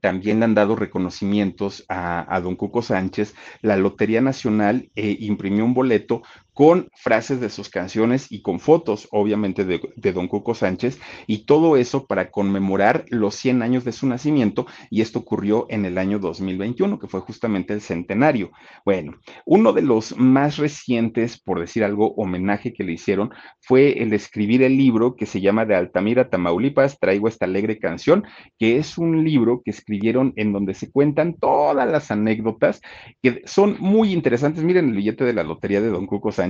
también 0.02 0.40
le 0.40 0.46
han 0.46 0.56
dado 0.56 0.76
reconocimientos 0.76 1.86
a, 1.90 2.40
don 2.42 2.56
Cuco 2.56 2.82
Sánchez. 2.82 3.34
La 3.62 3.76
Lotería 3.76 4.22
Nacional 4.22 4.92
eh, 4.96 5.18
imprimió 5.20 5.66
un 5.66 5.74
boleto 5.74 6.22
con 6.60 6.90
frases 6.94 7.40
de 7.40 7.50
sus 7.50 7.70
canciones 7.70 8.30
y 8.30 8.42
con 8.42 8.60
fotos, 8.60 9.08
obviamente, 9.12 9.64
de, 9.64 10.12
don 10.12 10.28
Cuco 10.28 10.54
Sánchez, 10.54 11.00
y 11.26 11.46
todo 11.46 11.78
eso 11.78 12.06
para 12.06 12.32
conmemorar 12.32 13.06
los 13.08 13.36
100 13.36 13.62
años 13.62 13.86
de 13.86 13.94
su 13.94 14.08
nacimiento, 14.08 14.68
y 14.90 15.00
esto 15.00 15.20
ocurrió 15.20 15.68
en 15.70 15.86
el 15.86 15.98
año 15.98 16.20
2021, 16.20 17.00
que 17.00 17.08
fue 17.08 17.22
justamente 17.22 17.74
el 17.74 17.80
centenario. 17.80 18.52
Bueno, 18.84 19.14
uno 19.46 19.72
de 19.72 19.84
los 19.84 20.18
más 20.18 20.58
recientes, 20.58 21.40
por 21.40 21.62
decir 21.62 21.86
algo, 21.86 22.14
homenaje 22.18 22.74
que 22.74 22.84
le 22.84 22.92
hicieron 22.92 23.32
fue 23.62 24.04
el 24.04 24.12
escribir 24.12 24.62
el 24.62 24.76
libro 24.76 25.16
que 25.16 25.28
se 25.28 25.40
llama 25.40 25.66
De 25.66 25.76
Altamira, 25.76 26.30
Tamaulipas, 26.30 27.00
traigo 27.00 27.30
esta 27.30 27.46
alegre 27.46 27.80
canción, 27.80 28.26
que 28.58 28.76
es 28.76 28.98
un 28.98 29.24
libro 29.24 29.62
que 29.64 29.72
escribieron 29.72 30.34
en 30.36 30.52
donde 30.52 30.74
se 30.74 30.92
cuentan 30.92 31.36
todas 31.36 31.90
las 31.90 32.12
anécdotas 32.12 32.82
que 33.22 33.44
son 33.46 33.78
muy 33.80 34.12
interesantes. 34.12 34.62
Miren 34.62 34.90
el 34.90 34.96
billete 34.98 35.24
de 35.24 35.32
la 35.32 35.44
lotería 35.44 35.80
de 35.80 35.88
don 35.88 36.06
Cuco 36.06 36.34
Sánchez 36.34 36.49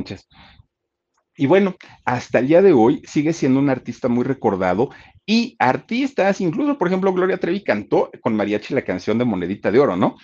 y 1.39 1.45
bueno, 1.45 1.75
hasta 2.03 2.39
el 2.39 2.47
día 2.47 2.61
de 2.61 2.73
hoy 2.73 3.01
sigue 3.05 3.31
siendo 3.31 3.61
un 3.61 3.69
artista 3.69 4.09
muy 4.09 4.25
recordado 4.25 4.89
y 5.25 5.55
artistas, 5.57 6.41
incluso 6.41 6.77
por 6.77 6.89
ejemplo 6.89 7.13
Gloria 7.13 7.37
Trevi 7.37 7.63
cantó 7.63 8.11
con 8.21 8.35
mariachi 8.35 8.73
la 8.73 8.81
canción 8.81 9.17
de 9.17 9.23
Monedita 9.23 9.71
de 9.71 9.79
Oro, 9.79 9.95
¿no? 9.95 10.17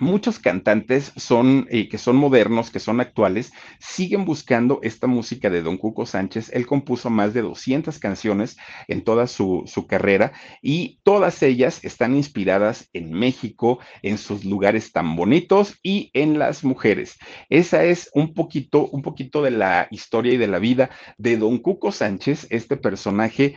Muchos 0.00 0.38
cantantes 0.38 1.12
son, 1.16 1.66
eh, 1.70 1.88
que 1.88 1.98
son 1.98 2.16
modernos, 2.16 2.70
que 2.70 2.80
son 2.80 3.00
actuales, 3.00 3.52
siguen 3.80 4.24
buscando 4.24 4.80
esta 4.82 5.06
música 5.06 5.50
de 5.50 5.62
Don 5.62 5.76
Cuco 5.76 6.06
Sánchez. 6.06 6.50
Él 6.52 6.66
compuso 6.66 7.10
más 7.10 7.34
de 7.34 7.42
200 7.42 7.98
canciones 7.98 8.56
en 8.88 9.04
toda 9.04 9.26
su, 9.26 9.64
su, 9.66 9.86
carrera 9.86 10.32
y 10.62 11.00
todas 11.02 11.42
ellas 11.42 11.84
están 11.84 12.14
inspiradas 12.14 12.88
en 12.92 13.12
México, 13.12 13.78
en 14.02 14.18
sus 14.18 14.44
lugares 14.44 14.92
tan 14.92 15.16
bonitos 15.16 15.78
y 15.82 16.10
en 16.14 16.38
las 16.38 16.64
mujeres. 16.64 17.16
Esa 17.48 17.84
es 17.84 18.10
un 18.14 18.34
poquito, 18.34 18.88
un 18.88 19.02
poquito 19.02 19.42
de 19.42 19.50
la 19.50 19.88
historia 19.90 20.34
y 20.34 20.36
de 20.36 20.48
la 20.48 20.58
vida 20.58 20.90
de 21.16 21.36
Don 21.36 21.58
Cuco 21.58 21.92
Sánchez, 21.92 22.46
este 22.50 22.76
personaje 22.76 23.56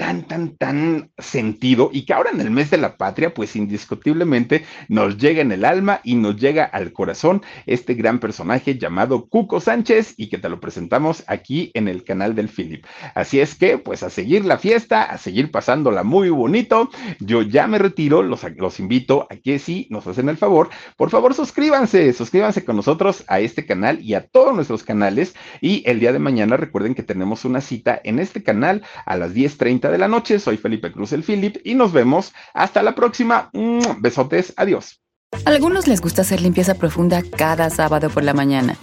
tan, 0.00 0.22
tan, 0.22 0.56
tan 0.56 1.10
sentido 1.18 1.90
y 1.92 2.06
que 2.06 2.14
ahora 2.14 2.30
en 2.30 2.40
el 2.40 2.50
mes 2.50 2.70
de 2.70 2.78
la 2.78 2.96
patria, 2.96 3.34
pues 3.34 3.54
indiscutiblemente 3.54 4.64
nos 4.88 5.18
llega 5.18 5.42
en 5.42 5.52
el 5.52 5.62
alma 5.62 6.00
y 6.02 6.14
nos 6.14 6.38
llega 6.38 6.64
al 6.64 6.94
corazón 6.94 7.42
este 7.66 7.92
gran 7.92 8.18
personaje 8.18 8.78
llamado 8.78 9.26
Cuco 9.28 9.60
Sánchez 9.60 10.14
y 10.16 10.30
que 10.30 10.38
te 10.38 10.48
lo 10.48 10.58
presentamos 10.58 11.22
aquí 11.26 11.70
en 11.74 11.86
el 11.86 12.02
canal 12.02 12.34
del 12.34 12.48
Philip. 12.48 12.86
Así 13.14 13.40
es 13.40 13.54
que, 13.54 13.76
pues 13.76 14.02
a 14.02 14.08
seguir 14.08 14.46
la 14.46 14.56
fiesta, 14.56 15.02
a 15.02 15.18
seguir 15.18 15.50
pasándola 15.50 16.02
muy 16.02 16.30
bonito. 16.30 16.88
Yo 17.18 17.42
ya 17.42 17.66
me 17.66 17.76
retiro, 17.76 18.22
los, 18.22 18.42
los 18.56 18.80
invito 18.80 19.26
a 19.28 19.36
que 19.36 19.58
si 19.58 19.86
nos 19.90 20.06
hacen 20.06 20.30
el 20.30 20.38
favor, 20.38 20.70
por 20.96 21.10
favor 21.10 21.34
suscríbanse, 21.34 22.14
suscríbanse 22.14 22.64
con 22.64 22.76
nosotros 22.76 23.22
a 23.28 23.40
este 23.40 23.66
canal 23.66 24.00
y 24.00 24.14
a 24.14 24.26
todos 24.26 24.54
nuestros 24.54 24.82
canales 24.82 25.34
y 25.60 25.82
el 25.84 26.00
día 26.00 26.14
de 26.14 26.20
mañana 26.20 26.56
recuerden 26.56 26.94
que 26.94 27.02
tenemos 27.02 27.44
una 27.44 27.60
cita 27.60 28.00
en 28.02 28.18
este 28.18 28.42
canal 28.42 28.82
a 29.04 29.18
las 29.18 29.34
10.30 29.34 29.89
de 29.90 29.98
la 29.98 30.08
noche. 30.08 30.38
Soy 30.38 30.56
Felipe 30.56 30.92
Cruz 30.92 31.12
el 31.12 31.22
Philip 31.22 31.56
y 31.64 31.74
nos 31.74 31.92
vemos 31.92 32.32
hasta 32.54 32.82
la 32.82 32.94
próxima. 32.94 33.50
Besotes, 33.98 34.52
adiós. 34.56 35.00
Algunos 35.44 35.86
les 35.86 36.00
gusta 36.00 36.22
hacer 36.22 36.40
limpieza 36.40 36.74
profunda 36.74 37.22
cada 37.36 37.70
sábado 37.70 38.10
por 38.10 38.24
la 38.24 38.34
mañana. 38.34 38.76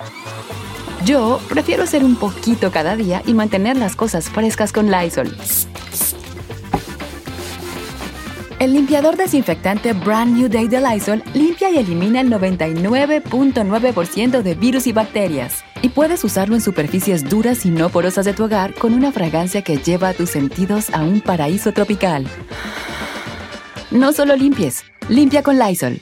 Yo 1.05 1.39
prefiero 1.49 1.83
hacer 1.83 2.03
un 2.03 2.15
poquito 2.15 2.71
cada 2.71 2.95
día 2.95 3.21
y 3.25 3.33
mantener 3.33 3.77
las 3.77 3.95
cosas 3.95 4.29
frescas 4.29 4.73
con 4.73 4.91
Lysol. 4.91 5.35
El 8.59 8.73
limpiador 8.73 9.17
desinfectante 9.17 9.93
Brand 9.93 10.35
New 10.35 10.49
Day 10.49 10.67
de 10.67 10.81
Lysol 10.81 11.21
limpia 11.35 11.69
y 11.69 11.77
elimina 11.77 12.21
el 12.21 12.31
99.9% 12.31 14.41
de 14.41 14.55
virus 14.55 14.87
y 14.87 14.93
bacterias. 14.93 15.63
Y 15.81 15.89
puedes 15.89 16.23
usarlo 16.23 16.55
en 16.55 16.61
superficies 16.61 17.29
duras 17.29 17.65
y 17.65 17.69
no 17.69 17.89
porosas 17.89 18.25
de 18.25 18.33
tu 18.33 18.45
hogar 18.45 18.73
con 18.73 18.93
una 18.93 19.11
fragancia 19.11 19.61
que 19.61 19.77
lleva 19.77 20.09
a 20.09 20.13
tus 20.13 20.29
sentidos 20.29 20.89
a 20.91 21.03
un 21.03 21.21
paraíso 21.21 21.71
tropical. 21.71 22.25
No 23.91 24.11
solo 24.11 24.35
limpies, 24.35 24.83
limpia 25.07 25.43
con 25.43 25.57
Lysol. 25.59 26.01